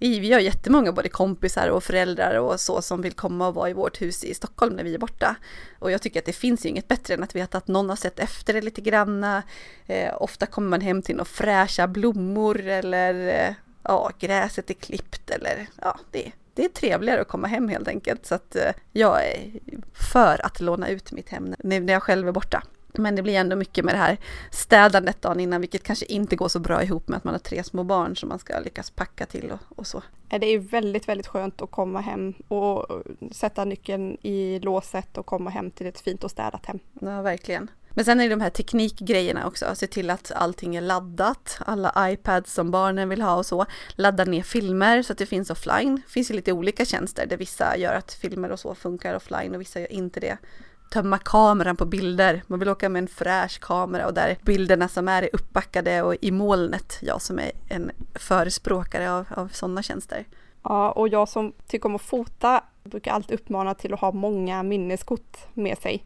Vi 0.00 0.32
har 0.32 0.40
jättemånga 0.40 0.92
både 0.92 1.08
kompisar 1.08 1.68
och 1.68 1.84
föräldrar 1.84 2.38
och 2.38 2.60
så 2.60 2.82
som 2.82 3.02
vill 3.02 3.12
komma 3.12 3.48
och 3.48 3.54
vara 3.54 3.70
i 3.70 3.72
vårt 3.72 4.02
hus 4.02 4.24
i 4.24 4.34
Stockholm 4.34 4.76
när 4.76 4.84
vi 4.84 4.94
är 4.94 4.98
borta. 4.98 5.36
Och 5.78 5.90
jag 5.90 6.02
tycker 6.02 6.20
att 6.20 6.26
det 6.26 6.32
finns 6.32 6.64
ju 6.64 6.68
inget 6.68 6.88
bättre 6.88 7.14
än 7.14 7.22
att 7.22 7.34
veta 7.34 7.58
att 7.58 7.68
någon 7.68 7.88
har 7.88 7.96
sett 7.96 8.18
efter 8.18 8.52
det 8.52 8.60
lite 8.60 8.80
granna. 8.80 9.42
Eh, 9.86 10.22
ofta 10.22 10.46
kommer 10.46 10.68
man 10.68 10.80
hem 10.80 11.02
till 11.02 11.16
några 11.16 11.24
fräscha 11.24 11.86
blommor 11.86 12.60
eller 12.60 13.44
eh, 13.44 13.54
ja, 13.88 14.10
gräset 14.18 14.70
är 14.70 14.74
klippt 14.74 15.30
eller 15.30 15.66
ja, 15.82 15.98
det, 16.10 16.32
det 16.54 16.64
är 16.64 16.68
trevligare 16.68 17.20
att 17.20 17.28
komma 17.28 17.46
hem 17.46 17.68
helt 17.68 17.88
enkelt. 17.88 18.26
Så 18.26 18.34
att 18.34 18.56
eh, 18.56 18.72
jag 18.92 19.26
är 19.26 19.50
för 20.10 20.46
att 20.46 20.60
låna 20.60 20.88
ut 20.88 21.12
mitt 21.12 21.28
hem 21.28 21.54
när 21.58 21.92
jag 21.92 22.02
själv 22.02 22.28
är 22.28 22.32
borta. 22.32 22.62
Men 22.92 23.16
det 23.16 23.22
blir 23.22 23.34
ändå 23.34 23.56
mycket 23.56 23.84
med 23.84 23.94
det 23.94 23.98
här 23.98 24.16
städandet 24.50 25.22
dagen 25.22 25.40
innan, 25.40 25.60
vilket 25.60 25.82
kanske 25.82 26.06
inte 26.06 26.36
går 26.36 26.48
så 26.48 26.58
bra 26.58 26.82
ihop 26.82 27.08
med 27.08 27.16
att 27.16 27.24
man 27.24 27.34
har 27.34 27.38
tre 27.38 27.64
små 27.64 27.84
barn 27.84 28.16
som 28.16 28.28
man 28.28 28.38
ska 28.38 28.60
lyckas 28.60 28.90
packa 28.90 29.26
till 29.26 29.50
och, 29.50 29.78
och 29.78 29.86
så. 29.86 30.02
Det 30.28 30.46
är 30.46 30.58
väldigt, 30.58 31.08
väldigt 31.08 31.26
skönt 31.26 31.62
att 31.62 31.70
komma 31.70 32.00
hem 32.00 32.34
och 32.48 32.86
sätta 33.32 33.64
nyckeln 33.64 34.16
i 34.22 34.58
låset 34.58 35.18
och 35.18 35.26
komma 35.26 35.50
hem 35.50 35.70
till 35.70 35.86
ett 35.86 36.00
fint 36.00 36.24
och 36.24 36.30
städat 36.30 36.66
hem. 36.66 36.78
Ja, 37.00 37.22
verkligen. 37.22 37.70
Men 37.98 38.04
sen 38.04 38.20
är 38.20 38.24
det 38.24 38.34
de 38.34 38.40
här 38.40 38.50
teknikgrejerna 38.50 39.46
också, 39.46 39.74
se 39.74 39.86
till 39.86 40.10
att 40.10 40.32
allting 40.32 40.76
är 40.76 40.80
laddat, 40.80 41.58
alla 41.66 42.10
iPads 42.12 42.54
som 42.54 42.70
barnen 42.70 43.08
vill 43.08 43.22
ha 43.22 43.36
och 43.36 43.46
så. 43.46 43.66
Ladda 43.94 44.24
ner 44.24 44.42
filmer 44.42 45.02
så 45.02 45.12
att 45.12 45.18
det 45.18 45.26
finns 45.26 45.50
offline. 45.50 46.02
Det 46.06 46.12
finns 46.12 46.30
ju 46.30 46.34
lite 46.34 46.52
olika 46.52 46.84
tjänster 46.84 47.26
där 47.26 47.36
vissa 47.36 47.76
gör 47.76 47.94
att 47.94 48.12
filmer 48.12 48.50
och 48.50 48.60
så 48.60 48.74
funkar 48.74 49.14
offline 49.14 49.54
och 49.54 49.60
vissa 49.60 49.80
gör 49.80 49.92
inte 49.92 50.20
det 50.20 50.38
tömma 50.90 51.18
kameran 51.18 51.76
på 51.76 51.84
bilder. 51.84 52.42
Man 52.46 52.58
vill 52.58 52.68
åka 52.68 52.88
med 52.88 53.02
en 53.02 53.08
fräsch 53.08 53.60
kamera 53.60 54.06
och 54.06 54.14
där 54.14 54.38
bilderna 54.42 54.88
som 54.88 55.08
är 55.08 55.30
uppbackade 55.32 56.02
och 56.02 56.14
i 56.20 56.30
molnet. 56.30 56.98
Jag 57.00 57.22
som 57.22 57.38
är 57.38 57.50
en 57.68 57.90
förespråkare 58.14 59.12
av, 59.12 59.26
av 59.30 59.48
sådana 59.48 59.82
tjänster. 59.82 60.26
Ja, 60.62 60.90
och 60.90 61.08
jag 61.08 61.28
som 61.28 61.52
tycker 61.66 61.88
om 61.88 61.94
att 61.94 62.02
fota 62.02 62.64
brukar 62.84 63.12
alltid 63.12 63.40
uppmana 63.40 63.74
till 63.74 63.94
att 63.94 64.00
ha 64.00 64.12
många 64.12 64.62
minneskort 64.62 65.36
med 65.54 65.78
sig. 65.78 66.04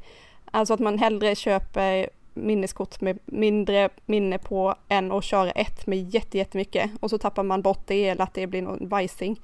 Alltså 0.55 0.75
att 0.75 0.81
man 0.81 0.99
hellre 0.99 1.35
köper 1.35 2.09
minneskort 2.35 3.01
med 3.01 3.19
mindre 3.25 3.89
minne 4.07 4.39
på 4.39 4.75
än 4.89 5.13
att 5.13 5.25
köra 5.25 5.51
ett 5.51 5.87
med 5.87 6.15
jättemycket 6.15 6.91
och 7.01 7.11
så 7.11 7.19
tappar 7.19 7.43
man 7.43 7.63
bort 7.63 7.87
det 7.87 8.09
eller 8.09 8.25
att 8.25 8.35
det 8.35 8.47
blir 8.47 8.63
någon 8.63 8.89
vajsing. 8.89 9.41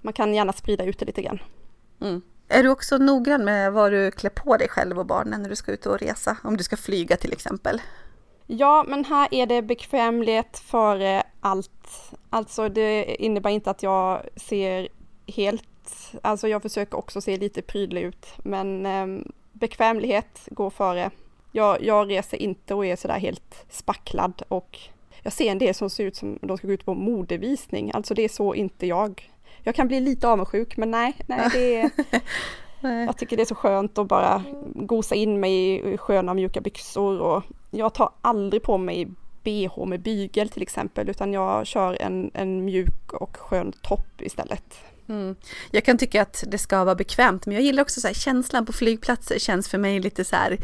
Man 0.00 0.12
kan 0.12 0.34
gärna 0.34 0.52
sprida 0.52 0.84
ut 0.84 0.98
det 0.98 1.04
lite 1.04 1.22
grann. 1.22 1.38
Mm. 2.00 2.22
Är 2.48 2.62
du 2.62 2.68
också 2.68 2.98
noggrann 2.98 3.44
med 3.44 3.72
vad 3.72 3.92
du 3.92 4.10
klär 4.10 4.30
på 4.30 4.56
dig 4.56 4.68
själv 4.68 4.98
och 4.98 5.06
barnen 5.06 5.42
när 5.42 5.48
du 5.48 5.56
ska 5.56 5.72
ut 5.72 5.86
och 5.86 5.98
resa? 5.98 6.36
Om 6.44 6.56
du 6.56 6.64
ska 6.64 6.76
flyga 6.76 7.16
till 7.16 7.32
exempel? 7.32 7.80
Ja, 8.46 8.84
men 8.88 9.04
här 9.04 9.28
är 9.30 9.46
det 9.46 9.62
bekvämlighet 9.62 10.58
före 10.58 11.22
allt. 11.40 12.12
Alltså 12.30 12.68
det 12.68 13.22
innebär 13.24 13.50
inte 13.50 13.70
att 13.70 13.82
jag 13.82 14.22
ser 14.36 14.88
helt, 15.26 16.12
alltså 16.22 16.48
jag 16.48 16.62
försöker 16.62 16.98
också 16.98 17.20
se 17.20 17.36
lite 17.36 17.62
prydlig 17.62 18.02
ut, 18.02 18.26
men 18.38 18.86
eh, 18.86 19.06
bekvämlighet 19.60 20.48
går 20.50 20.70
före. 20.70 21.10
Jag, 21.52 21.82
jag 21.82 22.10
reser 22.10 22.42
inte 22.42 22.74
och 22.74 22.86
är 22.86 22.96
sådär 22.96 23.18
helt 23.18 23.64
spacklad 23.68 24.42
och 24.48 24.78
jag 25.22 25.32
ser 25.32 25.50
en 25.50 25.58
del 25.58 25.74
som 25.74 25.90
ser 25.90 26.04
ut 26.04 26.16
som 26.16 26.38
de 26.42 26.58
ska 26.58 26.66
gå 26.66 26.72
ut 26.72 26.84
på 26.84 26.94
modevisning, 26.94 27.90
alltså 27.94 28.14
det 28.14 28.22
är 28.22 28.28
så 28.28 28.54
inte 28.54 28.86
jag. 28.86 29.30
Jag 29.62 29.74
kan 29.74 29.88
bli 29.88 30.00
lite 30.00 30.28
avundsjuk 30.28 30.76
men 30.76 30.90
nej, 30.90 31.16
nej 31.26 31.48
det 31.52 31.80
är, 31.80 31.90
Jag 33.06 33.16
tycker 33.16 33.36
det 33.36 33.42
är 33.42 33.46
så 33.46 33.54
skönt 33.54 33.98
att 33.98 34.06
bara 34.06 34.42
gosa 34.74 35.14
in 35.14 35.40
mig 35.40 35.80
i 35.92 35.96
sköna 35.96 36.34
mjuka 36.34 36.60
byxor 36.60 37.18
och 37.20 37.42
jag 37.70 37.94
tar 37.94 38.10
aldrig 38.20 38.62
på 38.62 38.78
mig 38.78 39.08
bh 39.42 39.86
med 39.86 40.00
bygel 40.00 40.48
till 40.48 40.62
exempel 40.62 41.08
utan 41.08 41.32
jag 41.32 41.66
kör 41.66 42.02
en, 42.02 42.30
en 42.34 42.64
mjuk 42.64 43.12
och 43.12 43.36
skön 43.36 43.72
topp 43.72 44.20
istället. 44.22 44.78
Mm. 45.10 45.36
Jag 45.70 45.84
kan 45.84 45.98
tycka 45.98 46.22
att 46.22 46.44
det 46.46 46.58
ska 46.58 46.84
vara 46.84 46.94
bekvämt 46.94 47.46
men 47.46 47.54
jag 47.54 47.64
gillar 47.64 47.82
också 47.82 48.00
så 48.00 48.06
här, 48.06 48.14
känslan 48.14 48.66
på 48.66 48.72
flygplatser 48.72 49.38
känns 49.38 49.68
för 49.68 49.78
mig 49.78 50.00
lite 50.00 50.24
så 50.24 50.36
här 50.36 50.58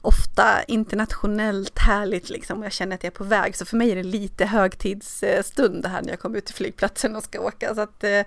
ofta 0.00 0.62
internationellt 0.62 1.78
härligt 1.78 2.30
liksom. 2.30 2.62
Jag 2.62 2.72
känner 2.72 2.94
att 2.94 3.04
jag 3.04 3.12
är 3.12 3.16
på 3.16 3.24
väg. 3.24 3.56
Så 3.56 3.64
för 3.64 3.76
mig 3.76 3.90
är 3.90 3.96
det 3.96 4.02
lite 4.02 4.46
högtidsstund 4.46 5.82
det 5.82 5.88
här 5.88 6.02
när 6.02 6.10
jag 6.10 6.20
kommer 6.20 6.38
ut 6.38 6.46
till 6.46 6.54
flygplatsen 6.54 7.16
och 7.16 7.22
ska 7.22 7.40
åka. 7.40 7.74
Så 7.74 7.80
att, 7.80 8.04
eh, 8.04 8.22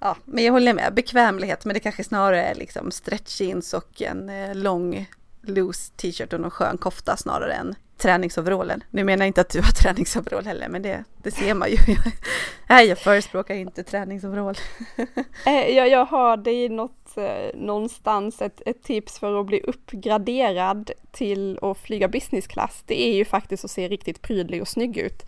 ja, 0.00 0.16
men 0.24 0.44
jag 0.44 0.52
håller 0.52 0.74
med. 0.74 0.94
Bekvämlighet, 0.94 1.64
men 1.64 1.74
det 1.74 1.80
kanske 1.80 2.04
snarare 2.04 2.42
är 2.42 2.54
liksom 2.54 2.90
stretch 2.90 3.40
jeans 3.40 3.74
och 3.74 4.02
en 4.02 4.28
eh, 4.28 4.54
lång 4.54 5.10
loose 5.42 5.92
t-shirt 5.96 6.32
och 6.32 6.40
någon 6.40 6.50
skön 6.50 6.78
kofta 6.78 7.16
snarare 7.16 7.52
än 7.52 7.74
träningsoverallen. 7.96 8.84
Nu 8.90 9.04
menar 9.04 9.24
jag 9.24 9.28
inte 9.28 9.40
att 9.40 9.48
du 9.48 9.60
har 9.60 9.72
träningsoverall 9.82 10.46
heller, 10.46 10.68
men 10.68 10.82
det, 10.82 11.04
det 11.22 11.30
ser 11.30 11.54
man 11.54 11.70
ju. 11.70 11.76
Nej, 12.68 12.86
jag 12.88 12.98
förespråkar 12.98 13.54
inte 13.54 13.82
träningsoverall. 13.82 14.56
Eh, 15.46 15.76
jag, 15.76 15.88
jag 15.88 16.04
har 16.04 16.36
det 16.36 16.52
i 16.52 16.68
något, 16.68 17.03
eh, 17.18 17.50
någonstans 17.54 18.42
ett, 18.42 18.62
ett 18.66 18.82
tips 18.82 19.18
för 19.18 19.40
att 19.40 19.46
bli 19.46 19.60
uppgraderad 19.60 20.90
till 21.12 21.58
att 21.62 21.78
flyga 21.78 22.08
business 22.08 22.46
class. 22.46 22.82
Det 22.86 23.02
är 23.02 23.14
ju 23.14 23.24
faktiskt 23.24 23.64
att 23.64 23.70
se 23.70 23.88
riktigt 23.88 24.22
prydlig 24.22 24.60
och 24.62 24.68
snygg 24.68 24.96
ut. 24.96 25.22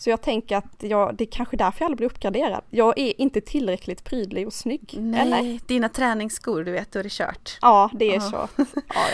Så 0.00 0.10
jag 0.10 0.22
tänker 0.22 0.56
att 0.56 0.76
jag, 0.78 1.16
det 1.16 1.24
är 1.24 1.30
kanske 1.30 1.56
därför 1.56 1.80
jag 1.80 1.86
aldrig 1.86 1.96
blir 1.96 2.06
uppgraderad. 2.06 2.62
Jag 2.70 2.98
är 2.98 3.20
inte 3.20 3.40
tillräckligt 3.40 4.04
prydlig 4.04 4.46
och 4.46 4.52
snygg. 4.52 4.94
Nej, 4.98 5.20
eller? 5.20 5.68
dina 5.68 5.88
träningsskor, 5.88 6.64
du 6.64 6.72
vet, 6.72 6.92
då 6.92 6.98
är 6.98 7.02
det 7.02 7.12
kört. 7.12 7.58
Ja, 7.62 7.90
det 7.92 8.14
är 8.14 8.20
så. 8.20 8.48
Ja, 8.56 8.64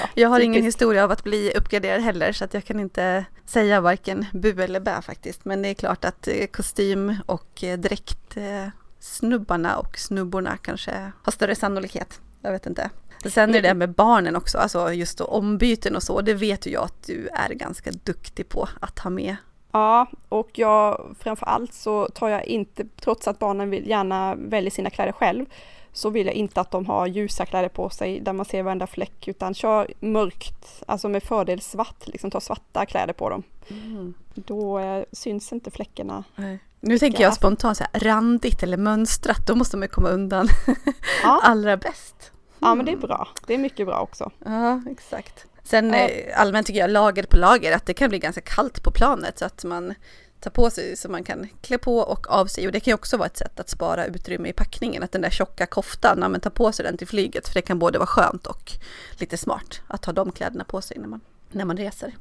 ja. 0.00 0.08
Jag 0.14 0.28
har 0.28 0.36
Typiskt. 0.36 0.46
ingen 0.46 0.64
historia 0.64 1.04
av 1.04 1.10
att 1.10 1.24
bli 1.24 1.52
uppgraderad 1.56 2.02
heller, 2.02 2.32
så 2.32 2.44
att 2.44 2.54
jag 2.54 2.64
kan 2.64 2.80
inte 2.80 3.24
säga 3.44 3.80
varken 3.80 4.26
bu 4.32 4.62
eller 4.62 4.80
bä 4.80 5.02
faktiskt. 5.02 5.44
Men 5.44 5.62
det 5.62 5.68
är 5.68 5.74
klart 5.74 6.04
att 6.04 6.28
eh, 6.28 6.46
kostym 6.46 7.16
och 7.26 7.64
eh, 7.64 7.78
dräkt 7.78 8.36
eh, 8.36 8.68
snubbarna 9.06 9.78
och 9.78 9.98
snubborna 9.98 10.56
kanske 10.56 11.12
har 11.22 11.32
större 11.32 11.54
sannolikhet. 11.54 12.20
Jag 12.42 12.52
vet 12.52 12.66
inte. 12.66 12.90
Sen 13.24 13.54
är 13.54 13.62
det 13.62 13.74
med 13.74 13.92
barnen 13.92 14.36
också, 14.36 14.58
alltså 14.58 14.92
just 14.92 15.18
då 15.18 15.24
ombyten 15.24 15.96
och 15.96 16.02
så, 16.02 16.20
det 16.20 16.34
vet 16.34 16.66
ju 16.66 16.70
jag 16.70 16.84
att 16.84 17.02
du 17.02 17.28
är 17.28 17.54
ganska 17.54 17.90
duktig 17.90 18.48
på 18.48 18.68
att 18.80 18.98
ha 18.98 19.10
med 19.10 19.36
Ja, 19.72 20.06
och 20.28 20.50
jag 20.58 21.16
framför 21.18 21.46
allt 21.46 21.74
så 21.74 22.08
tar 22.08 22.28
jag 22.28 22.46
inte, 22.46 22.84
trots 23.00 23.28
att 23.28 23.38
barnen 23.38 23.70
vill 23.70 23.88
gärna 23.88 24.34
välja 24.34 24.70
sina 24.70 24.90
kläder 24.90 25.12
själv, 25.12 25.46
så 25.92 26.10
vill 26.10 26.26
jag 26.26 26.34
inte 26.34 26.60
att 26.60 26.70
de 26.70 26.86
har 26.86 27.06
ljusa 27.06 27.46
kläder 27.46 27.68
på 27.68 27.90
sig 27.90 28.20
där 28.20 28.32
man 28.32 28.46
ser 28.46 28.62
varenda 28.62 28.86
fläck, 28.86 29.28
utan 29.28 29.54
kör 29.54 29.92
mörkt, 30.00 30.82
alltså 30.86 31.08
med 31.08 31.22
fördel 31.22 31.60
svart, 31.60 32.06
liksom 32.06 32.30
ta 32.30 32.40
svarta 32.40 32.86
kläder 32.86 33.12
på 33.12 33.30
dem. 33.30 33.42
Mm. 33.68 34.14
Då 34.34 34.78
eh, 34.78 35.04
syns 35.12 35.52
inte 35.52 35.70
fläckarna. 35.70 36.24
Nej. 36.36 36.58
Nu 36.86 36.98
tänker 36.98 37.22
jag 37.22 37.34
spontant 37.34 37.78
så 37.78 37.84
här, 37.92 38.00
randigt 38.00 38.62
eller 38.62 38.76
mönstrat, 38.76 39.46
då 39.46 39.54
måste 39.54 39.76
man 39.76 39.88
komma 39.88 40.08
undan 40.08 40.48
ja. 41.22 41.40
allra 41.42 41.76
bäst. 41.76 42.14
Mm. 42.20 42.68
Ja 42.68 42.74
men 42.74 42.86
det 42.86 42.92
är 42.92 42.96
bra, 42.96 43.28
det 43.46 43.54
är 43.54 43.58
mycket 43.58 43.86
bra 43.86 44.00
också. 44.00 44.30
Ja, 44.44 44.82
exakt. 44.90 45.46
Sen 45.62 45.92
ja. 45.92 46.08
Eh, 46.08 46.40
allmänt 46.40 46.66
tycker 46.66 46.80
jag 46.80 46.90
lager 46.90 47.22
på 47.22 47.36
lager 47.36 47.76
att 47.76 47.86
det 47.86 47.94
kan 47.94 48.08
bli 48.08 48.18
ganska 48.18 48.40
kallt 48.40 48.82
på 48.82 48.90
planet 48.90 49.38
så 49.38 49.44
att 49.44 49.64
man 49.64 49.94
tar 50.40 50.50
på 50.50 50.70
sig 50.70 50.96
så 50.96 51.08
man 51.08 51.24
kan 51.24 51.48
klä 51.60 51.78
på 51.78 51.98
och 51.98 52.30
av 52.30 52.46
sig 52.46 52.66
och 52.66 52.72
det 52.72 52.80
kan 52.80 52.90
ju 52.90 52.94
också 52.94 53.16
vara 53.16 53.26
ett 53.26 53.36
sätt 53.36 53.60
att 53.60 53.68
spara 53.68 54.06
utrymme 54.06 54.48
i 54.48 54.52
packningen 54.52 55.02
att 55.02 55.12
den 55.12 55.22
där 55.22 55.30
tjocka 55.30 55.66
koftan, 55.66 56.20
när 56.20 56.28
man 56.28 56.40
tar 56.40 56.50
på 56.50 56.72
sig 56.72 56.84
den 56.84 56.96
till 56.96 57.06
flyget 57.06 57.48
för 57.48 57.54
det 57.54 57.62
kan 57.62 57.78
både 57.78 57.98
vara 57.98 58.06
skönt 58.06 58.46
och 58.46 58.72
lite 59.18 59.36
smart 59.36 59.80
att 59.88 60.04
ha 60.04 60.12
de 60.12 60.32
kläderna 60.32 60.64
på 60.64 60.80
sig 60.80 60.98
när 60.98 61.08
man, 61.08 61.20
när 61.50 61.64
man 61.64 61.76
reser. 61.76 62.14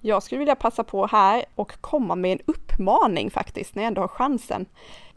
Jag 0.00 0.22
skulle 0.22 0.38
vilja 0.38 0.56
passa 0.56 0.84
på 0.84 1.06
här 1.06 1.44
och 1.54 1.80
komma 1.80 2.14
med 2.14 2.32
en 2.32 2.44
uppmaning 2.46 3.30
faktiskt 3.30 3.74
när 3.74 3.82
jag 3.82 3.88
ändå 3.88 4.00
har 4.00 4.08
chansen. 4.08 4.66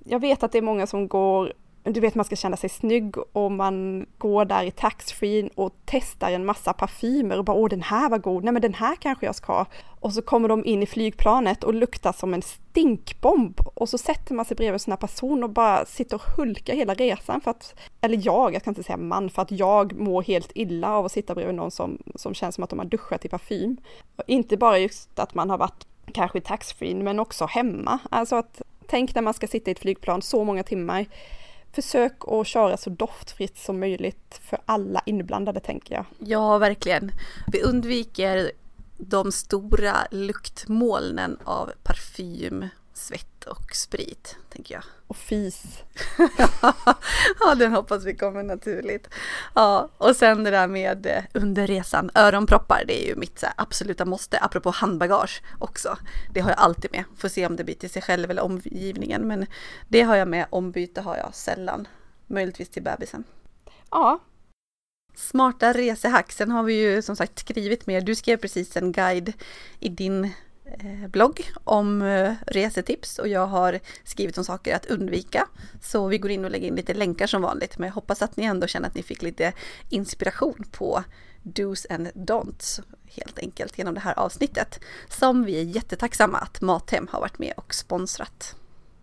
Jag 0.06 0.20
vet 0.20 0.44
att 0.44 0.52
det 0.52 0.58
är 0.58 0.62
många 0.62 0.88
som 0.88 1.08
går 1.08 1.54
du 1.84 2.00
vet 2.00 2.16
man 2.16 2.26
ska 2.26 2.36
känna 2.36 2.58
sig 2.58 2.70
snygg 2.70 3.16
och 3.34 3.52
man 3.52 4.06
går 4.18 4.46
där 4.46 4.64
i 4.64 4.72
taxfree 4.72 5.50
och 5.56 5.76
testar 5.86 6.32
en 6.32 6.46
massa 6.46 6.74
parfymer 6.74 7.38
och 7.38 7.46
bara 7.46 7.58
åh 7.58 7.70
den 7.70 7.82
här 7.82 8.10
var 8.10 8.18
god, 8.18 8.44
nej 8.44 8.54
men 8.54 8.62
den 8.62 8.74
här 8.74 8.96
kanske 8.96 9.26
jag 9.26 9.36
ska 9.36 9.54
ha. 9.54 9.66
Och 10.00 10.14
så 10.14 10.22
kommer 10.22 10.50
de 10.50 10.66
in 10.66 10.84
i 10.84 10.86
flygplanet 10.86 11.64
och 11.64 11.74
luktar 11.74 12.12
som 12.12 12.34
en 12.34 12.42
stinkbomb 12.42 13.60
och 13.74 13.90
så 13.90 13.98
sätter 13.98 14.34
man 14.34 14.46
sig 14.46 14.56
bredvid 14.56 14.74
en 14.74 14.80
sån 14.80 14.92
här 14.92 14.98
person 14.98 15.44
och 15.44 15.50
bara 15.50 15.86
sitter 15.86 16.16
och 16.16 16.22
hulkar 16.38 16.76
hela 16.76 16.94
resan 16.94 17.42
för 17.42 17.52
att, 17.52 17.76
eller 18.02 18.20
jag, 18.26 18.54
jag 18.54 18.62
ska 18.62 18.72
inte 18.72 18.84
säga 18.84 18.98
man, 18.98 19.30
för 19.30 19.42
att 19.42 19.52
jag 19.52 20.00
mår 20.00 20.22
helt 20.22 20.52
illa 20.56 20.96
av 20.96 21.06
att 21.06 21.12
sitta 21.12 21.36
bredvid 21.36 21.56
någon 21.56 21.72
som, 21.72 21.98
som 22.16 22.34
känns 22.34 22.56
som 22.56 22.64
att 22.64 22.70
de 22.70 22.80
har 22.80 22.86
duschat 22.86 23.26
i 23.26 23.30
parfym. 23.30 23.78
Inte 24.28 24.58
bara 24.58 24.80
just 24.80 25.20
att 25.20 25.36
man 25.36 25.50
har 25.50 25.58
varit 25.58 25.88
kanske 26.14 26.38
i 26.38 26.42
taxfree 26.42 26.96
men 26.96 27.20
också 27.20 27.46
hemma. 27.46 28.00
Alltså 28.12 28.36
att 28.36 28.62
tänk 28.88 29.16
när 29.16 29.22
man 29.22 29.34
ska 29.34 29.48
sitta 29.48 29.72
i 29.72 29.74
ett 29.74 29.80
flygplan 29.80 30.22
så 30.22 30.44
många 30.44 30.64
timmar 30.64 31.06
försök 31.74 32.14
att 32.28 32.48
köra 32.48 32.78
så 32.78 32.90
doftfritt 32.90 33.58
som 33.58 33.80
möjligt 33.80 34.42
för 34.44 34.60
alla 34.66 35.02
inblandade 35.06 35.60
tänker 35.60 35.96
jag. 35.96 36.06
Ja, 36.20 36.58
verkligen. 36.58 37.12
Vi 37.52 37.62
undviker 37.62 38.52
de 38.98 39.32
stora 39.32 39.96
luktmolnen 40.12 41.38
av 41.44 41.72
parfym, 41.84 42.68
svett 42.94 43.44
och 43.44 43.76
sprit, 43.76 44.38
tänker 44.50 44.74
jag. 44.74 44.84
Och 45.08 45.18
fis. 45.18 45.64
ja, 47.40 47.56
den 47.56 47.72
hoppas 47.72 48.06
vi 48.06 48.16
kommer 48.16 48.44
naturligt. 48.44 49.10
Ja, 49.56 49.90
och 49.98 50.16
sen 50.16 50.44
det 50.44 50.52
där 50.52 50.68
med 50.68 51.06
eh, 51.06 51.24
under 51.34 51.68
resan, 51.68 52.10
öronproppar, 52.16 52.84
det 52.88 53.04
är 53.04 53.08
ju 53.08 53.16
mitt 53.16 53.44
absoluta 53.56 54.06
måste, 54.06 54.40
apropå 54.40 54.70
handbagage 54.70 55.42
också. 55.60 55.98
Det 56.34 56.40
har 56.40 56.50
jag 56.50 56.60
alltid 56.60 56.92
med, 56.92 57.04
får 57.18 57.30
se 57.30 57.48
om 57.48 57.56
det 57.56 57.64
blir 57.64 57.76
till 57.76 57.90
sig 57.90 58.02
själv 58.02 58.32
eller 58.32 58.42
omgivningen, 58.42 59.28
men 59.28 59.46
det 59.88 60.02
har 60.02 60.16
jag 60.16 60.28
med, 60.28 60.46
ombyte 60.50 61.02
har 61.02 61.18
jag 61.18 61.36
sällan, 61.36 61.88
möjligtvis 62.28 62.70
till 62.70 62.84
bebisen. 62.84 63.24
Ja, 63.92 64.20
Smarta 65.16 65.74
resehack, 65.74 66.32
sen 66.32 66.52
har 66.52 66.64
vi 66.64 66.74
ju 66.74 67.02
som 67.02 67.16
sagt 67.16 67.40
skrivit 67.40 67.88
mer. 67.88 68.02
Du 68.02 68.16
skrev 68.16 68.38
precis 68.38 68.78
en 68.78 68.92
guide 68.92 69.34
i 69.80 69.90
din 69.90 70.30
Eh, 70.80 71.08
blogg 71.08 71.42
om 71.64 72.02
eh, 72.02 72.34
resetips 72.48 73.20
och 73.20 73.28
jag 73.28 73.48
har 73.48 73.80
skrivit 74.04 74.38
om 74.38 74.44
saker 74.44 74.76
att 74.76 74.86
undvika. 74.86 75.48
Så 75.82 76.08
vi 76.08 76.18
går 76.18 76.32
in 76.32 76.46
och 76.46 76.52
lägger 76.52 76.68
in 76.68 76.76
lite 76.76 76.94
länkar 76.94 77.28
som 77.28 77.42
vanligt 77.42 77.78
men 77.78 77.88
jag 77.88 77.94
hoppas 77.94 78.22
att 78.22 78.38
ni 78.38 78.44
ändå 78.44 78.68
känner 78.68 78.88
att 78.88 78.96
ni 78.96 79.04
fick 79.04 79.22
lite 79.22 79.54
inspiration 79.90 80.66
på 80.72 81.04
dos 81.44 81.88
and 81.90 82.08
don'ts 82.08 82.82
helt 83.06 83.40
enkelt 83.40 83.78
genom 83.78 83.94
det 83.94 84.00
här 84.00 84.20
avsnittet 84.20 84.80
som 85.10 85.44
vi 85.44 85.60
är 85.60 85.64
jättetacksamma 85.64 86.38
att 86.38 86.62
Mathem 86.62 87.08
har 87.12 87.20
varit 87.20 87.40
med 87.40 87.54
och 87.58 87.74
sponsrat. 87.74 88.56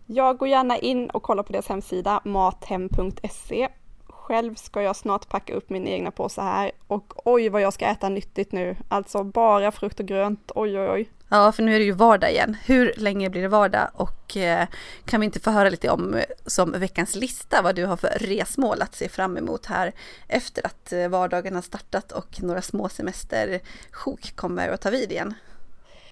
Jag 0.05 0.37
går 0.37 0.47
gärna 0.47 0.77
in 0.77 1.09
och 1.09 1.23
kollar 1.23 1.43
på 1.43 1.53
deras 1.53 1.67
hemsida 1.67 2.21
mathem.se 2.25 3.69
själv 4.07 4.55
ska 4.55 4.81
jag 4.81 4.95
snart 4.95 5.29
packa 5.29 5.53
upp 5.53 5.69
min 5.69 5.87
egna 5.87 6.11
påse 6.11 6.41
här 6.41 6.71
och 6.87 7.27
oj 7.27 7.49
vad 7.49 7.61
jag 7.61 7.73
ska 7.73 7.85
äta 7.85 8.09
nyttigt 8.09 8.51
nu. 8.51 8.75
Alltså 8.89 9.23
bara 9.23 9.71
frukt 9.71 9.99
och 9.99 10.05
grönt, 10.05 10.51
oj 10.55 10.79
oj 10.79 10.89
oj. 10.89 11.09
Ja, 11.33 11.51
för 11.51 11.63
nu 11.63 11.75
är 11.75 11.79
det 11.79 11.85
ju 11.85 11.91
vardag 11.91 12.31
igen. 12.31 12.57
Hur 12.65 12.93
länge 12.97 13.29
blir 13.29 13.41
det 13.41 13.47
vardag? 13.47 13.89
Och 13.93 14.37
eh, 14.37 14.67
kan 15.05 15.19
vi 15.19 15.25
inte 15.25 15.39
få 15.39 15.51
höra 15.51 15.69
lite 15.69 15.89
om, 15.89 16.13
eh, 16.13 16.23
som 16.45 16.71
veckans 16.71 17.15
lista, 17.15 17.61
vad 17.61 17.75
du 17.75 17.85
har 17.85 17.97
för 17.97 18.07
resmål 18.19 18.81
att 18.81 18.95
se 18.95 19.09
fram 19.09 19.37
emot 19.37 19.65
här 19.65 19.91
efter 20.27 20.65
att 20.65 20.93
eh, 20.93 21.07
vardagen 21.07 21.55
har 21.55 21.61
startat 21.61 22.11
och 22.11 22.43
några 22.43 22.61
små 22.61 22.89
semestersjok 22.89 24.35
kommer 24.35 24.69
att 24.69 24.81
ta 24.81 24.89
vid 24.89 25.11
igen? 25.11 25.33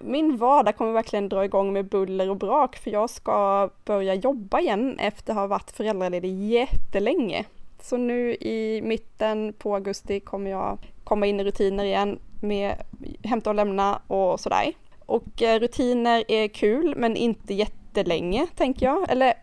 Min 0.00 0.36
vardag 0.36 0.76
kommer 0.76 0.92
verkligen 0.92 1.28
dra 1.28 1.44
igång 1.44 1.72
med 1.72 1.84
buller 1.84 2.30
och 2.30 2.36
brak 2.36 2.76
för 2.76 2.90
jag 2.90 3.10
ska 3.10 3.70
börja 3.84 4.14
jobba 4.14 4.60
igen 4.60 4.98
efter 4.98 5.32
att 5.32 5.38
ha 5.38 5.46
varit 5.46 5.70
föräldraledig 5.70 6.50
jättelänge. 6.50 7.44
Så 7.82 7.96
nu 7.96 8.34
i 8.34 8.82
mitten 8.84 9.52
på 9.52 9.74
augusti 9.74 10.20
kommer 10.20 10.50
jag 10.50 10.78
komma 11.04 11.26
in 11.26 11.40
i 11.40 11.44
rutiner 11.44 11.84
igen 11.84 12.18
med 12.40 12.74
hämta 13.22 13.50
och 13.50 13.56
lämna 13.56 14.00
och 14.06 14.40
sådär. 14.40 14.72
Och 15.10 15.42
eh, 15.42 15.60
rutiner 15.60 16.24
är 16.28 16.48
kul 16.48 16.94
men 16.96 17.16
inte 17.16 17.54
jättelänge 17.54 18.46
tänker 18.54 18.86
jag. 18.86 19.10
Eller 19.10 19.34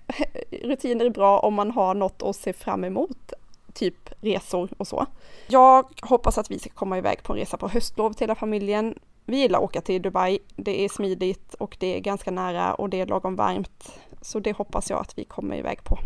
rutiner 0.63 1.05
är 1.05 1.09
bra 1.09 1.39
om 1.39 1.53
man 1.53 1.71
har 1.71 1.95
något 1.95 2.23
att 2.23 2.35
se 2.35 2.53
fram 2.53 2.83
emot, 2.83 3.33
typ 3.73 4.09
resor 4.21 4.69
och 4.77 4.87
så. 4.87 5.05
Jag 5.47 5.85
hoppas 6.01 6.37
att 6.37 6.51
vi 6.51 6.59
ska 6.59 6.69
komma 6.69 6.97
iväg 6.97 7.23
på 7.23 7.33
en 7.33 7.39
resa 7.39 7.57
på 7.57 7.67
höstlov 7.67 8.13
till 8.13 8.23
hela 8.23 8.35
familjen. 8.35 8.99
Vi 9.25 9.37
gillar 9.37 9.59
att 9.59 9.65
åka 9.65 9.81
till 9.81 10.01
Dubai. 10.01 10.39
Det 10.55 10.85
är 10.85 10.89
smidigt 10.89 11.53
och 11.53 11.77
det 11.79 11.95
är 11.95 11.99
ganska 11.99 12.31
nära 12.31 12.73
och 12.73 12.89
det 12.89 13.01
är 13.01 13.05
lagom 13.05 13.35
varmt. 13.35 13.99
Så 14.21 14.39
det 14.39 14.57
hoppas 14.57 14.89
jag 14.89 14.99
att 14.99 15.17
vi 15.17 15.23
kommer 15.23 15.55
iväg 15.57 15.83
på. 15.83 15.97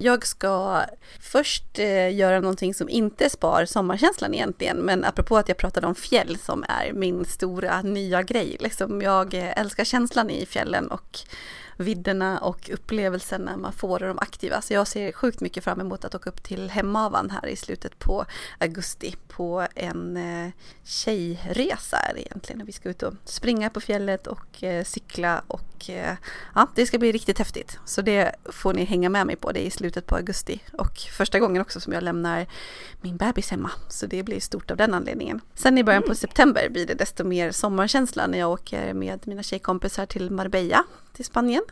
Jag 0.00 0.26
ska 0.26 0.84
först 1.20 1.78
eh, 1.78 2.16
göra 2.16 2.40
någonting 2.40 2.74
som 2.74 2.88
inte 2.88 3.30
spar 3.30 3.64
sommarkänslan 3.64 4.34
egentligen, 4.34 4.76
men 4.76 5.04
apropå 5.04 5.36
att 5.36 5.48
jag 5.48 5.56
pratade 5.56 5.86
om 5.86 5.94
fjäll 5.94 6.38
som 6.38 6.64
är 6.68 6.92
min 6.92 7.24
stora 7.24 7.82
nya 7.82 8.22
grej. 8.22 8.56
Liksom 8.60 9.02
jag 9.02 9.34
eh, 9.34 9.58
älskar 9.60 9.84
känslan 9.84 10.30
i 10.30 10.46
fjällen 10.46 10.90
och 10.90 11.18
vidderna 11.78 12.38
och 12.38 12.70
upplevelsen 12.72 13.40
när 13.40 13.56
man 13.56 13.72
får 13.72 13.98
de 13.98 14.18
aktiva. 14.18 14.62
Så 14.62 14.74
jag 14.74 14.86
ser 14.86 15.12
sjukt 15.12 15.40
mycket 15.40 15.64
fram 15.64 15.80
emot 15.80 16.04
att 16.04 16.14
åka 16.14 16.30
upp 16.30 16.42
till 16.42 16.70
Hemavan 16.70 17.30
här 17.30 17.46
i 17.46 17.56
slutet 17.56 17.98
på 17.98 18.24
augusti 18.58 19.16
på 19.28 19.66
en 19.74 20.16
eh, 20.16 20.50
tjejresa 20.84 21.96
är 21.96 22.14
det 22.14 22.20
egentligen. 22.20 22.66
Vi 22.66 22.72
ska 22.72 22.88
ut 22.88 23.02
och 23.02 23.14
springa 23.24 23.70
på 23.70 23.80
fjället 23.80 24.26
och 24.26 24.62
eh, 24.62 24.84
cykla 24.84 25.42
och 25.46 25.68
och 25.78 25.90
eh, 25.90 26.16
ja, 26.54 26.68
det 26.74 26.86
ska 26.86 26.98
bli 26.98 27.12
riktigt 27.12 27.38
häftigt. 27.38 27.78
Så 27.84 28.02
det 28.02 28.34
får 28.44 28.74
ni 28.74 28.84
hänga 28.84 29.08
med 29.08 29.26
mig 29.26 29.36
på, 29.36 29.52
det 29.52 29.60
är 29.60 29.66
i 29.66 29.70
slutet 29.70 30.06
på 30.06 30.16
augusti 30.16 30.60
och 30.72 30.98
första 30.98 31.38
gången 31.38 31.62
också 31.62 31.80
som 31.80 31.92
jag 31.92 32.02
lämnar 32.02 32.46
min 33.00 33.16
bebis 33.16 33.50
hemma. 33.50 33.70
Så 33.88 34.06
det 34.06 34.22
blir 34.22 34.40
stort 34.40 34.70
av 34.70 34.76
den 34.76 34.94
anledningen. 34.94 35.40
Sen 35.54 35.78
i 35.78 35.84
början 35.84 36.02
på 36.02 36.06
mm. 36.06 36.16
september 36.16 36.68
blir 36.68 36.86
det 36.86 36.94
desto 36.94 37.24
mer 37.24 37.50
sommarkänsla 37.50 38.26
när 38.26 38.38
jag 38.38 38.50
åker 38.50 38.94
med 38.94 39.26
mina 39.26 39.42
tjejkompisar 39.42 40.06
till 40.06 40.30
Marbella, 40.30 40.84
till 41.18 41.24
Spanien. 41.24 41.62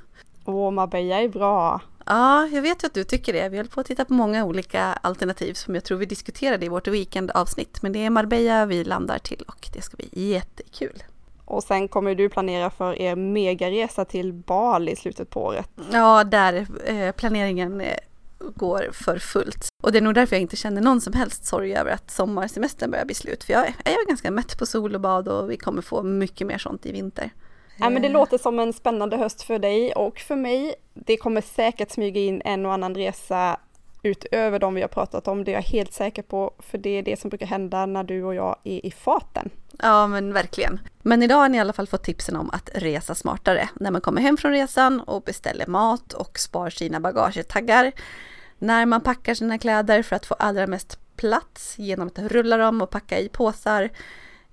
Åh, 0.45 0.71
Marbella 0.71 1.21
är 1.21 1.29
bra. 1.29 1.81
Ja, 2.07 2.47
jag 2.47 2.63
vet 2.63 2.83
ju 2.83 2.87
att 2.87 2.95
du 2.95 3.05
tycker 3.05 3.33
det. 3.33 3.49
Vi 3.49 3.57
håller 3.57 3.71
på 3.71 3.81
att 3.81 3.87
titta 3.87 4.05
på 4.05 4.13
många 4.13 4.45
olika 4.45 4.83
alternativ 4.83 5.55
som 5.55 5.75
jag 5.75 5.85
tror 5.85 5.99
vi 5.99 6.07
diskuterade 6.07 6.67
i 6.67 6.69
vårt 6.69 6.89
weekendavsnitt. 6.89 7.83
Men 7.83 7.93
det 7.93 8.05
är 8.05 8.11
Marbella 8.11 8.67
vi 8.67 8.85
landar 8.85 9.19
till 9.19 9.45
och 9.49 9.69
det 9.73 9.83
ska 9.83 9.97
bli 9.97 10.09
jättekul. 10.13 11.03
Och 11.45 11.63
sen 11.63 11.89
kommer 11.89 12.15
du 12.15 12.29
planera 12.29 12.71
för 12.71 12.99
er 12.99 13.17
megaresa 13.17 14.05
till 14.05 14.33
Bali 14.33 14.93
i 14.93 14.97
slutet 14.97 15.31
på 15.31 15.43
året. 15.43 15.71
Ja, 15.93 16.25
där 16.25 16.67
eh, 16.85 17.13
planeringen 17.13 17.81
eh, 17.81 17.97
går 18.39 18.91
för 18.93 19.19
fullt. 19.19 19.69
Och 19.83 19.93
det 19.93 19.99
är 19.99 20.03
nog 20.03 20.15
därför 20.15 20.37
jag 20.37 20.41
inte 20.43 20.57
känner 20.57 20.83
någon 20.83 21.01
som 21.01 21.13
helst 21.13 21.47
sorg 21.47 21.77
över 21.77 21.91
att 21.91 22.11
sommarsemestern 22.11 22.91
börjar 22.91 23.05
bli 23.05 23.15
slut. 23.15 23.45
För 23.45 23.53
jag 23.53 23.67
är, 23.67 23.75
jag 23.85 23.93
är 23.93 24.07
ganska 24.07 24.31
mätt 24.31 24.59
på 24.59 24.67
sol 24.67 24.95
och 24.95 25.01
bad 25.01 25.29
och 25.29 25.51
vi 25.51 25.57
kommer 25.57 25.83
få 25.83 26.03
mycket 26.03 26.47
mer 26.47 26.59
sånt 26.59 26.87
i 26.87 26.93
vinter. 26.93 27.31
Ja, 27.77 27.91
men 27.91 28.03
det 28.03 28.09
låter 28.09 28.39
som 28.39 28.59
en 28.59 28.73
spännande 28.73 29.17
höst 29.17 29.43
för 29.43 29.59
dig 29.59 29.93
och 29.93 30.19
för 30.19 30.37
mig. 30.37 30.75
Det 30.95 31.17
kommer 31.17 31.41
säkert 31.41 31.91
smyga 31.91 32.21
in 32.21 32.43
en 32.45 32.67
och 32.67 32.73
annan 32.73 32.95
resa 32.95 33.59
utöver 34.03 34.59
de 34.59 34.75
vi 34.75 34.81
har 34.81 34.89
pratat 34.89 35.29
om, 35.29 35.45
det 35.45 35.51
är 35.51 35.55
jag 35.55 35.63
helt 35.63 35.93
säker 35.93 36.23
på, 36.23 36.55
för 36.59 36.79
det 36.79 36.91
är 36.91 37.03
det 37.03 37.21
som 37.21 37.31
brukar 37.31 37.47
hända 37.47 37.87
när 37.87 38.05
du 38.05 38.25
och 38.25 38.35
jag 38.35 38.57
är 38.65 38.87
i 38.87 38.91
farten. 38.91 39.51
Ja, 39.83 40.07
men 40.07 40.33
verkligen. 40.33 40.81
Men 41.03 41.23
idag 41.23 41.37
har 41.37 41.49
ni 41.49 41.57
i 41.57 41.61
alla 41.61 41.73
fall 41.73 41.87
fått 41.87 42.05
tipsen 42.05 42.37
om 42.37 42.51
att 42.51 42.71
resa 42.75 43.15
smartare 43.15 43.69
när 43.75 43.91
man 43.91 44.01
kommer 44.01 44.23
hem 44.23 44.37
från 44.37 44.53
resan 44.53 45.01
och 45.01 45.23
beställer 45.23 45.67
mat 45.67 46.13
och 46.13 46.39
spar 46.39 46.71
sina 46.71 47.01
bagagetaggar. 47.01 47.93
När 48.59 48.87
man 48.87 49.01
packar 49.01 49.35
sina 49.35 49.59
kläder 49.59 50.03
för 50.03 50.17
att 50.17 50.27
få 50.27 50.35
allra 50.35 50.67
mest 50.67 50.99
plats 51.17 51.79
genom 51.79 52.07
att 52.07 52.19
rulla 52.19 52.57
dem 52.57 52.83
och 52.83 52.91
packa 52.91 53.19
i 53.19 53.29
påsar 53.29 53.91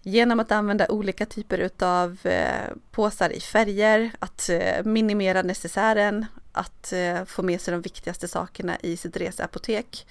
genom 0.03 0.39
att 0.39 0.51
använda 0.51 0.87
olika 0.89 1.25
typer 1.25 1.57
utav 1.57 2.17
eh, 2.23 2.73
påsar 2.91 3.29
i 3.29 3.39
färger, 3.39 4.11
att 4.19 4.49
eh, 4.49 4.85
minimera 4.85 5.41
necessären, 5.41 6.25
att 6.51 6.93
eh, 6.93 7.25
få 7.25 7.43
med 7.43 7.61
sig 7.61 7.71
de 7.71 7.81
viktigaste 7.81 8.27
sakerna 8.27 8.77
i 8.81 8.97
sitt 8.97 9.17
reseapotek, 9.17 10.07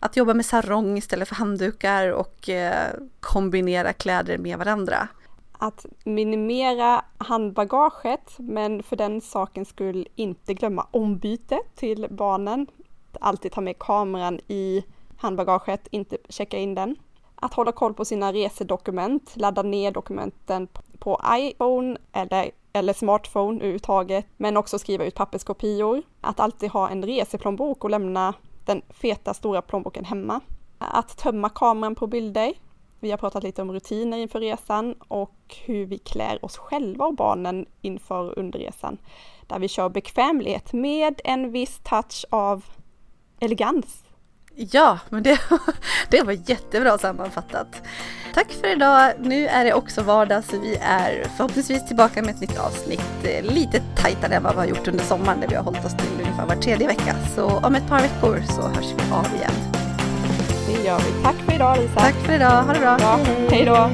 att 0.00 0.16
jobba 0.16 0.34
med 0.34 0.46
sarong 0.46 0.98
istället 0.98 1.28
för 1.28 1.34
handdukar 1.34 2.08
och 2.08 2.50
kombinera 3.20 3.92
kläder 3.92 4.38
med 4.38 4.58
varandra. 4.58 5.08
Att 5.52 5.86
minimera 6.04 7.04
handbagaget 7.18 8.34
men 8.38 8.82
för 8.82 8.96
den 8.96 9.20
sakens 9.20 9.68
skull 9.68 10.08
inte 10.14 10.54
glömma 10.54 10.86
ombyte 10.90 11.58
till 11.74 12.06
barnen. 12.10 12.66
Alltid 13.20 13.52
ta 13.52 13.60
med 13.60 13.78
kameran 13.78 14.40
i 14.48 14.84
handbagaget, 15.16 15.88
inte 15.90 16.16
checka 16.28 16.56
in 16.58 16.74
den 16.74 16.96
att 17.46 17.54
hålla 17.54 17.72
koll 17.72 17.94
på 17.94 18.04
sina 18.04 18.32
resedokument, 18.32 19.36
ladda 19.36 19.62
ner 19.62 19.90
dokumenten 19.90 20.68
på 20.98 21.20
iPhone 21.30 21.96
eller, 22.12 22.50
eller 22.72 22.92
smartphone 22.92 23.56
överhuvudtaget, 23.56 24.26
men 24.36 24.56
också 24.56 24.78
skriva 24.78 25.04
ut 25.04 25.14
papperskopior. 25.14 26.02
Att 26.20 26.40
alltid 26.40 26.70
ha 26.70 26.88
en 26.88 27.02
reseplånbok 27.02 27.84
och 27.84 27.90
lämna 27.90 28.34
den 28.64 28.82
feta 28.88 29.34
stora 29.34 29.62
plånboken 29.62 30.04
hemma. 30.04 30.40
Att 30.78 31.16
tömma 31.16 31.48
kameran 31.48 31.94
på 31.94 32.06
bilder. 32.06 32.52
Vi 33.00 33.10
har 33.10 33.18
pratat 33.18 33.42
lite 33.42 33.62
om 33.62 33.72
rutiner 33.72 34.18
inför 34.18 34.40
resan 34.40 34.94
och 35.08 35.56
hur 35.64 35.86
vi 35.86 35.98
klär 35.98 36.44
oss 36.44 36.56
själva 36.56 37.06
och 37.06 37.14
barnen 37.14 37.66
inför 37.80 38.30
och 38.30 38.38
under 38.38 38.58
resan. 38.58 38.98
Där 39.46 39.58
vi 39.58 39.68
kör 39.68 39.88
bekvämlighet 39.88 40.72
med 40.72 41.20
en 41.24 41.52
viss 41.52 41.80
touch 41.82 42.24
av 42.30 42.64
elegans 43.40 44.05
Ja, 44.58 44.98
men 45.08 45.22
det, 45.22 45.40
det 46.10 46.22
var 46.22 46.50
jättebra 46.50 46.98
sammanfattat. 46.98 47.82
Tack 48.34 48.52
för 48.52 48.72
idag. 48.72 49.12
Nu 49.20 49.46
är 49.46 49.64
det 49.64 49.74
också 49.74 50.02
vardag 50.02 50.44
så 50.44 50.58
vi 50.60 50.76
är 50.82 51.26
förhoppningsvis 51.36 51.86
tillbaka 51.86 52.22
med 52.22 52.34
ett 52.34 52.40
nytt 52.40 52.58
avsnitt 52.58 53.24
eh, 53.24 53.54
lite 53.54 53.82
tajtare 53.96 54.34
än 54.34 54.42
vad 54.42 54.52
vi 54.52 54.58
har 54.58 54.66
gjort 54.66 54.88
under 54.88 55.04
sommaren 55.04 55.40
där 55.40 55.48
vi 55.48 55.54
har 55.54 55.62
hållit 55.62 55.84
oss 55.84 55.94
till 55.94 56.20
ungefär 56.20 56.46
var 56.46 56.56
tredje 56.56 56.86
vecka. 56.86 57.16
Så 57.34 57.46
om 57.46 57.74
ett 57.74 57.88
par 57.88 58.00
veckor 58.00 58.42
så 58.48 58.62
hörs 58.62 58.92
vi 58.96 59.12
av 59.12 59.26
igen. 59.36 59.52
Det 60.66 60.84
gör 60.84 60.98
vi. 60.98 61.22
Tack 61.22 61.36
för 61.36 61.54
idag 61.54 61.78
Lisa. 61.78 62.00
Tack 62.00 62.14
för 62.14 62.32
idag. 62.32 62.62
Ha 62.62 62.72
det 62.72 62.80
bra. 62.80 62.96
bra. 62.96 63.18
Hej 63.50 63.64
då. 63.64 63.90